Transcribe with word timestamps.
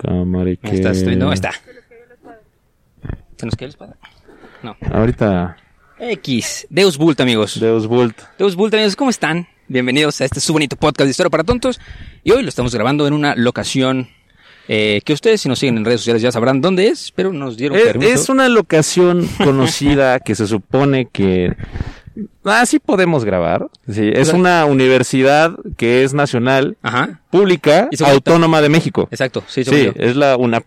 Cámara 0.00 0.56
que... 0.56 0.68
Ahí 0.68 0.74
está, 0.76 0.90
estoy- 0.90 1.16
no, 1.16 1.32
está. 1.32 1.52
¿Se 3.36 3.46
nos 3.46 3.54
quedó 3.56 3.68
la 3.68 3.70
espada? 3.70 3.96
No. 4.62 4.76
Ahorita, 4.92 5.56
X. 5.98 6.66
Deus 6.70 6.98
Vult, 6.98 7.20
amigos. 7.20 7.58
Deus 7.58 7.86
Vult. 7.86 8.18
Deus 8.38 8.54
Vult, 8.56 8.74
amigos, 8.74 8.96
¿cómo 8.96 9.10
están? 9.10 9.46
Bienvenidos 9.68 10.20
a 10.20 10.24
este 10.24 10.40
su 10.40 10.52
bonito 10.52 10.76
podcast 10.76 11.06
de 11.06 11.10
Historia 11.10 11.30
para 11.30 11.44
Tontos. 11.44 11.80
Y 12.24 12.32
hoy 12.32 12.42
lo 12.42 12.48
estamos 12.48 12.74
grabando 12.74 13.06
en 13.06 13.14
una 13.14 13.34
locación 13.36 14.08
eh, 14.68 15.00
que 15.04 15.12
ustedes, 15.12 15.40
si 15.40 15.48
nos 15.48 15.58
siguen 15.58 15.78
en 15.78 15.84
redes 15.84 16.00
sociales, 16.00 16.22
ya 16.22 16.30
sabrán 16.32 16.60
dónde 16.60 16.88
es, 16.88 17.12
pero 17.12 17.32
nos 17.32 17.56
dieron 17.56 17.78
Es, 17.78 17.84
permiso. 17.84 18.12
es 18.12 18.28
una 18.28 18.48
locación 18.48 19.26
conocida 19.38 20.20
que 20.20 20.34
se 20.34 20.46
supone 20.46 21.06
que... 21.06 21.54
Ah, 22.44 22.64
sí 22.66 22.78
podemos 22.78 23.24
grabar. 23.24 23.68
Sí, 23.88 24.10
es 24.12 24.28
sea- 24.28 24.36
una 24.38 24.64
universidad 24.64 25.56
que 25.76 26.04
es 26.04 26.14
nacional, 26.14 26.76
Ajá. 26.82 27.20
pública, 27.30 27.88
Y 27.90 28.02
autónoma 28.02 28.60
de 28.62 28.68
México. 28.68 29.08
Exacto, 29.10 29.42
sí, 29.46 29.64
Sí, 29.64 29.84
yo. 29.86 29.92
es 29.96 30.16
la 30.16 30.36
una... 30.36 30.62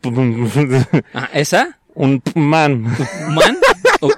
Ajá, 1.13 1.29
¿Esa? 1.34 1.77
un 1.96 2.24
man. 2.34 2.81
¿Man? 2.81 3.57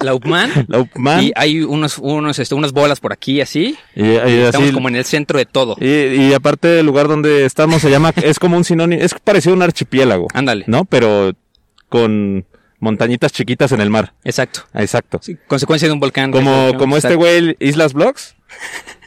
¿La 0.02 0.14
UPMAN? 0.16 0.50
La 0.70 0.80
UPMAN. 0.80 1.24
Y 1.26 1.32
hay 1.36 1.62
unos, 1.62 1.98
unos, 1.98 2.40
este, 2.40 2.56
unas 2.56 2.72
bolas 2.72 3.02
por 3.02 3.12
aquí, 3.12 3.42
así. 3.42 3.78
Y, 3.96 4.04
y 4.04 4.16
Estamos 4.16 4.68
así- 4.68 4.74
como 4.74 4.88
en 4.88 4.96
el 4.96 5.04
centro 5.06 5.38
de 5.38 5.46
todo. 5.46 5.76
y, 5.82 5.86
y 6.30 6.34
aparte 6.34 6.80
el 6.80 6.86
lugar 6.86 7.08
donde 7.10 7.44
estamos 7.46 7.82
se 7.82 7.90
llama, 7.92 8.14
es 8.16 8.40
como 8.40 8.56
un 8.56 8.64
sinónimo, 8.64 9.02
es 9.02 9.14
parecido 9.22 9.54
a 9.54 9.58
un 9.58 9.62
archipiélago. 9.64 10.28
Ándale. 10.34 10.64
¿No? 10.68 10.86
Pero 10.86 11.34
con 11.90 12.46
montañitas 12.86 13.34
chiquitas 13.34 13.72
en 13.74 13.82
el 13.82 13.90
mar. 13.90 14.14
Exacto. 14.24 14.62
Exacto. 14.74 15.20
Sí, 15.22 15.38
consecuencia 15.48 15.88
de 15.88 15.94
un 15.94 16.00
volcán. 16.00 16.32
Como, 16.32 16.74
como 16.78 16.96
este 16.96 17.16
güey 17.16 17.58
Islas 17.60 17.94
Blocks, 17.94 18.36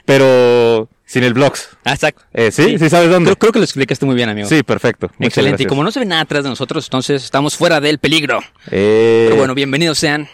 pero 0.05 0.89
sin 1.07 1.25
el 1.25 1.33
Blocks. 1.33 1.71
Ah, 1.85 1.95
exacto. 1.95 2.25
Eh, 2.35 2.51
¿sí? 2.51 2.79
¿Sí 2.79 2.91
sabes 2.91 3.09
dónde? 3.09 3.29
Creo, 3.31 3.39
creo 3.39 3.53
que 3.53 3.59
lo 3.61 3.65
explicaste 3.65 4.05
muy 4.05 4.15
bien, 4.15 4.29
amigo. 4.29 4.49
Sí, 4.49 4.63
perfecto. 4.63 5.07
Muchas 5.19 5.39
Excelente. 5.39 5.63
Y 5.63 5.67
como 5.67 5.83
no 5.83 5.91
se 5.91 6.01
ve 6.01 6.07
nada 6.07 6.23
atrás 6.23 6.43
de 6.43 6.51
nosotros, 6.51 6.85
entonces 6.87 7.25
estamos 7.25 7.57
fuera 7.57 7.81
del 7.81 7.99
peligro. 7.99 8.41
Eh, 8.71 9.27
Pero 9.29 9.37
bueno, 9.37 9.55
bienvenidos 9.55 9.99
sean. 9.99 10.29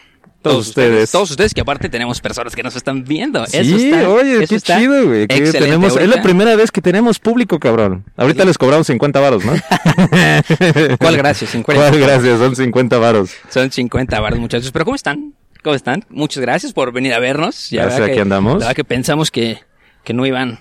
Todos 0.45 0.69
ustedes. 0.69 1.11
Todos 1.11 1.31
ustedes 1.31 1.55
que 1.55 1.61
aparte 1.63 1.89
tenemos 1.89 2.21
personas 2.21 2.55
que 2.55 2.63
nos 2.63 2.77
están 2.77 3.03
viendo. 3.03 3.45
Sí, 3.47 3.57
eso 3.57 3.77
está, 3.77 4.09
oye, 4.09 4.37
eso 4.37 4.47
qué 4.49 4.55
está 4.55 4.79
chido, 4.79 5.07
güey. 5.07 5.27
es 5.29 6.09
la 6.09 6.23
primera 6.23 6.55
vez 6.55 6.71
que 6.71 6.81
tenemos 6.81 7.19
público, 7.19 7.59
cabrón. 7.59 8.05
Ahorita 8.17 8.45
les 8.45 8.59
cobramos 8.59 8.87
50 8.87 9.21
varos, 9.21 9.45
¿no? 9.45 9.53
¿Cuál 10.99 11.17
gracias? 11.17 11.51
50. 11.51 11.89
¿Cuál 11.91 12.01
gracias? 12.01 12.39
Son 12.39 12.55
50 12.55 12.99
varos. 12.99 13.31
Son 13.49 13.71
50 13.71 14.21
baros, 14.21 14.39
muchachos. 14.39 14.71
Pero 14.71 14.85
¿cómo 14.85 14.95
están? 14.95 15.35
¿Cómo 15.63 15.75
están? 15.75 16.05
Muchas 16.11 16.43
gracias 16.43 16.73
por 16.75 16.93
venir 16.93 17.15
a 17.15 17.19
vernos. 17.19 17.71
Ya 17.71 17.83
Gracias, 17.83 18.03
aquí 18.03 18.15
que- 18.17 18.21
andamos. 18.21 18.55
La 18.55 18.59
verdad 18.59 18.77
que 18.77 18.85
pensamos 18.85 19.31
que, 19.31 19.61
que 20.05 20.13
no 20.13 20.27
iban, 20.27 20.51
no 20.51 20.59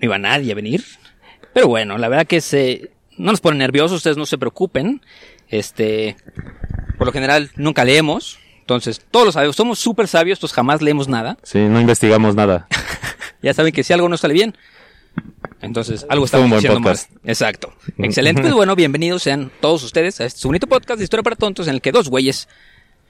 iba 0.00 0.18
nadie 0.18 0.52
a 0.52 0.54
venir. 0.54 0.84
Pero 1.52 1.68
bueno, 1.68 1.98
la 1.98 2.08
verdad 2.08 2.26
que 2.26 2.40
se, 2.40 2.90
no 3.18 3.30
nos 3.32 3.40
ponen 3.40 3.58
nerviosos, 3.58 3.98
ustedes 3.98 4.16
no 4.16 4.24
se 4.24 4.38
preocupen. 4.38 5.02
Este, 5.48 6.16
por 6.96 7.06
lo 7.08 7.12
general 7.12 7.50
nunca 7.56 7.84
leemos. 7.84 8.38
Entonces, 8.68 9.00
todos 9.10 9.24
lo 9.24 9.32
sabemos, 9.32 9.56
somos 9.56 9.78
súper 9.78 10.08
sabios, 10.08 10.38
pues 10.38 10.52
jamás 10.52 10.82
leemos 10.82 11.08
nada. 11.08 11.38
Sí, 11.42 11.58
no 11.58 11.80
investigamos 11.80 12.34
nada. 12.34 12.68
Ya 13.40 13.54
saben 13.54 13.72
que 13.72 13.84
si 13.84 13.92
algo 13.92 14.08
no 14.08 14.16
sale 14.16 14.34
bien, 14.34 14.56
entonces 15.62 16.04
algo 16.08 16.24
estamos 16.24 16.52
haciendo 16.52 16.80
mal. 16.80 16.98
Exacto. 17.24 17.72
Excelente. 17.96 18.42
Pues 18.42 18.52
bueno, 18.52 18.74
bienvenidos 18.74 19.22
sean 19.22 19.52
todos 19.60 19.84
ustedes 19.84 20.20
a 20.20 20.24
este 20.24 20.46
bonito 20.48 20.66
podcast 20.66 20.98
de 20.98 21.04
Historia 21.04 21.22
para 21.22 21.36
Tontos 21.36 21.68
en 21.68 21.74
el 21.74 21.80
que 21.80 21.92
dos 21.92 22.08
güeyes 22.08 22.48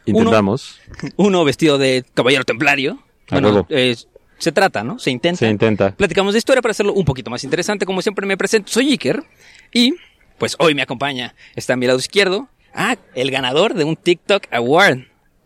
Uno- 0.07 0.19
Intentamos. 0.19 0.81
uno 1.17 1.45
vestido 1.45 1.79
de 1.79 2.05
caballero 2.13 2.45
templario. 2.45 3.03
Bueno, 3.31 3.67
eh, 3.71 3.97
se 4.37 4.53
trata, 4.53 4.85
¿no? 4.85 4.99
Se 4.99 5.11
intenta. 5.11 5.39
Se 5.39 5.49
intenta. 5.49 5.93
Platicamos 5.97 6.35
de 6.35 6.39
historia 6.39 6.61
para 6.61 6.73
hacerlo 6.73 6.93
un 6.93 7.07
poquito 7.07 7.31
más 7.31 7.43
interesante. 7.43 7.87
Como 7.87 8.03
siempre 8.03 8.27
me 8.27 8.37
presento, 8.37 8.71
soy 8.71 8.91
Iker. 8.91 9.25
Y, 9.73 9.95
pues 10.37 10.57
hoy 10.59 10.75
me 10.75 10.83
acompaña, 10.83 11.35
está 11.57 11.73
a 11.73 11.77
mi 11.77 11.87
lado 11.87 11.99
izquierdo, 11.99 12.49
ah, 12.75 12.97
el 13.15 13.31
ganador 13.31 13.73
de 13.73 13.85
un 13.85 13.97
TikTok 13.97 14.45
Award. 14.53 14.99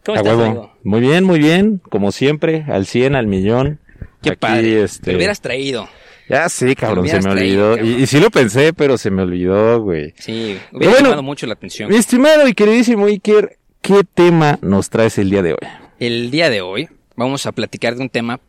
¿Cómo 0.05 0.17
estás, 0.19 0.39
amigo? 0.39 0.73
Muy 0.83 1.01
bien, 1.01 1.25
muy 1.25 1.39
bien. 1.39 1.81
Como 1.91 2.13
siempre, 2.13 2.65
al 2.69 2.87
100, 2.87 3.15
al 3.15 3.27
millón. 3.27 3.79
Qué 4.23 4.31
Aquí, 4.31 4.39
padre. 4.39 4.83
este, 4.83 5.11
Te 5.13 5.17
hubieras 5.17 5.41
traído. 5.41 5.89
Ya 6.29 6.49
sí, 6.49 6.75
cabrón, 6.75 7.09
se 7.09 7.17
me 7.21 7.31
traído, 7.31 7.73
olvidó. 7.73 7.99
Y, 7.99 8.03
y 8.03 8.07
sí 8.07 8.21
lo 8.21 8.31
pensé, 8.31 8.73
pero 8.73 8.97
se 8.97 9.11
me 9.11 9.23
olvidó, 9.23 9.81
güey. 9.81 10.15
Sí, 10.19 10.59
hubiera 10.73 10.93
bueno, 10.93 11.09
llamado 11.09 11.23
mucho 11.23 11.47
la 11.47 11.55
atención. 11.55 11.91
Mi 11.91 11.97
estimado 11.97 12.47
y 12.49 12.55
queridísimo 12.55 13.07
Iker, 13.07 13.59
¿qué 13.81 14.03
tema 14.15 14.59
nos 14.63 14.89
traes 14.89 15.19
el 15.19 15.31
día 15.31 15.43
de 15.43 15.53
hoy? 15.53 15.69
El 15.99 16.31
día 16.31 16.49
de 16.49 16.63
hoy 16.63 16.89
vamos 17.17 17.45
a 17.47 17.53
platicar 17.53 17.97
de 17.97 18.03
un 18.03 18.09
tema 18.09 18.41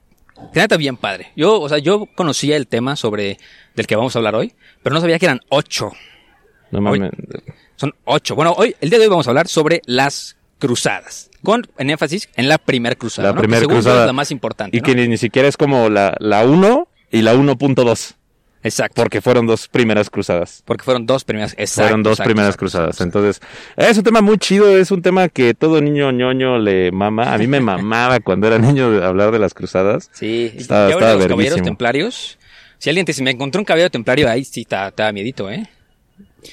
que 0.53 0.59
neta 0.59 0.77
bien 0.77 0.97
padre. 0.97 1.31
Yo, 1.35 1.59
o 1.59 1.67
sea, 1.67 1.77
yo 1.79 2.07
conocía 2.15 2.55
el 2.55 2.67
tema 2.67 2.95
sobre 2.95 3.37
del 3.75 3.87
que 3.87 3.95
vamos 3.95 4.15
a 4.15 4.19
hablar 4.19 4.35
hoy, 4.35 4.53
pero 4.81 4.93
no 4.93 5.01
sabía 5.01 5.19
que 5.19 5.25
eran 5.25 5.41
ocho. 5.49 5.91
No 6.71 6.79
mames. 6.81 7.11
Son 7.75 7.93
ocho. 8.05 8.35
Bueno, 8.35 8.53
hoy, 8.57 8.75
el 8.81 8.89
día 8.89 8.99
de 8.99 9.05
hoy 9.05 9.09
vamos 9.09 9.27
a 9.27 9.31
hablar 9.31 9.47
sobre 9.47 9.81
las 9.85 10.37
cruzadas. 10.67 11.29
Con 11.43 11.67
en 11.77 11.89
énfasis 11.89 12.29
en 12.35 12.47
la 12.47 12.57
primera 12.57 12.95
cruzada. 12.95 13.29
La 13.29 13.35
primera 13.35 13.61
yo 13.61 13.67
cruzada. 13.67 14.01
es 14.01 14.07
la 14.07 14.13
más 14.13 14.31
importante. 14.31 14.77
Y 14.77 14.79
¿no? 14.79 14.85
que 14.85 14.95
ni, 14.95 15.07
ni 15.09 15.17
siquiera 15.17 15.47
es 15.47 15.57
como 15.57 15.89
la, 15.89 16.15
la 16.19 16.45
1 16.45 16.87
y 17.11 17.21
la 17.21 17.35
1.2, 17.35 18.15
Exacto. 18.63 19.01
porque 19.01 19.19
fueron 19.21 19.45
dos 19.45 19.67
primeras 19.67 20.09
cruzadas. 20.09 20.63
Porque 20.65 20.85
fueron 20.85 21.05
dos 21.05 21.25
primeras. 21.25 21.51
Exacto. 21.57 21.81
fueron 21.81 22.03
dos 22.03 22.13
exacto, 22.13 22.27
primeras 22.29 22.47
exacto, 22.55 22.59
cruzadas. 22.59 23.01
Entonces, 23.01 23.41
es 23.75 23.97
un 23.97 24.03
tema 24.03 24.21
muy 24.21 24.37
chido, 24.37 24.77
es 24.77 24.89
un 24.91 25.01
tema 25.01 25.27
que 25.27 25.53
todo 25.53 25.81
niño 25.81 26.11
ñoño 26.11 26.57
le 26.59 26.91
mama. 26.93 27.33
A 27.33 27.37
mí 27.37 27.45
me 27.47 27.59
mamaba 27.71 28.21
cuando 28.21 28.47
era 28.47 28.57
niño 28.57 28.89
de 28.91 29.05
hablar 29.05 29.31
de 29.31 29.39
las 29.39 29.53
cruzadas. 29.53 30.09
Sí. 30.13 30.53
Estaba- 30.55 30.89
y 30.89 30.93
ahora 30.93 31.07
estaba 31.07 31.19
los 31.19 31.27
caballeros 31.27 31.61
templarios. 31.61 32.39
Si 32.77 32.89
alguien 32.89 33.05
te 33.05 33.11
dice, 33.11 33.21
me 33.23 33.31
encontré 33.31 33.59
un 33.59 33.65
caballero 33.65 33.89
templario, 33.89 34.29
ahí 34.29 34.43
sí 34.45 34.61
está 34.61 35.11
miedito, 35.11 35.49
¿eh? 35.51 35.69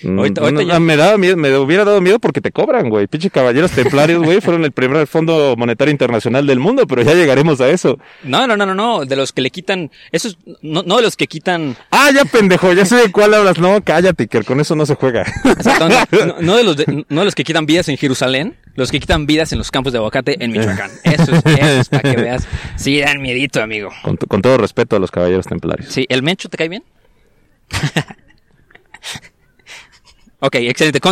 Mm, 0.02 0.18
Ahorita- 0.18 0.40
ahorita 0.42 0.62
no, 0.62 0.68
ya- 0.68 0.80
Me 0.80 0.96
daba 0.96 1.18
miedo, 1.18 1.36
me 1.36 1.54
hubiera 1.58 1.84
dado 1.84 2.00
miedo 2.00 2.18
porque 2.18 2.40
te 2.40 2.52
cobran, 2.52 2.88
güey. 2.88 3.06
Pinche 3.06 3.30
caballeros 3.30 3.70
templarios, 3.72 4.22
güey, 4.22 4.40
fueron 4.40 4.64
el 4.64 4.72
primer 4.72 5.06
Fondo 5.06 5.54
Monetario 5.56 5.90
Internacional 5.92 6.46
del 6.46 6.58
mundo, 6.58 6.86
pero 6.86 7.02
ya 7.02 7.14
llegaremos 7.14 7.60
a 7.60 7.68
eso. 7.68 7.98
No, 8.24 8.46
no, 8.46 8.56
no, 8.56 8.66
no, 8.66 8.74
no. 8.74 9.04
De 9.04 9.16
los 9.16 9.32
que 9.32 9.40
le 9.42 9.50
quitan. 9.50 9.90
Esos. 10.12 10.38
No, 10.62 10.82
no 10.82 10.96
de 10.96 11.02
los 11.02 11.16
que 11.16 11.26
quitan. 11.26 11.76
Ah, 11.90 12.10
ya 12.14 12.24
pendejo, 12.24 12.72
ya 12.72 12.84
sé 12.84 12.96
de 12.96 13.12
cuál 13.12 13.34
hablas. 13.34 13.58
No, 13.58 13.80
cállate, 13.82 14.26
que 14.28 14.42
con 14.42 14.60
eso 14.60 14.74
no 14.76 14.86
se 14.86 14.94
juega. 14.94 15.22
Exacto, 15.44 15.88
no, 15.88 15.96
no- 16.26 16.36
no 16.40 16.56
de 16.56 16.64
los 16.64 16.76
de- 16.76 17.04
no 17.08 17.20
de 17.20 17.24
los 17.24 17.34
que 17.34 17.44
quitan 17.44 17.66
vidas 17.66 17.88
en 17.88 17.96
Jerusalén, 17.96 18.56
los 18.76 18.90
que 18.90 19.00
quitan 19.00 19.26
vidas 19.26 19.52
en 19.52 19.58
los 19.58 19.70
campos 19.70 19.92
de 19.92 19.98
aguacate 19.98 20.42
en 20.42 20.52
Michoacán. 20.52 20.90
Eso 21.04 21.34
es, 21.34 21.44
eso 21.44 21.80
es 21.80 21.88
para 21.88 22.02
que 22.10 22.16
veas. 22.22 22.46
Sí, 22.76 23.00
dan 23.00 23.20
miedito, 23.20 23.62
amigo. 23.62 23.90
Con, 24.02 24.16
con 24.16 24.40
todo 24.42 24.56
respeto 24.56 24.96
a 24.96 24.98
los 24.98 25.10
caballeros 25.10 25.46
templarios. 25.46 25.92
Sí, 25.92 26.06
¿el 26.08 26.22
Mencho 26.22 26.48
te 26.48 26.56
cae 26.56 26.68
bien? 26.68 26.84
ok, 30.40 30.54
excelente. 30.56 31.00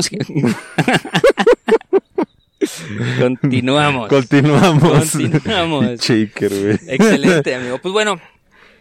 Continuamos. 3.20 4.08
Continuamos. 4.08 4.82
Continuamos. 5.12 6.00
Shaker, 6.00 6.48
güey. 6.50 6.78
Excelente, 6.88 7.54
amigo. 7.54 7.78
Pues 7.78 7.92
bueno, 7.92 8.20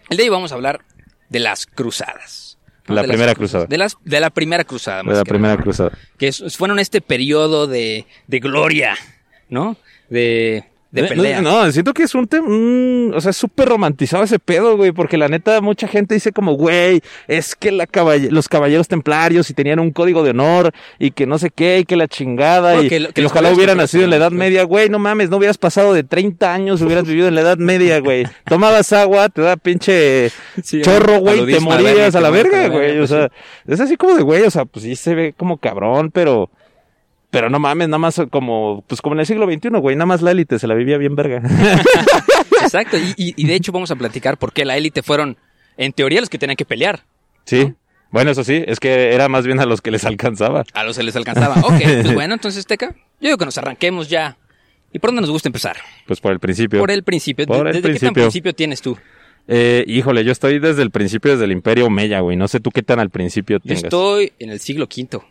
el 0.09 0.17
de 0.17 0.23
hoy 0.23 0.29
vamos 0.29 0.51
a 0.51 0.55
hablar 0.55 0.81
de 1.29 1.39
las 1.39 1.65
cruzadas. 1.67 2.57
¿no? 2.87 2.95
La 2.95 3.01
De 3.03 3.07
primera 3.09 3.33
cru- 3.33 3.37
cruzada. 3.37 3.65
De, 3.65 3.77
las, 3.77 3.97
de 4.03 4.19
la 4.19 4.29
primera 4.29 4.63
cruzada. 4.63 5.03
más 5.03 5.13
De 5.13 5.19
la 5.19 5.23
que 5.23 5.29
primera 5.29 5.53
nada. 5.53 5.63
cruzada. 5.63 5.91
Que 6.17 6.31
fueron 6.31 6.79
este 6.79 7.01
periodo 7.01 7.67
de, 7.67 8.07
de 8.27 8.39
gloria, 8.39 8.97
¿no? 9.49 9.77
De, 10.09 10.63
de 10.91 11.01
No, 11.01 11.07
pelea. 11.09 11.41
No, 11.41 11.65
no, 11.65 11.71
siento 11.71 11.93
que 11.93 12.03
es 12.03 12.15
un 12.15 12.27
tema, 12.27 12.47
o 13.15 13.19
sea, 13.21 13.31
es 13.31 13.37
súper 13.37 13.67
romantizado 13.67 14.23
ese 14.23 14.39
pedo, 14.39 14.77
güey, 14.77 14.91
porque 14.91 15.17
la 15.17 15.27
neta 15.27 15.59
mucha 15.61 15.87
gente 15.87 16.13
dice 16.13 16.31
como, 16.31 16.53
güey, 16.53 17.01
es 17.27 17.55
que 17.55 17.71
la 17.71 17.85
caballe- 17.87 18.29
los 18.31 18.47
caballeros 18.47 18.87
templarios 18.87 19.49
y 19.49 19.53
tenían 19.53 19.79
un 19.79 19.91
código 19.91 20.23
de 20.23 20.29
honor 20.31 20.71
y 20.97 21.11
que 21.11 21.25
no 21.25 21.37
sé 21.39 21.49
qué 21.49 21.79
y 21.79 21.83
que 21.85 21.95
la 21.97 22.07
chingada 22.07 22.81
y, 22.81 22.87
que 22.89 22.99
lo- 23.01 23.11
que 23.11 23.21
y 23.21 23.25
ojalá 23.25 23.51
hubieran 23.51 23.77
nacido 23.77 24.05
en 24.05 24.09
la 24.11 24.15
Edad 24.15 24.31
Media, 24.31 24.63
güey, 24.63 24.89
no 24.89 24.97
mames, 24.99 25.29
no 25.29 25.37
hubieras 25.37 25.57
pasado 25.57 25.93
de 25.93 26.03
30 26.03 26.53
años, 26.53 26.81
hubieras 26.81 27.03
vivido 27.07 27.27
en 27.27 27.35
la 27.35 27.41
Edad 27.41 27.57
Media, 27.57 27.99
güey. 27.99 28.25
Tomabas 28.45 28.93
agua, 28.93 29.29
te 29.29 29.41
da 29.41 29.57
pinche 29.57 30.31
Sí, 30.63 30.81
chorro, 30.81 31.19
güey, 31.19 31.45
te 31.51 31.59
morías 31.59 32.15
a 32.15 32.21
la 32.21 32.29
verga, 32.29 32.67
güey, 32.69 32.99
o 32.99 33.07
sea, 33.07 33.29
es 33.67 33.79
así 33.79 33.97
como 33.97 34.15
de, 34.15 34.23
güey, 34.23 34.43
o 34.43 34.51
sea, 34.51 34.65
pues 34.65 34.83
sí 34.83 34.95
se 34.95 35.15
ve 35.15 35.33
como 35.37 35.57
cabrón, 35.57 36.11
pero... 36.11 36.49
Pero 37.29 37.49
no 37.49 37.59
mames, 37.59 37.89
nada 37.89 37.97
más 37.99 38.21
como, 38.29 38.83
pues 38.87 39.01
como 39.01 39.15
en 39.15 39.19
el 39.19 39.25
siglo 39.25 39.45
XXI, 39.45 39.69
güey, 39.79 39.95
nada 39.97 40.05
más 40.05 40.21
la 40.21 40.31
élite 40.31 40.59
se 40.59 40.67
la 40.67 40.75
vivía 40.75 40.97
bien 40.97 41.15
verga. 41.15 41.41
Exacto. 42.61 42.97
Y, 42.97 43.13
y- 43.17 43.33
y 43.35 43.45
de 43.45 43.55
hecho 43.55 43.71
vamos 43.71 43.91
a 43.91 43.95
platicar 43.95 44.37
por 44.37 44.53
qué 44.53 44.65
la 44.65 44.77
élite 44.77 45.01
fueron, 45.03 45.37
en 45.77 45.93
teoría, 45.93 46.19
los 46.21 46.29
que 46.29 46.37
tenían 46.37 46.55
que 46.55 46.65
pelear. 46.65 47.03
Sí. 47.45 47.73
Bueno, 48.11 48.31
eso 48.31 48.43
sí, 48.43 48.63
es 48.65 48.79
que 48.79 49.13
era 49.13 49.27
más 49.27 49.45
bien 49.45 49.59
a 49.59 49.65
los 49.65 49.81
que 49.81 49.91
les 49.91 50.05
alcanzaba. 50.05 50.63
A 50.73 50.83
los 50.85 50.97
que 50.97 51.03
les 51.03 51.15
alcanzaba. 51.15 51.55
Ok, 51.61 51.81
pues 51.81 52.13
bueno, 52.13 52.33
entonces, 52.35 52.65
Teca, 52.65 52.91
yo 53.19 53.27
digo 53.27 53.37
que 53.37 53.45
nos 53.45 53.57
arranquemos 53.57 54.07
ya. 54.09 54.37
¿Y 54.93 54.99
por 54.99 55.09
dónde 55.09 55.21
nos 55.21 55.29
gusta 55.29 55.49
empezar? 55.49 55.75
Pues 56.07 56.21
por 56.21 56.31
el 56.31 56.39
principio. 56.39 56.79
Por 56.79 56.91
el 56.91 57.03
principio. 57.03 57.45
Por 57.45 57.67
el 57.67 57.73
¿Desde 57.81 57.93
qué 57.93 57.99
tan 57.99 58.13
principio. 58.13 58.53
tienes 58.55 58.81
tú? 58.81 58.97
Eh, 59.49 59.83
híjole, 59.87 60.23
yo 60.23 60.31
estoy 60.31 60.59
desde 60.59 60.81
el 60.81 60.91
principio, 60.91 61.31
desde 61.33 61.43
el 61.43 61.51
Imperio 61.51 61.89
Meya, 61.89 62.21
güey. 62.21 62.37
No 62.37 62.47
sé 62.47 62.61
tú 62.61 62.71
qué 62.71 62.83
tan 62.83 62.99
al 62.99 63.09
principio 63.09 63.57
Yo 63.57 63.63
tengas. 63.63 63.83
estoy 63.83 64.31
en 64.39 64.49
el 64.49 64.61
siglo 64.61 64.85
V. 64.85 65.21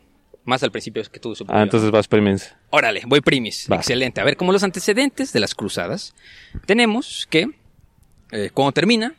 Más 0.46 0.62
al 0.62 0.70
principio 0.70 1.02
que 1.10 1.18
tú, 1.20 1.34
Ah, 1.48 1.62
entonces 1.62 1.90
vas 1.90 2.06
primens. 2.08 2.54
Órale, 2.70 3.02
voy 3.06 3.20
primis. 3.20 3.66
Va. 3.70 3.76
Excelente. 3.76 4.20
A 4.20 4.24
ver, 4.24 4.36
como 4.36 4.52
los 4.52 4.62
antecedentes 4.62 5.32
de 5.32 5.40
las 5.40 5.54
cruzadas, 5.54 6.14
tenemos 6.66 7.26
que 7.28 7.48
eh, 8.32 8.50
cuando 8.54 8.72
termina 8.72 9.14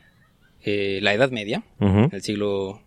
eh, 0.64 0.98
la 1.02 1.12
Edad 1.14 1.30
Media, 1.30 1.62
Ujú. 1.80 2.08
el 2.10 2.22
siglo 2.22 2.80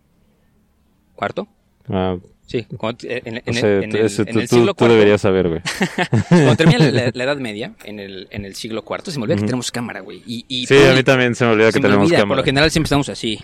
IV, 1.20 1.46
Ah, 1.88 2.16
sí, 2.46 2.64
cuando- 2.76 3.08
eh, 3.08 3.22
en, 3.24 3.36
en- 3.36 3.38
o 3.38 3.42
en- 3.46 3.54
sea, 3.54 3.76
en 3.78 3.96
el, 3.96 4.06
eso 4.06 4.22
en 4.22 4.32
tú, 4.34 4.38
el 4.40 4.48
tú- 4.48 4.56
siglo 4.56 4.74
tú 4.74 4.84
IV, 4.84 4.92
deberías 4.94 5.20
saber, 5.20 5.48
güey. 5.48 5.60
cuando 6.28 6.56
termina 6.56 6.78
la, 7.14 7.24
Edad 7.24 7.36
Media, 7.38 7.74
en 7.84 7.98
el, 8.00 8.28
en 8.30 8.44
el 8.44 8.54
siglo 8.54 8.84
IV, 8.88 9.10
se 9.12 9.18
me 9.18 9.24
olvida 9.24 9.36
que 9.36 9.42
tenemos 9.44 9.70
cámara, 9.72 10.00
güey. 10.00 10.22
Y, 10.26 10.44
y 10.48 10.66
Sí, 10.66 10.76
a 10.84 10.92
mí 10.94 11.02
también 11.02 11.34
se 11.34 11.44
me 11.44 11.52
olvida 11.52 11.70
que 11.72 11.78
me 11.78 11.82
tenemos 11.88 12.06
olvida, 12.06 12.18
Por 12.18 12.22
cámara. 12.24 12.40
lo 12.40 12.44
general 12.44 12.70
siempre 12.70 12.86
estamos 12.86 13.08
así. 13.08 13.36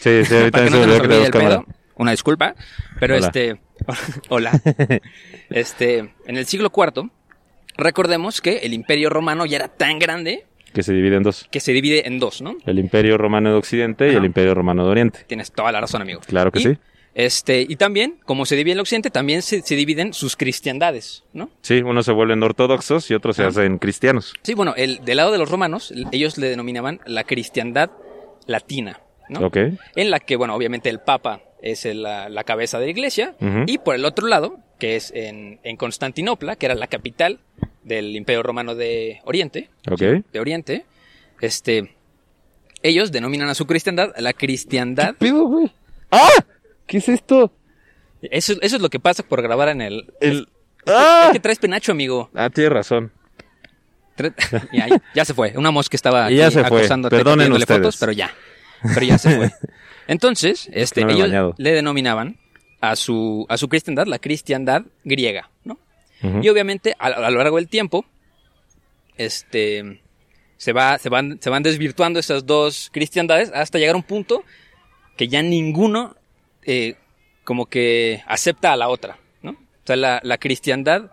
Sí, 0.00 0.24
sí, 0.24 0.34
a 0.36 0.44
mí 0.44 0.50
también 0.50 0.72
se 0.72 0.78
me 0.78 0.84
olvida 0.84 1.00
que 1.00 1.08
tenemos 1.08 1.30
cámara. 1.30 1.60
pedo. 1.62 1.74
Una 2.00 2.12
disculpa, 2.12 2.54
pero 2.98 3.14
Hola. 3.16 3.26
este, 3.26 3.60
hola. 4.30 4.52
Este, 5.50 5.98
en 6.26 6.36
el 6.38 6.46
siglo 6.46 6.72
IV, 6.74 7.10
recordemos 7.76 8.40
que 8.40 8.58
el 8.58 8.72
Imperio 8.72 9.10
Romano 9.10 9.44
ya 9.44 9.56
era 9.56 9.68
tan 9.68 9.98
grande 9.98 10.46
Que 10.72 10.82
se 10.82 10.94
divide 10.94 11.16
en 11.16 11.22
dos. 11.24 11.46
que 11.50 11.60
se 11.60 11.72
divide 11.72 12.06
en 12.08 12.18
dos, 12.18 12.40
¿no? 12.40 12.56
El 12.64 12.78
Imperio 12.78 13.18
Romano 13.18 13.50
de 13.50 13.56
Occidente 13.56 14.10
y 14.10 14.16
el 14.16 14.24
Imperio 14.24 14.54
Romano 14.54 14.84
de 14.84 14.90
Oriente. 14.90 15.20
Tienes 15.26 15.52
toda 15.52 15.72
la 15.72 15.80
razón, 15.82 16.00
amigo. 16.00 16.20
Claro 16.26 16.50
que 16.50 16.60
Y, 16.60 16.62
sí. 16.62 16.78
Este, 17.14 17.66
y 17.68 17.76
también, 17.76 18.18
como 18.24 18.46
se 18.46 18.56
divide 18.56 18.72
en 18.72 18.78
el 18.78 18.80
occidente, 18.80 19.10
también 19.10 19.42
se, 19.42 19.60
se 19.60 19.76
dividen 19.76 20.14
sus 20.14 20.36
cristiandades, 20.36 21.24
¿no? 21.34 21.50
Sí, 21.60 21.82
unos 21.82 22.06
se 22.06 22.12
vuelven 22.12 22.42
ortodoxos 22.42 23.10
y 23.10 23.14
otros 23.14 23.36
se 23.36 23.44
hacen 23.44 23.76
cristianos. 23.76 24.32
Sí, 24.42 24.54
bueno, 24.54 24.72
el, 24.74 25.04
del 25.04 25.18
lado 25.18 25.32
de 25.32 25.38
los 25.38 25.50
romanos, 25.50 25.92
ellos 26.12 26.38
le 26.38 26.48
denominaban 26.48 27.00
la 27.04 27.24
cristiandad 27.24 27.90
latina, 28.46 29.00
¿no? 29.28 29.46
Ok. 29.48 29.58
En 29.96 30.10
la 30.10 30.18
que, 30.20 30.36
bueno, 30.36 30.54
obviamente 30.54 30.88
el 30.88 31.00
Papa 31.00 31.42
es 31.62 31.84
el- 31.86 32.02
la, 32.02 32.28
la 32.28 32.44
cabeza 32.44 32.78
de 32.78 32.86
la 32.86 32.90
iglesia, 32.90 33.34
y 33.66 33.78
por 33.78 33.94
el 33.94 34.04
otro 34.04 34.26
lado, 34.26 34.58
que 34.78 34.96
es 34.96 35.10
en, 35.14 35.60
en 35.62 35.76
Constantinopla, 35.76 36.56
que 36.56 36.66
era 36.66 36.74
la 36.74 36.86
capital 36.86 37.40
del 37.84 38.16
Imperio 38.16 38.42
Romano 38.42 38.74
de 38.74 39.20
Oriente, 39.24 39.70
Ok. 39.90 40.00
de 40.32 40.40
Oriente, 40.40 40.86
este, 41.40 41.94
ellos 42.82 43.12
denominan 43.12 43.48
a 43.48 43.54
su 43.54 43.66
cristiandad 43.66 44.12
la 44.18 44.32
cristiandad. 44.32 45.14
pido, 45.18 45.44
güey? 45.46 45.70
¡Ah! 46.10 46.28
¿Qué 46.86 46.98
es 46.98 47.08
esto? 47.08 47.52
Eso, 48.22 48.54
eso 48.60 48.76
es 48.76 48.82
lo 48.82 48.90
que 48.90 49.00
pasa 49.00 49.22
por 49.22 49.40
grabar 49.42 49.68
en 49.68 49.80
el... 49.80 50.12
El... 50.20 50.48
Es 50.86 50.92
¡Ah! 50.94 51.30
que 51.32 51.40
traes 51.40 51.58
penacho, 51.58 51.92
amigo. 51.92 52.30
Ah, 52.34 52.50
tienes 52.50 52.72
razón. 52.72 53.12
Ya, 55.14 55.24
se 55.24 55.32
fue. 55.34 55.54
Una 55.56 55.70
mosca 55.70 55.96
estaba 55.96 56.30
Y 56.30 56.36
ya 56.36 56.46
aquí 56.46 56.54
se 56.54 56.64
fue. 56.64 56.82
ustedes. 57.64 57.80
fotos, 57.80 57.96
pero 57.98 58.12
ya. 58.12 58.30
Pero 58.94 59.06
ya 59.06 59.18
se 59.18 59.36
fue. 59.36 59.50
Entonces, 60.10 60.68
este, 60.72 61.04
no 61.04 61.10
ellos 61.12 61.54
le 61.56 61.72
denominaban 61.72 62.36
a 62.80 62.96
su, 62.96 63.46
a 63.48 63.56
su 63.56 63.68
cristiandad 63.68 64.08
la 64.08 64.18
cristiandad 64.18 64.82
griega, 65.04 65.50
¿no? 65.62 65.78
Y 66.42 66.48
obviamente, 66.48 66.96
a, 66.98 67.06
a 67.06 67.30
lo 67.30 67.38
largo 67.38 67.58
del 67.58 67.68
tiempo, 67.68 68.04
este, 69.16 70.00
se, 70.56 70.72
va, 70.72 70.98
se, 70.98 71.08
van, 71.10 71.38
se 71.40 71.48
van 71.48 71.62
desvirtuando 71.62 72.18
esas 72.18 72.44
dos 72.44 72.90
cristiandades 72.92 73.52
hasta 73.54 73.78
llegar 73.78 73.94
a 73.94 73.98
un 73.98 74.02
punto 74.02 74.42
que 75.16 75.28
ya 75.28 75.42
ninguno 75.42 76.16
eh, 76.64 76.96
como 77.44 77.66
que 77.66 78.22
acepta 78.26 78.72
a 78.72 78.76
la 78.76 78.88
otra, 78.88 79.16
¿no? 79.42 79.52
O 79.52 79.86
sea, 79.86 79.94
la, 79.94 80.20
la 80.24 80.38
cristiandad 80.38 81.08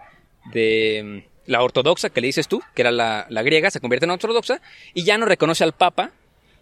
de 0.51 1.23
la 1.45 1.61
ortodoxa, 1.61 2.09
que 2.09 2.19
le 2.19 2.27
dices 2.27 2.47
tú, 2.47 2.63
que 2.73 2.81
era 2.81 2.91
la, 2.91 3.27
la 3.29 3.43
griega, 3.43 3.69
se 3.69 3.79
convierte 3.79 4.05
en 4.05 4.11
ortodoxa 4.11 4.59
y 4.95 5.03
ya 5.03 5.19
no 5.19 5.27
reconoce 5.27 5.63
al 5.63 5.73
papa 5.73 6.13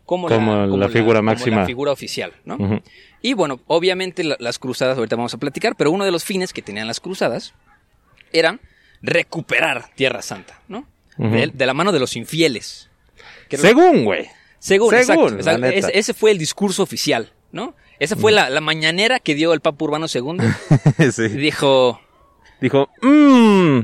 como, 0.06 0.28
Como 0.28 0.78
la 0.78 0.90
figura 0.90 1.20
como 1.20 1.32
máxima. 1.32 1.58
la 1.62 1.66
figura 1.66 1.92
oficial, 1.92 2.34
¿no? 2.46 2.82
Y 3.22 3.34
bueno, 3.34 3.60
obviamente 3.68 4.24
la- 4.24 4.38
las 4.40 4.60
cruzadas, 4.60 4.98
ahorita 4.98 5.16
vamos 5.16 5.34
a 5.34 5.38
platicar, 5.38 5.76
pero 5.76 5.92
uno 5.92 6.06
de 6.06 6.12
los 6.12 6.24
fines 6.24 6.54
que 6.54 6.62
tenían 6.62 6.88
las 6.88 7.00
cruzadas 7.00 7.54
eran 8.32 8.60
recuperar 9.02 9.86
Tierra 9.96 10.22
Santa, 10.22 10.60
¿no? 10.68 10.86
De, 11.18 11.48
de 11.54 11.66
la 11.66 11.74
mano 11.74 11.92
de 11.92 12.00
los 12.00 12.16
infieles. 12.16 12.90
Según, 13.50 14.04
güey. 14.04 14.28
según, 14.60 14.90
según, 14.92 14.96
exacto, 14.96 15.30
la 15.30 15.38
exacto. 15.38 15.68
Ese, 15.68 15.98
ese 16.00 16.14
fue 16.14 16.32
el 16.32 16.38
discurso 16.38 16.84
oficial, 16.84 17.32
¿no? 17.52 17.74
Esa 18.00 18.16
fue 18.18 18.32
la, 18.34 18.50
la 18.50 18.60
mañanera 18.62 19.20
que 19.20 19.34
dio 19.36 19.54
el 19.54 19.62
Papa 19.62 19.86
Urbano 19.86 20.08
II. 20.14 20.38
Sí. 21.12 21.28
dijo, 21.30 22.02
Dijo, 22.60 22.90
mmm, 23.02 23.80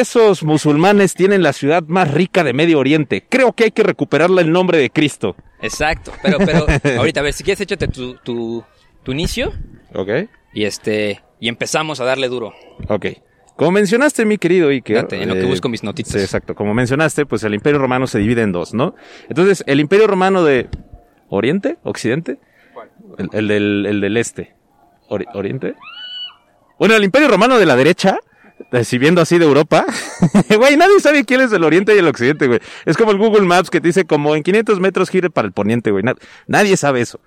esos 0.00 0.42
musulmanes 0.42 1.14
tienen 1.14 1.42
la 1.42 1.52
ciudad 1.52 1.82
más 1.86 2.10
rica 2.12 2.44
de 2.44 2.52
Medio 2.52 2.78
Oriente. 2.78 3.24
Creo 3.28 3.52
que 3.52 3.64
hay 3.64 3.70
que 3.70 3.82
recuperarle 3.82 4.42
el 4.42 4.52
nombre 4.52 4.78
de 4.78 4.90
Cristo. 4.90 5.36
exacto, 5.60 6.12
pero, 6.22 6.38
pero, 6.38 6.66
ahorita, 6.98 7.20
a 7.20 7.22
ver, 7.22 7.32
si 7.32 7.44
quieres, 7.44 7.60
échate 7.60 7.88
tu, 7.88 8.14
tu, 8.16 8.64
tu 9.02 9.12
inicio 9.12 9.52
Ok. 9.94 10.08
y 10.54 10.64
este, 10.64 11.20
y 11.40 11.48
empezamos 11.48 12.00
a 12.00 12.04
darle 12.04 12.28
duro. 12.28 12.52
Ok. 12.88 13.06
Como 13.56 13.72
mencionaste, 13.72 14.24
mi 14.24 14.38
querido 14.38 14.70
Iker. 14.70 14.96
Date, 15.02 15.22
en 15.22 15.28
lo 15.28 15.34
que 15.34 15.44
busco 15.44 15.68
mis 15.68 15.82
notitas. 15.84 16.12
Sí, 16.12 16.18
exacto. 16.18 16.54
Como 16.54 16.72
mencionaste, 16.74 17.26
pues 17.26 17.44
el 17.44 17.54
Imperio 17.54 17.78
Romano 17.78 18.06
se 18.06 18.18
divide 18.18 18.42
en 18.42 18.50
dos, 18.50 18.72
¿no? 18.74 18.94
Entonces, 19.28 19.62
el 19.66 19.78
Imperio 19.78 20.06
Romano 20.06 20.42
de 20.42 20.68
Oriente, 21.28 21.76
Occidente, 21.84 22.38
el, 23.18 23.28
el 23.32 23.48
del, 23.48 23.86
el 23.86 24.00
del 24.00 24.16
Este, 24.16 24.54
Ori- 25.10 25.26
Oriente. 25.34 25.74
Bueno, 26.78 26.94
el 26.96 27.04
Imperio 27.04 27.28
Romano 27.28 27.58
de 27.58 27.66
la 27.66 27.76
derecha, 27.76 28.16
eh, 28.16 28.22
si 28.84 28.98
viendo 28.98 29.20
así 29.20 29.38
de 29.38 29.44
Europa, 29.44 29.84
güey, 30.56 30.76
nadie 30.76 31.00
sabe 31.00 31.24
quién 31.24 31.40
es 31.40 31.52
el 31.52 31.64
Oriente 31.64 31.94
y 31.94 31.98
el 31.98 32.06
Occidente, 32.08 32.46
güey. 32.46 32.60
Es 32.84 32.96
como 32.96 33.10
el 33.12 33.18
Google 33.18 33.42
Maps 33.46 33.70
que 33.70 33.80
te 33.80 33.88
dice 33.88 34.04
como 34.04 34.34
en 34.34 34.42
500 34.42 34.80
metros 34.80 35.10
gire 35.10 35.30
para 35.30 35.46
el 35.46 35.52
poniente, 35.52 35.90
güey. 35.90 36.02
Na- 36.04 36.14
nadie 36.46 36.76
sabe 36.76 37.00
eso. 37.00 37.20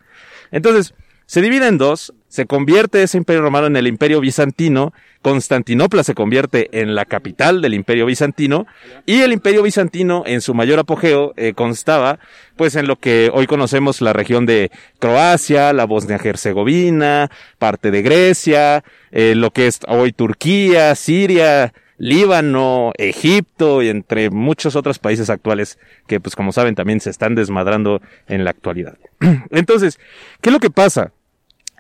Entonces, 0.52 0.94
se 1.26 1.42
divide 1.42 1.68
en 1.68 1.78
dos, 1.78 2.14
se 2.28 2.46
convierte 2.46 3.02
ese 3.02 3.18
imperio 3.18 3.42
romano 3.42 3.68
en 3.68 3.76
el 3.78 3.88
imperio 3.88 4.20
bizantino, 4.20 4.94
Constantinopla 5.22 6.04
se 6.04 6.14
convierte 6.14 6.82
en 6.82 6.94
la 6.94 7.06
capital 7.06 7.62
del 7.62 7.74
imperio 7.74 8.06
bizantino, 8.06 8.68
y 9.06 9.22
el 9.22 9.32
imperio 9.32 9.64
bizantino 9.64 10.24
en 10.26 10.42
su 10.42 10.54
mayor 10.54 10.80
apogeo 10.80 11.34
eh, 11.38 11.54
constaba 11.54 12.20
pues 12.58 12.76
en 12.76 12.88
lo 12.88 12.98
que 12.98 13.32
hoy 13.34 13.48
conocemos 13.48 14.02
la 14.02 14.14
región 14.14 14.46
de 14.46 14.70
Croacia, 15.00 15.74
la 15.74 15.86
Bosnia-Herzegovina, 15.86 17.32
parte 17.58 17.90
de 17.90 18.02
Grecia, 18.02 18.84
eh, 19.12 19.34
lo 19.36 19.52
que 19.52 19.68
es 19.68 19.80
hoy 19.88 20.12
Turquía, 20.12 20.94
Siria, 20.94 21.74
Líbano, 21.98 22.92
Egipto 22.98 23.82
y 23.82 23.90
entre 23.90 24.30
muchos 24.30 24.76
otros 24.76 25.00
países 25.00 25.30
actuales 25.30 25.80
que 26.08 26.20
pues 26.20 26.36
como 26.36 26.52
saben 26.52 26.76
también 26.76 27.00
se 27.00 27.10
están 27.10 27.36
desmadrando 27.36 28.02
en 28.28 28.44
la 28.44 28.52
actualidad. 28.52 28.98
Entonces, 29.52 30.00
¿qué 30.42 30.50
es 30.50 30.54
lo 30.54 30.60
que 30.60 30.70
pasa? 30.70 31.12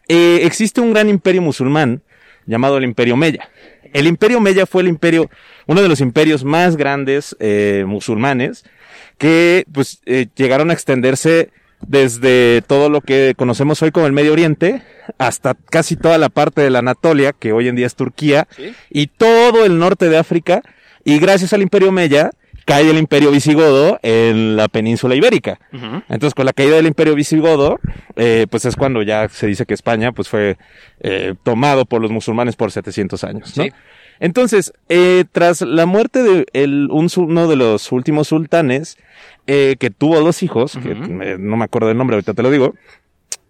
Eh, 0.08 0.42
existe 0.44 0.82
un 0.82 0.94
gran 0.94 1.10
imperio 1.10 1.42
musulmán 1.42 2.02
llamado 2.46 2.78
el 2.78 2.84
Imperio 2.84 3.18
Meya. 3.18 3.50
El 3.94 4.08
Imperio 4.08 4.40
Meya 4.40 4.66
fue 4.66 4.82
el 4.82 4.88
imperio, 4.88 5.30
uno 5.68 5.82
de 5.82 5.88
los 5.88 6.02
imperios 6.02 6.44
más 6.44 6.76
grandes 6.76 7.36
eh, 7.40 7.86
musulmanes 7.88 8.66
que 9.18 9.66
pues 9.72 10.02
eh, 10.06 10.28
llegaron 10.36 10.70
a 10.70 10.74
extenderse 10.74 11.50
desde 11.82 12.62
todo 12.64 12.90
lo 12.90 13.02
que 13.02 13.34
conocemos 13.38 13.82
hoy 13.82 13.92
como 13.92 14.08
el 14.08 14.14
Medio 14.14 14.34
Oriente 14.34 14.82
hasta 15.18 15.54
casi 15.54 15.96
toda 15.96 16.18
la 16.18 16.30
parte 16.30 16.62
de 16.62 16.70
la 16.70 16.80
Anatolia, 16.80 17.34
que 17.34 17.54
hoy 17.54 17.68
en 17.68 17.76
día 17.76 17.86
es 17.86 17.96
Turquía, 17.96 18.48
y 18.90 19.08
todo 19.08 19.66
el 19.66 19.78
norte 19.78 20.10
de 20.10 20.18
África. 20.18 20.62
Y 21.04 21.20
gracias 21.20 21.54
al 21.54 21.62
Imperio 21.62 21.92
Meya 21.92 22.32
cae 22.66 22.90
el 22.90 22.98
Imperio 22.98 23.32
Visigodo 23.32 24.00
en 24.02 24.56
la 24.56 24.68
península 24.68 25.16
ibérica. 25.16 25.60
Entonces, 26.10 26.34
con 26.34 26.46
la 26.46 26.54
caída 26.54 26.76
del 26.76 26.88
Imperio 26.88 27.14
Visigodo, 27.14 27.80
eh, 28.16 28.48
pues 28.50 28.66
es 28.66 28.76
cuando 28.76 29.04
ya 29.04 29.30
se 29.30 29.46
dice 29.48 29.66
que 29.66 29.76
España 29.76 30.12
pues 30.12 30.28
fue 30.28 30.58
eh, 31.00 31.36
tomado 31.44 31.86
por 31.86 32.02
los 32.02 32.12
musulmanes 32.12 32.56
por 32.56 32.72
700 32.72 33.24
años, 33.24 33.56
¿no? 33.56 33.64
Sí. 33.64 33.72
Entonces, 34.20 34.74
eh, 34.90 35.26
tras 35.32 35.62
la 35.62 35.86
muerte 35.86 36.24
de 36.24 36.46
el, 36.54 36.88
un, 36.92 37.10
uno 37.18 37.48
de 37.48 37.56
los 37.56 37.92
últimos 37.92 38.28
sultanes, 38.30 38.98
eh, 39.48 39.76
que 39.80 39.90
tuvo 39.90 40.20
dos 40.22 40.42
hijos, 40.44 40.78
que 40.82 40.96
me- 40.96 41.38
no 41.38 41.58
me 41.58 41.66
acuerdo 41.66 41.88
del 41.90 41.98
nombre, 41.98 42.16
ahorita 42.16 42.34
te 42.34 42.42
lo 42.44 42.50
digo, 42.52 42.76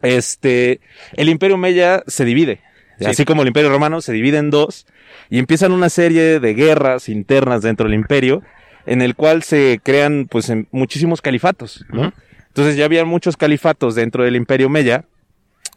este, 0.02 0.80
el 1.14 1.30
Imperio 1.30 1.58
Meya 1.58 2.04
se 2.08 2.26
divide. 2.26 2.62
Sí. 3.00 3.06
Así 3.06 3.26
como 3.26 3.42
el 3.42 3.50
Imperio 3.50 3.70
Romano 3.70 4.02
se 4.02 4.14
divide 4.14 4.38
en 4.38 4.50
dos 4.52 4.86
y 5.30 5.40
empiezan 5.40 5.72
una 5.72 5.90
serie 5.90 6.40
de 6.40 6.54
guerras 6.54 7.10
internas 7.10 7.62
dentro 7.62 7.86
del 7.90 7.94
imperio 7.96 8.42
en 8.86 9.02
el 9.02 9.16
cual 9.16 9.44
se 9.44 9.80
crean 9.84 10.28
pues 10.30 10.52
muchísimos 10.72 11.22
califatos, 11.22 11.86
¿no? 11.92 12.14
Entonces 12.48 12.78
ya 12.78 12.86
había 12.86 13.04
muchos 13.04 13.36
califatos 13.36 13.96
dentro 13.96 14.24
del 14.24 14.36
Imperio 14.38 14.70
Meya. 14.70 15.04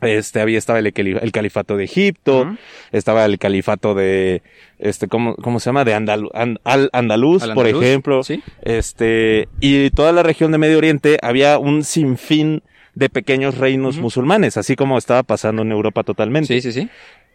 Este, 0.00 0.40
había, 0.40 0.58
estaba 0.58 0.78
el, 0.78 0.92
cali- 0.92 1.18
el 1.20 1.32
califato 1.32 1.76
de 1.76 1.84
Egipto, 1.84 2.56
estaba 2.92 3.24
el 3.24 3.38
califato 3.38 3.94
de, 3.94 4.42
este, 4.78 5.08
¿cómo, 5.08 5.34
cómo 5.36 5.58
se 5.58 5.66
llama? 5.70 5.84
De 5.84 5.94
Andalu- 5.94 6.30
An- 6.34 6.60
Al 6.64 6.88
Andaluz, 6.92 7.42
Al 7.42 7.54
por 7.54 7.66
ejemplo. 7.66 8.22
sí. 8.22 8.42
Este, 8.62 9.48
y 9.60 9.90
toda 9.90 10.12
la 10.12 10.22
región 10.22 10.52
de 10.52 10.58
Medio 10.58 10.78
Oriente 10.78 11.18
había 11.20 11.58
un 11.58 11.82
sinfín 11.82 12.62
de 12.94 13.08
pequeños 13.10 13.58
reinos 13.58 13.98
musulmanes, 13.98 14.56
así 14.56 14.76
como 14.76 14.98
estaba 14.98 15.22
pasando 15.24 15.62
en 15.62 15.72
Europa 15.72 16.02
totalmente. 16.04 16.60
Sí, 16.60 16.60
sí, 16.72 16.80
sí. 16.82 16.88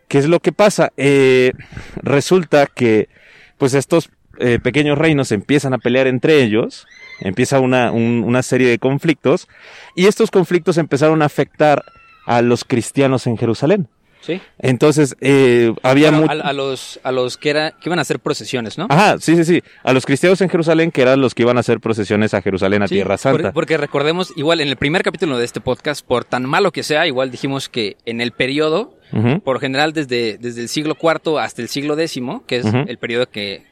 ¿Qué 0.07 0.17
es 0.19 0.27
lo 0.27 0.39
que 0.39 0.51
pasa? 0.51 0.91
Eh, 0.97 1.51
resulta 2.01 2.67
que, 2.67 3.09
pues 3.57 3.73
estos 3.73 4.09
eh, 4.39 4.59
pequeños 4.61 4.97
reinos 4.97 5.31
empiezan 5.31 5.73
a 5.73 5.77
pelear 5.77 6.07
entre 6.07 6.41
ellos, 6.43 6.87
empieza 7.19 7.59
una, 7.59 7.91
un- 7.91 8.23
una 8.25 8.41
serie 8.41 8.67
de 8.67 8.79
conflictos, 8.79 9.47
y 9.95 10.07
estos 10.07 10.31
conflictos 10.31 10.77
empezaron 10.77 11.21
a 11.21 11.25
afectar 11.25 11.83
a 12.25 12.41
los 12.41 12.63
cristianos 12.63 13.27
en 13.27 13.37
Jerusalén. 13.37 13.87
Sí. 14.21 14.39
Entonces, 14.59 15.17
eh, 15.19 15.73
había 15.83 16.09
Bueno, 16.09 16.27
a, 16.31 16.47
a 16.47 16.53
los, 16.53 16.97
a 17.03 17.11
los 17.11 17.35
que, 17.35 17.49
era, 17.49 17.71
que 17.71 17.89
iban 17.89 17.99
a 17.99 18.03
hacer 18.03 18.19
procesiones, 18.21 18.77
¿no? 18.77 18.87
Ajá, 18.89 19.17
sí, 19.19 19.35
sí, 19.35 19.43
sí. 19.43 19.61
A 19.83 19.91
los 19.91 20.05
cristianos 20.05 20.39
en 20.39 20.47
Jerusalén, 20.47 20.91
que 20.91 21.01
eran 21.01 21.19
los 21.19 21.35
que 21.35 21.41
iban 21.43 21.57
a 21.57 21.59
hacer 21.59 21.81
procesiones 21.81 22.33
a 22.33 22.41
Jerusalén, 22.41 22.83
a 22.83 22.87
Sí, 22.87 22.95
Tierra 22.95 23.17
Santa. 23.17 23.43
por- 23.43 23.53
Porque, 23.53 23.75
recordemos, 23.75 24.31
igual 24.37 24.61
en 24.61 24.69
el 24.69 24.77
primer 24.77 25.03
capítulo 25.03 25.37
de 25.37 25.43
este 25.43 25.59
podcast, 25.59 26.05
por 26.07 26.23
tan 26.23 26.45
malo 26.45 26.71
que 26.71 26.83
sea, 26.83 27.05
igual 27.05 27.31
dijimos 27.31 27.67
que 27.67 27.97
en 28.05 28.21
el 28.21 28.31
periodo, 28.31 28.97
por 29.43 29.59
general 29.59 29.91
desde, 29.91 30.37
desde 30.37 30.61
el 30.61 30.69
siglo 30.69 30.95
IV 31.01 31.37
hasta 31.39 31.61
el 31.61 31.67
siglo 31.67 31.99
X, 31.99 32.21
que 32.47 32.57
es 32.59 32.65
el 32.65 32.97
periodo 32.97 33.29
que, 33.29 33.65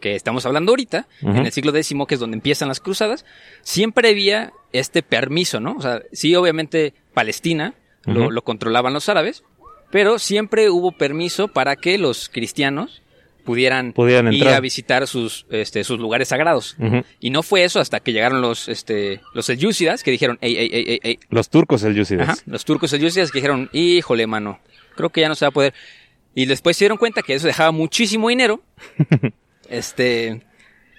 que 0.00 0.14
estamos 0.16 0.46
hablando 0.46 0.72
ahorita, 0.72 1.08
en 1.20 1.44
el 1.44 1.52
siglo 1.52 1.76
X, 1.76 1.92
que 2.08 2.14
es 2.14 2.20
donde 2.20 2.36
empiezan 2.38 2.68
las 2.68 2.80
cruzadas, 2.80 3.26
siempre 3.60 4.08
había 4.08 4.54
este 4.72 5.02
permiso, 5.02 5.60
¿no? 5.60 5.74
O 5.76 5.82
sea, 5.82 6.00
sí, 6.10 6.34
obviamente 6.34 6.94
Palestina 7.12 7.74
lo, 8.04 8.42
controlaban 8.42 8.92
los 8.92 9.08
árabes, 9.08 9.44
pero 9.90 10.18
siempre 10.18 10.70
hubo 10.70 10.92
permiso 10.92 11.48
para 11.48 11.76
que 11.76 11.98
los 11.98 12.28
cristianos 12.28 13.02
pudieran, 13.44 13.92
Pudieran 13.92 14.32
ir 14.32 14.40
entrar. 14.42 14.54
a 14.54 14.60
visitar 14.60 15.06
sus, 15.06 15.46
este, 15.50 15.82
sus 15.84 15.98
lugares 15.98 16.28
sagrados. 16.28 16.76
Y 17.20 17.30
no 17.30 17.42
fue 17.42 17.64
eso 17.64 17.80
hasta 17.80 18.00
que 18.00 18.12
llegaron 18.12 18.40
los, 18.40 18.68
este, 18.68 19.20
los 19.34 19.46
selyúcidas 19.46 20.02
que 20.02 20.10
dijeron, 20.10 20.38
ey, 20.40 20.56
ey, 20.56 20.70
ey, 20.72 20.84
ey, 20.86 21.00
ey. 21.02 21.18
Los 21.30 21.48
turcos 21.48 21.80
selyúcidas. 21.80 22.28
Ajá, 22.28 22.38
los 22.46 22.64
turcos 22.64 22.90
selyúcidas 22.90 23.30
que 23.30 23.38
dijeron, 23.38 23.68
híjole, 23.72 24.26
mano, 24.26 24.60
creo 24.96 25.10
que 25.10 25.20
ya 25.22 25.28
no 25.28 25.34
se 25.34 25.44
va 25.44 25.48
a 25.48 25.52
poder. 25.52 25.74
Y 26.34 26.46
después 26.46 26.76
se 26.76 26.84
dieron 26.84 26.98
cuenta 26.98 27.22
que 27.22 27.34
eso 27.34 27.46
dejaba 27.46 27.72
muchísimo 27.72 28.28
dinero. 28.28 28.62
este, 29.68 30.42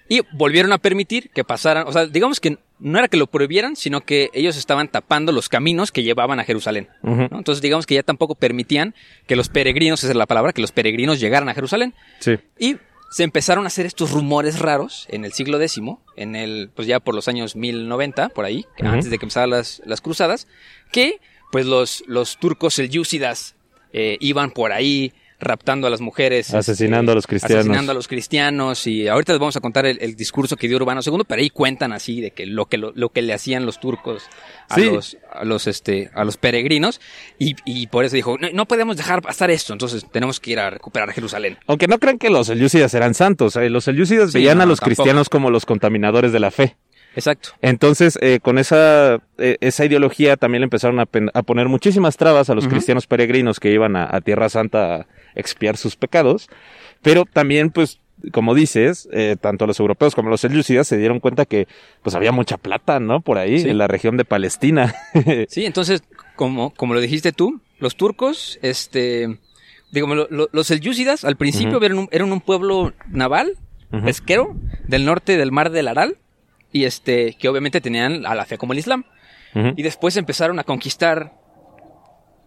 y 0.10 0.22
volvieron 0.34 0.74
a 0.74 0.78
permitir 0.78 1.30
que 1.30 1.44
pasaran, 1.46 1.88
o 1.88 1.94
sea, 1.94 2.06
digamos 2.06 2.42
que 2.42 2.58
no 2.82 2.98
era 2.98 3.08
que 3.08 3.18
lo 3.18 3.28
prohibieran, 3.28 3.76
sino 3.76 4.02
que 4.02 4.30
ellos 4.34 4.58
estaban 4.58 4.88
tapando 4.88 5.32
los 5.32 5.50
caminos 5.50 5.92
que 5.92 6.04
llevaban 6.04 6.40
a 6.40 6.44
Jerusalén. 6.44 6.90
Entonces, 7.04 7.62
digamos 7.62 7.86
que 7.86 7.96
ya 7.96 8.04
tampoco 8.04 8.36
permitían 8.36 8.96
que 9.28 9.36
los 9.36 9.50
peregrinos, 9.50 10.04
esa 10.04 10.12
es 10.12 10.18
la 10.18 10.26
palabra, 10.26 10.52
que 10.52 10.62
los 10.62 10.72
peregrinos 10.72 11.20
llegaran 11.20 11.48
a 11.48 11.54
Jerusalén. 11.54 11.94
Sí. 12.20 12.38
Y 12.58 12.78
se 13.12 13.24
empezaron 13.24 13.66
a 13.66 13.68
hacer 13.68 13.86
estos 13.86 14.12
rumores 14.12 14.60
raros 14.60 15.06
en 15.10 15.26
el 15.26 15.34
siglo 15.34 15.62
X, 15.62 15.80
en 16.16 16.36
el, 16.36 16.70
pues 16.74 16.88
ya 16.88 17.00
por 17.00 17.14
los 17.14 17.28
años 17.28 17.56
1090, 17.56 18.30
por 18.30 18.46
ahí, 18.46 18.66
antes 18.80 19.10
de 19.10 19.20
que 19.20 19.26
empezaran 19.26 19.52
las, 19.52 19.82
las 19.86 20.02
cruzadas, 20.02 20.48
que 20.92 21.20
pues 21.52 21.66
los, 21.66 22.04
los 22.08 22.38
turcos 22.38 22.74
selyúcidas 22.74 23.56
eh, 23.94 24.18
iban 24.22 24.52
por 24.52 24.72
ahí 24.72 25.14
raptando 25.42 25.88
a 25.88 25.90
las 25.90 26.00
mujeres. 26.02 26.54
Asesinando 26.54 27.12
a 27.12 27.16
los 27.16 27.28
cristianos. 27.28 27.60
Asesinando 27.66 27.92
a 27.92 27.96
los 27.96 28.08
cristianos. 28.08 28.88
Y 28.88 29.08
ahorita 29.08 29.34
les 29.34 29.40
vamos 29.40 29.56
a 29.56 29.60
contar 29.60 29.86
el, 29.86 29.98
el 30.02 30.16
discurso 30.16 30.56
que 30.56 30.68
dio 30.68 30.78
Urbano 30.78 31.02
II, 31.06 31.24
pero 31.28 31.42
ahí 31.42 31.50
cuentan 31.50 31.92
así 31.94 32.22
de 32.22 32.32
que 32.32 32.46
lo 32.46 32.68
que, 32.68 32.78
lo, 32.78 32.92
lo 32.96 33.10
que 33.10 33.22
le 33.22 33.34
hacían 33.34 33.66
los 33.66 33.80
turcos 33.80 34.24
a 34.70 34.76
Sí. 34.76 34.86
los, 34.86 35.18
a 35.34 35.44
los, 35.44 35.68
este, 35.68 36.10
a 36.14 36.24
los 36.24 36.38
peregrinos. 36.38 37.02
Y, 37.40 37.56
y 37.66 37.88
por 37.88 38.06
eso 38.06 38.16
dijo, 38.16 38.38
no, 38.40 38.48
no 38.54 38.66
podemos 38.68 38.98
dejar 38.98 39.22
pasar 39.22 39.52
esto, 39.52 39.74
entonces 39.74 40.06
tenemos 40.12 40.40
que 40.40 40.52
ir 40.52 40.60
a 40.60 40.70
recuperar 40.70 41.12
Jerusalén. 41.12 41.58
Aunque 41.68 41.88
no 41.88 42.00
crean 42.00 42.18
que 42.18 42.30
los 42.30 42.48
selyúcidas 42.48 42.94
eran 42.94 43.14
santos. 43.14 43.56
eh, 43.56 43.70
Los 43.70 43.84
selyúcidas 43.86 44.32
Sí, 44.32 44.38
veían 44.40 44.58
no, 44.58 44.64
a 44.64 44.66
los 44.68 44.80
tampoco. 44.80 44.96
cristianos 45.04 45.30
como 45.30 45.50
los 45.50 45.66
contaminadores 45.66 46.32
de 46.32 46.40
la 46.40 46.52
fe. 46.52 46.78
Exacto. 47.16 47.50
Entonces, 47.62 48.18
eh, 48.22 48.40
con 48.42 48.58
esa, 48.58 49.16
eh, 49.38 49.58
esa 49.62 49.86
ideología 49.86 50.38
también 50.38 50.62
le 50.62 50.66
empezaron 50.66 51.00
a, 51.00 51.06
poner 51.06 51.68
muchísimas 51.68 52.16
trabas 52.18 52.50
a 52.50 52.56
los 52.56 52.68
cristianos 52.68 53.06
peregrinos 53.08 53.60
que 53.60 53.72
iban 53.72 53.96
a, 53.96 54.08
a 54.16 54.22
Tierra 54.22 54.48
Santa 54.50 54.96
a 54.96 55.06
expiar 55.36 55.76
sus 55.78 55.96
pecados. 55.96 56.48
Pero 57.02 57.26
también, 57.26 57.70
pues, 57.72 58.00
como 58.32 58.54
dices, 58.56 59.10
eh, 59.12 59.36
tanto 59.42 59.66
los 59.68 59.80
europeos 59.80 60.14
como 60.16 60.30
los 60.30 60.42
selyúcidas 60.42 60.88
se 60.88 60.98
dieron 60.98 61.20
cuenta 61.20 61.46
que 61.46 61.68
pues 62.04 62.16
había 62.16 62.32
mucha 62.32 62.58
plata, 62.58 63.00
¿no? 63.00 63.22
Por 63.22 63.38
ahí, 63.40 63.60
Sí. 63.60 63.70
en 63.70 63.78
la 63.80 63.88
región 63.88 64.16
de 64.18 64.26
Palestina. 64.26 64.94
Sí, 65.50 65.66
entonces, 65.66 66.04
como, 66.36 66.72
como 66.74 66.94
lo 66.94 67.02
dijiste 67.02 67.32
tú, 67.32 67.60
los 67.80 67.96
turcos, 67.96 68.60
este, 68.62 69.38
digamos, 69.92 70.16
lo- 70.16 70.28
lo- 70.30 70.50
los 70.52 70.68
selyúcidas 70.68 71.26
al 71.26 71.36
principio 71.36 71.78
Ujú. 71.78 71.86
eran, 71.86 71.98
un, 71.98 72.10
eran 72.12 72.32
un 72.32 72.42
pueblo 72.42 72.94
naval, 73.10 73.58
pesquero, 74.06 74.56
del 74.88 75.04
norte 75.04 75.36
del 75.36 75.52
mar 75.52 75.70
del 75.72 75.88
Aral, 75.90 76.16
y 76.72 76.86
este, 76.86 77.34
que 77.40 77.50
obviamente 77.50 77.82
tenían 77.82 78.26
a 78.26 78.36
la 78.36 78.46
fe 78.46 78.58
como 78.58 78.74
el 78.74 78.80
Islam. 78.80 79.04
Y 79.54 79.84
después 79.84 80.16
empezaron 80.16 80.60
a 80.60 80.64
conquistar 80.64 81.34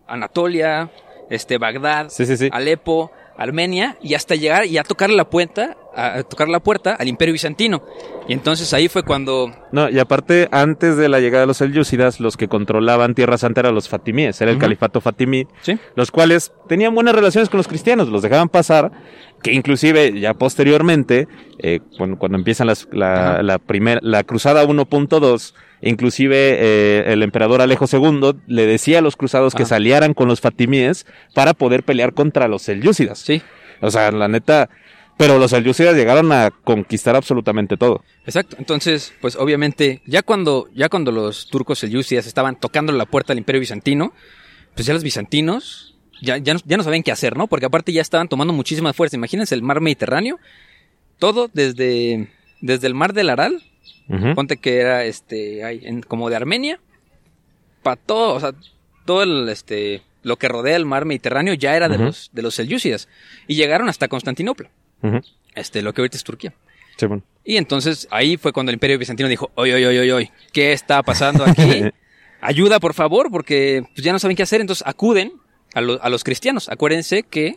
Anatolia, 0.06 0.90
este, 1.30 1.58
Bagdad, 1.58 2.08
Sí, 2.08 2.26
sí, 2.26 2.36
sí. 2.36 2.48
Alepo, 2.52 3.10
Armenia, 3.36 3.96
y 4.02 4.14
hasta 4.14 4.34
llegar 4.36 4.66
y 4.66 4.78
a 4.78 4.84
tocar 4.84 5.10
la 5.10 5.28
puerta, 5.28 5.76
a, 5.96 6.22
tocar 6.22 6.48
la 6.48 6.60
puerta 6.60 6.94
al 6.94 7.08
Imperio 7.08 7.32
Bizantino. 7.32 7.82
Y 8.28 8.32
entonces 8.32 8.72
ahí 8.72 8.88
fue 8.88 9.02
cuando 9.02 9.50
No, 9.72 9.88
y 9.90 9.98
aparte, 9.98 10.48
antes 10.52 10.96
de 10.96 11.08
la 11.08 11.20
llegada 11.20 11.42
de 11.42 11.46
los 11.48 11.56
selyúcidas, 11.56 12.20
los 12.20 12.36
que 12.36 12.48
controlaban 12.48 13.14
Tierra 13.14 13.38
Santa 13.38 13.60
eran 13.60 13.74
los 13.74 13.88
fatimíes, 13.88 14.40
era 14.40 14.50
el 14.50 14.58
califato 14.58 15.00
fatimí, 15.00 15.46
Sí. 15.62 15.78
los 15.96 16.10
cuales 16.10 16.52
tenían 16.68 16.94
buenas 16.94 17.14
relaciones 17.14 17.48
con 17.48 17.58
los 17.58 17.68
cristianos, 17.68 18.08
los 18.08 18.22
dejaban 18.22 18.48
pasar, 18.48 18.92
que 19.44 19.52
inclusive 19.52 20.18
ya 20.18 20.32
posteriormente, 20.32 21.28
eh, 21.58 21.80
cuando, 21.98 22.18
cuando 22.18 22.38
empiezan 22.38 22.66
las, 22.66 22.88
la, 22.92 23.42
la 23.42 23.58
primera, 23.58 24.00
la 24.02 24.24
cruzada 24.24 24.64
1.2, 24.64 25.52
inclusive 25.82 26.36
eh, 26.36 27.12
el 27.12 27.22
emperador 27.22 27.60
Alejo 27.60 27.84
II 27.92 28.36
le 28.46 28.66
decía 28.66 29.00
a 29.00 29.02
los 29.02 29.16
cruzados 29.16 29.54
que 29.54 29.64
Ajá. 29.64 29.74
salieran 29.76 30.14
con 30.14 30.28
los 30.28 30.40
fatimíes 30.40 31.04
para 31.34 31.52
poder 31.52 31.82
pelear 31.82 32.14
contra 32.14 32.48
los 32.48 32.62
selyúcidas. 32.62 33.18
Sí, 33.18 33.42
O 33.82 33.90
sea, 33.90 34.10
la 34.12 34.28
neta, 34.28 34.70
pero 35.18 35.38
los 35.38 35.50
selyúcidas 35.50 35.94
llegaron 35.94 36.32
a 36.32 36.50
conquistar 36.50 37.14
absolutamente 37.14 37.76
todo. 37.76 38.02
Exacto. 38.24 38.56
Entonces, 38.58 39.12
pues 39.20 39.36
obviamente, 39.36 40.00
ya 40.06 40.22
cuando, 40.22 40.70
ya 40.74 40.88
cuando 40.88 41.12
los 41.12 41.48
turcos 41.50 41.80
selyúcidas 41.80 42.26
estaban 42.26 42.58
tocando 42.58 42.94
la 42.94 43.04
puerta 43.04 43.34
del 43.34 43.40
Imperio 43.40 43.60
Bizantino, 43.60 44.14
pues 44.74 44.86
ya 44.86 44.94
los 44.94 45.02
bizantinos 45.02 45.93
ya, 46.20 46.38
ya, 46.38 46.54
no, 46.54 46.60
ya 46.64 46.76
no 46.76 46.82
sabían 46.82 47.02
qué 47.02 47.12
hacer, 47.12 47.36
¿no? 47.36 47.46
Porque 47.46 47.66
aparte 47.66 47.92
ya 47.92 48.00
estaban 48.02 48.28
tomando 48.28 48.52
muchísima 48.52 48.92
fuerza. 48.92 49.16
Imagínense 49.16 49.54
el 49.54 49.62
mar 49.62 49.80
Mediterráneo, 49.80 50.38
todo 51.18 51.48
desde, 51.52 52.28
desde 52.60 52.86
el 52.86 52.94
mar 52.94 53.12
del 53.12 53.30
Aral, 53.30 53.62
Ujú. 54.08 54.34
ponte 54.34 54.56
que 54.58 54.78
era 54.80 55.04
este, 55.04 55.64
ahí, 55.64 55.80
en- 55.84 56.02
como 56.02 56.28
de 56.30 56.36
Armenia, 56.36 56.78
para 57.82 57.96
todo, 57.96 58.34
o 58.34 58.40
sea, 58.40 58.52
todo 59.04 59.22
el, 59.22 59.48
este, 59.48 60.02
lo 60.22 60.36
que 60.36 60.48
rodea 60.48 60.76
el 60.76 60.86
mar 60.86 61.04
Mediterráneo 61.04 61.54
ya 61.54 61.76
era 61.76 61.88
de 61.88 61.98
los, 61.98 62.30
de 62.32 62.42
los 62.42 62.54
selyúcidas. 62.54 63.08
Y 63.46 63.56
llegaron 63.56 63.88
hasta 63.88 64.08
Constantinopla, 64.08 64.70
este, 65.54 65.82
lo 65.82 65.92
que 65.92 66.00
ahorita 66.02 66.16
es 66.16 66.24
Turquía. 66.24 66.54
Sí, 66.96 67.06
bueno. 67.06 67.22
Y 67.44 67.56
entonces 67.58 68.08
ahí 68.10 68.36
fue 68.38 68.52
cuando 68.52 68.70
el 68.70 68.74
Imperio 68.76 68.98
Bizantino 68.98 69.28
dijo, 69.28 69.50
oye, 69.54 69.74
oye, 69.74 69.86
oye, 69.86 70.00
oye, 70.00 70.12
oye, 70.12 70.32
¿qué 70.52 70.72
está 70.72 71.02
pasando 71.02 71.44
aquí? 71.44 71.84
Ayuda, 72.40 72.78
por 72.80 72.94
favor, 72.94 73.30
porque 73.30 73.84
pues, 73.94 74.04
ya 74.04 74.12
no 74.12 74.18
saben 74.18 74.36
qué 74.36 74.42
hacer. 74.44 74.60
Entonces 74.60 74.86
acuden 74.86 75.32
a, 75.74 75.80
lo- 75.80 76.02
a 76.02 76.08
los 76.08 76.24
cristianos. 76.24 76.68
Acuérdense 76.68 77.22
que 77.24 77.56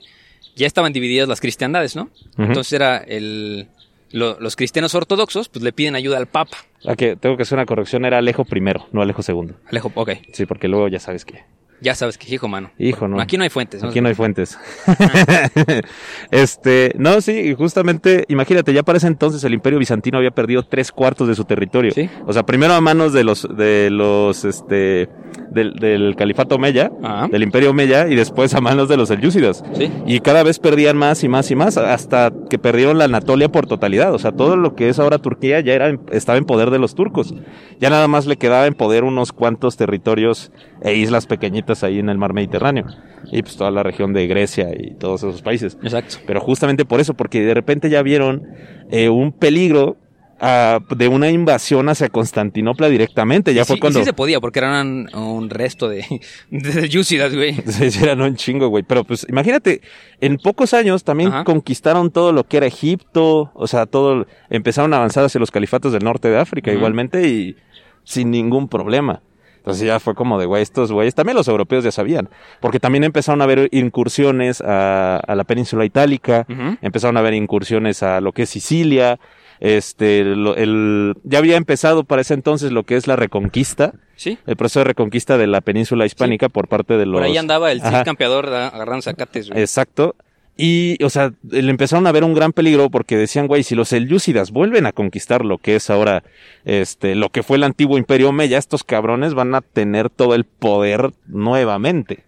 ya 0.55 0.67
estaban 0.67 0.91
divididas 0.93 1.27
las 1.27 1.39
cristiandades, 1.39 1.95
¿no? 1.95 2.09
Entonces 2.38 2.74
era 2.74 2.97
el... 2.97 3.67
lo- 4.12 4.39
los 4.39 4.55
cristianos 4.55 4.95
ortodoxos, 4.95 5.50
pues 5.50 5.63
le 5.63 5.71
piden 5.71 5.95
ayuda 5.95 6.17
al 6.17 6.27
Papa. 6.27 6.57
Aquí 6.88 7.15
tengo 7.19 7.38
que 7.38 7.43
hacer 7.43 7.57
una 7.57 7.65
corrección, 7.65 8.05
era 8.05 8.17
Alejo 8.19 8.45
primero, 8.45 8.88
no 8.91 9.01
Alejo 9.01 9.21
segundo. 9.24 9.55
Alejo, 9.69 9.91
ok, 9.95 10.12
Sí, 10.33 10.45
porque 10.45 10.67
luego 10.67 10.88
ya 10.88 11.00
sabes 11.00 11.25
que. 11.25 11.43
Ya 11.81 11.93
sabes 11.96 12.17
que 12.17 12.34
hijo, 12.34 12.48
mano. 12.48 12.72
Hijo, 12.79 13.07
no. 13.07 13.19
Aquí 13.19 13.38
no 13.38 13.43
hay 13.43 13.50
fuentes. 13.50 13.84
Aquí 13.84 14.01
no 14.01 14.07
hay 14.07 14.15
fuentes. 14.15 14.57
este, 16.31 16.93
no, 16.98 17.22
sí, 17.22 17.53
justamente, 17.55 18.25
imagínate, 18.29 18.74
ya 18.74 18.84
para 18.84 18.98
ese 18.98 19.07
entonces 19.07 19.43
el 19.43 19.53
Imperio 19.53 19.79
Bizantino 19.79 20.17
había 20.17 20.31
perdido 20.31 20.63
tres 20.63 20.91
cuartos 20.91 21.27
de 21.27 21.36
su 21.36 21.46
territorio. 21.46 21.91
Sí. 21.91 22.10
O 22.25 22.34
sea, 22.34 22.46
primero 22.46 22.74
a 22.74 22.81
manos 22.81 23.13
de 23.13 23.24
los, 23.24 23.48
de 23.55 23.89
los, 23.91 24.43
este, 24.43 25.10
del, 25.51 25.74
del 25.74 26.15
Califato 26.15 26.55
Omeya, 26.55 26.91
Ajá. 27.03 27.27
del 27.27 27.43
Imperio 27.43 27.72
Omeya, 27.72 28.07
y 28.07 28.15
después 28.15 28.53
a 28.55 28.62
manos 28.62 28.89
de 28.89 28.98
los 28.98 29.10
selyúcidas. 29.10 29.63
Sí. 29.74 29.91
Y 30.05 30.19
cada 30.22 30.43
vez 30.43 30.60
perdían 30.60 30.98
más 30.98 31.24
y 31.24 31.27
más 31.27 31.51
y 31.51 31.55
más, 31.55 31.77
hasta 31.77 32.31
que 32.50 32.57
perdieron 32.57 32.98
la 32.98 33.05
Anatolia 33.05 33.50
por 33.50 33.67
totalidad. 33.67 34.13
O 34.13 34.19
sea, 34.19 34.31
todo 34.31 34.55
lo 34.55 34.75
que 34.75 34.89
es 34.89 35.00
ahora 35.00 35.19
Turquía 35.19 35.60
ya 35.60 35.74
era, 35.74 35.96
estaba 36.12 36.38
en 36.38 36.46
poder 36.46 36.72
de 36.72 36.79
los 36.79 36.96
turcos. 36.96 37.36
Ya 37.79 37.89
nada 37.89 38.07
más 38.07 38.25
le 38.25 38.38
quedaba 38.38 38.65
en 38.65 38.74
poder 38.74 39.03
unos 39.03 39.31
cuantos 39.31 39.77
territorios 39.77 40.51
e 40.81 40.96
islas 40.96 41.27
pequeñitas 41.27 41.66
ahí 41.83 42.00
en 42.00 42.09
el 42.09 42.17
mar 42.17 42.33
Mediterráneo. 42.33 42.86
Y 43.31 43.41
pues 43.41 43.57
toda 43.57 43.71
la 43.71 43.83
región 43.83 44.13
de 44.13 44.27
Grecia 44.27 44.69
y 44.77 44.95
todos 44.95 45.24
esos 45.24 45.41
países. 45.41 45.77
Exacto. 45.83 46.17
Pero 46.25 46.39
justamente 46.41 46.86
por 46.86 47.00
eso, 47.00 47.13
porque 47.13 47.41
de 47.41 47.53
repente 47.53 47.89
ya 47.89 48.01
vieron 48.01 48.43
eh, 48.89 49.09
un 49.09 49.31
peligro 49.31 49.97
ah, 50.39 50.79
de 50.95 51.07
una 51.07 51.29
invasión 51.29 51.89
hacia 51.89 52.09
Constantinopla 52.09 52.88
directamente. 52.89 53.53
Ya 53.53 53.63
Y 53.63 53.65
fue 53.65 53.75
sí, 53.75 53.77
y 53.77 53.79
cuando... 53.81 54.00
sí 54.00 54.05
se 54.05 54.13
podía, 54.13 54.39
porque 54.39 54.59
eran 54.59 55.13
un 55.15 55.50
resto 55.50 55.89
de, 55.89 56.05
de 56.51 56.71
selyúcidas, 56.71 57.36
güey. 57.36 57.53
Se 57.65 57.88
hicieron 57.88 58.21
un 58.21 58.36
chingo, 58.36 58.67
güey. 58.69 58.83
Pero 58.83 59.03
pues 59.03 59.25
imagínate, 59.29 59.81
en 60.21 60.38
pocos 60.38 60.74
años 60.74 61.03
también 61.03 61.29
Ajá. 61.29 61.43
conquistaron 61.43 62.12
todo 62.12 62.31
lo 62.31 62.45
que 62.45 62.57
era 62.57 62.65
Egipto, 62.65 63.51
o 63.53 63.67
sea, 63.67 63.86
todo, 63.86 64.25
empezaron 64.50 64.93
a 64.93 64.97
avanzar 64.97 65.25
hacia 65.25 65.39
los 65.39 65.51
califatos 65.51 65.91
del 65.91 66.03
norte 66.03 66.29
de 66.29 66.38
África 66.38 66.71
igualmente 66.71 67.27
y 67.27 67.55
sin 68.03 68.31
ningún 68.31 68.69
problema. 68.69 69.21
Entonces 69.67 69.86
ya 69.88 70.00
fue 70.00 70.15
como 70.15 70.39
de, 70.39 70.45
güey, 70.45 70.63
estos 70.63 70.93
güeyes, 70.93 71.13
también 71.13 71.36
los 71.36 71.50
europeos 71.50 71.83
ya 71.83 71.91
sabían, 71.91 72.29
porque 72.62 72.79
también 72.79 73.03
empezaron 73.03 73.41
a 73.41 73.43
haber 73.43 73.67
incursiones 73.74 74.62
a, 74.62 75.17
a 75.17 75.36
la 75.36 75.43
península 75.43 75.83
itálica, 75.83 76.45
empezaron 76.81 77.17
a 77.17 77.19
haber 77.19 77.33
incursiones 77.33 78.01
a 78.01 78.21
lo 78.21 78.31
que 78.31 78.43
es 78.43 78.50
Sicilia, 78.50 79.19
este, 79.59 80.24
lo- 80.24 80.55
el, 80.55 81.15
ya 81.24 81.39
había 81.39 81.57
empezado 81.57 82.03
para 82.05 82.21
ese 82.21 82.33
entonces 82.33 82.71
lo 82.71 82.83
que 82.83 82.95
es 82.95 83.07
la 83.07 83.15
reconquista, 83.17 83.93
Sí. 84.15 84.38
el 84.47 84.55
proceso 84.55 84.79
de 84.79 84.86
reconquista 84.86 85.38
de 85.38 85.47
la 85.47 85.62
península 85.62 86.05
hispánica 86.05 86.47
por 86.50 86.67
parte 86.67 86.95
de 86.97 87.05
los... 87.05 87.15
Por 87.19 87.24
ahí 87.24 87.38
andaba 87.38 87.71
el 87.71 87.81
Cid 87.81 88.03
campeador 88.05 88.47
agarrando 88.47 89.01
zacates, 89.01 89.50
güey. 89.50 89.62
Exacto. 89.62 90.15
Y, 90.57 90.97
o 91.03 91.09
sea, 91.11 91.33
le 91.47 91.69
empezaron 91.69 92.07
a 92.07 92.11
ver 92.11 92.23
un 92.23 92.33
gran 92.33 92.51
peligro 92.51 92.89
porque 92.89 93.15
decían, 93.15 93.45
güey, 93.47 93.61
si 93.61 93.75
los 93.75 93.89
selyúcidas 93.89 94.49
vuelven 94.51 94.87
a 94.87 94.91
conquistar 94.91 95.45
lo 95.45 95.59
que 95.59 95.75
es 95.75 95.89
ahora, 95.91 96.23
este, 96.65 97.13
lo 97.13 97.29
que 97.29 97.43
fue 97.43 97.57
el 97.57 97.63
antiguo 97.63 97.97
imperio 97.99 98.29
Omeya, 98.29 98.57
estos 98.57 98.83
cabrones 98.83 99.35
van 99.35 99.53
a 99.53 99.61
tener 99.61 100.09
todo 100.09 100.33
el 100.33 100.45
poder 100.45 101.11
nuevamente. 101.27 102.23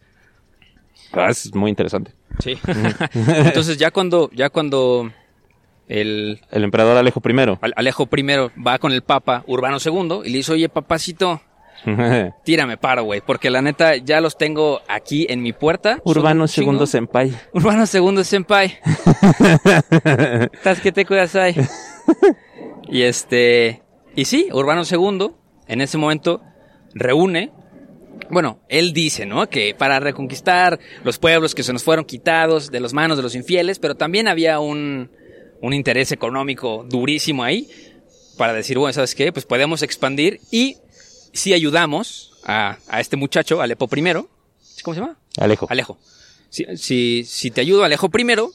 Ah, 1.12 1.30
es 1.32 1.56
muy 1.56 1.72
interesante. 1.72 2.12
Sí. 2.38 2.58
Entonces 3.16 3.78
ya 3.78 3.90
cuando, 3.90 4.30
ya 4.32 4.50
cuando 4.52 5.12
el 5.88 6.40
El 6.52 6.64
emperador 6.64 6.98
Alejo 6.98 7.22
I. 7.28 7.40
Al- 7.62 7.74
Alejo 7.76 8.08
I 8.16 8.24
va 8.64 8.78
con 8.78 8.92
el 8.92 9.02
Papa 9.02 9.44
Urbano 9.48 9.78
II 9.84 10.22
y 10.24 10.30
le 10.30 10.38
dice, 10.38 10.52
oye, 10.54 10.70
papacito, 10.70 11.42
tírame 12.44 12.78
paro, 12.78 13.04
güey, 13.04 13.22
porque 13.22 13.50
la 13.50 13.62
neta 13.62 13.96
ya 13.98 14.22
los 14.22 14.38
tengo 14.38 14.82
aquí 14.88 15.26
en 15.30 15.42
mi 15.42 15.54
puerta. 15.54 16.00
Urbano. 16.04 16.46
II 16.46 16.88
Senpai. 16.88 17.34
Urbano 17.54 17.86
II 17.92 18.24
Senpai. 18.24 18.80
¿Estás 20.54 20.82
que 20.82 20.92
te 20.92 21.06
cuidas 21.06 21.36
ahí? 21.36 21.56
y 22.88 23.04
este, 23.04 23.82
y 24.16 24.26
sí, 24.26 24.50
Urbano 24.52 24.84
II 24.90 25.32
en 25.68 25.82
ese 25.82 25.98
momento 25.98 26.42
reúne, 26.94 27.52
bueno, 28.30 28.60
él 28.70 28.94
dice, 28.94 29.26
¿no? 29.26 29.48
Que 29.50 29.76
para 29.76 30.00
reconquistar 30.00 30.80
los 31.04 31.20
pueblos 31.20 31.56
que 31.56 31.64
se 31.64 31.74
nos 31.74 31.84
fueron 31.84 32.06
quitados 32.06 32.72
de 32.72 32.80
las 32.80 32.94
manos 32.94 33.18
de 33.18 33.24
los 33.24 33.36
infieles, 33.36 33.80
pero 33.80 33.96
también 33.96 34.28
había 34.28 34.60
un, 34.60 35.12
un 35.62 35.74
interés 35.74 36.12
económico 36.12 36.86
durísimo 36.88 37.44
ahí 37.44 37.70
para 38.38 38.54
decir, 38.54 38.78
bueno, 38.78 38.94
¿sabes 38.94 39.16
qué? 39.16 39.32
Pues 39.32 39.46
podemos 39.46 39.84
expandir 39.84 40.40
y 40.52 40.78
si 41.34 41.54
ayudamos 41.54 42.34
a, 42.46 42.78
a 42.88 43.00
este 43.00 43.16
muchacho, 43.18 43.62
Alepo 43.62 43.90
I, 43.96 44.02
¿cómo 44.84 44.96
se 44.96 45.02
llama? 45.02 45.18
Alejo. 45.38 45.68
Alejo. 45.70 45.98
Si, 46.50 46.66
si, 46.78 47.24
si 47.26 47.52
te 47.52 47.62
ayudo, 47.62 47.84
Alejo 47.84 48.10
primero, 48.10 48.52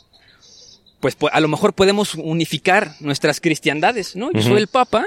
pues 1.01 1.19
pu- 1.19 1.31
a 1.33 1.41
lo 1.41 1.49
mejor 1.49 1.75
podemos 1.75 2.15
unificar 2.15 2.95
nuestras 3.01 3.41
cristiandades, 3.41 4.17
¿no? 4.17 4.33
Yo 4.33 4.43
soy 4.43 4.59
el 4.59 4.67
Papa 4.69 5.05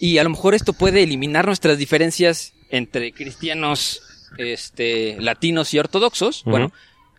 y 0.00 0.18
a 0.18 0.24
lo 0.24 0.30
mejor 0.30 0.54
esto 0.54 0.72
puede 0.72 1.02
eliminar 1.02 1.46
nuestras 1.46 1.78
diferencias 1.78 2.52
entre 2.70 3.12
cristianos, 3.12 4.02
este, 4.36 5.16
latinos 5.20 5.72
y 5.74 5.78
ortodoxos, 5.78 6.42
bueno, 6.44 6.72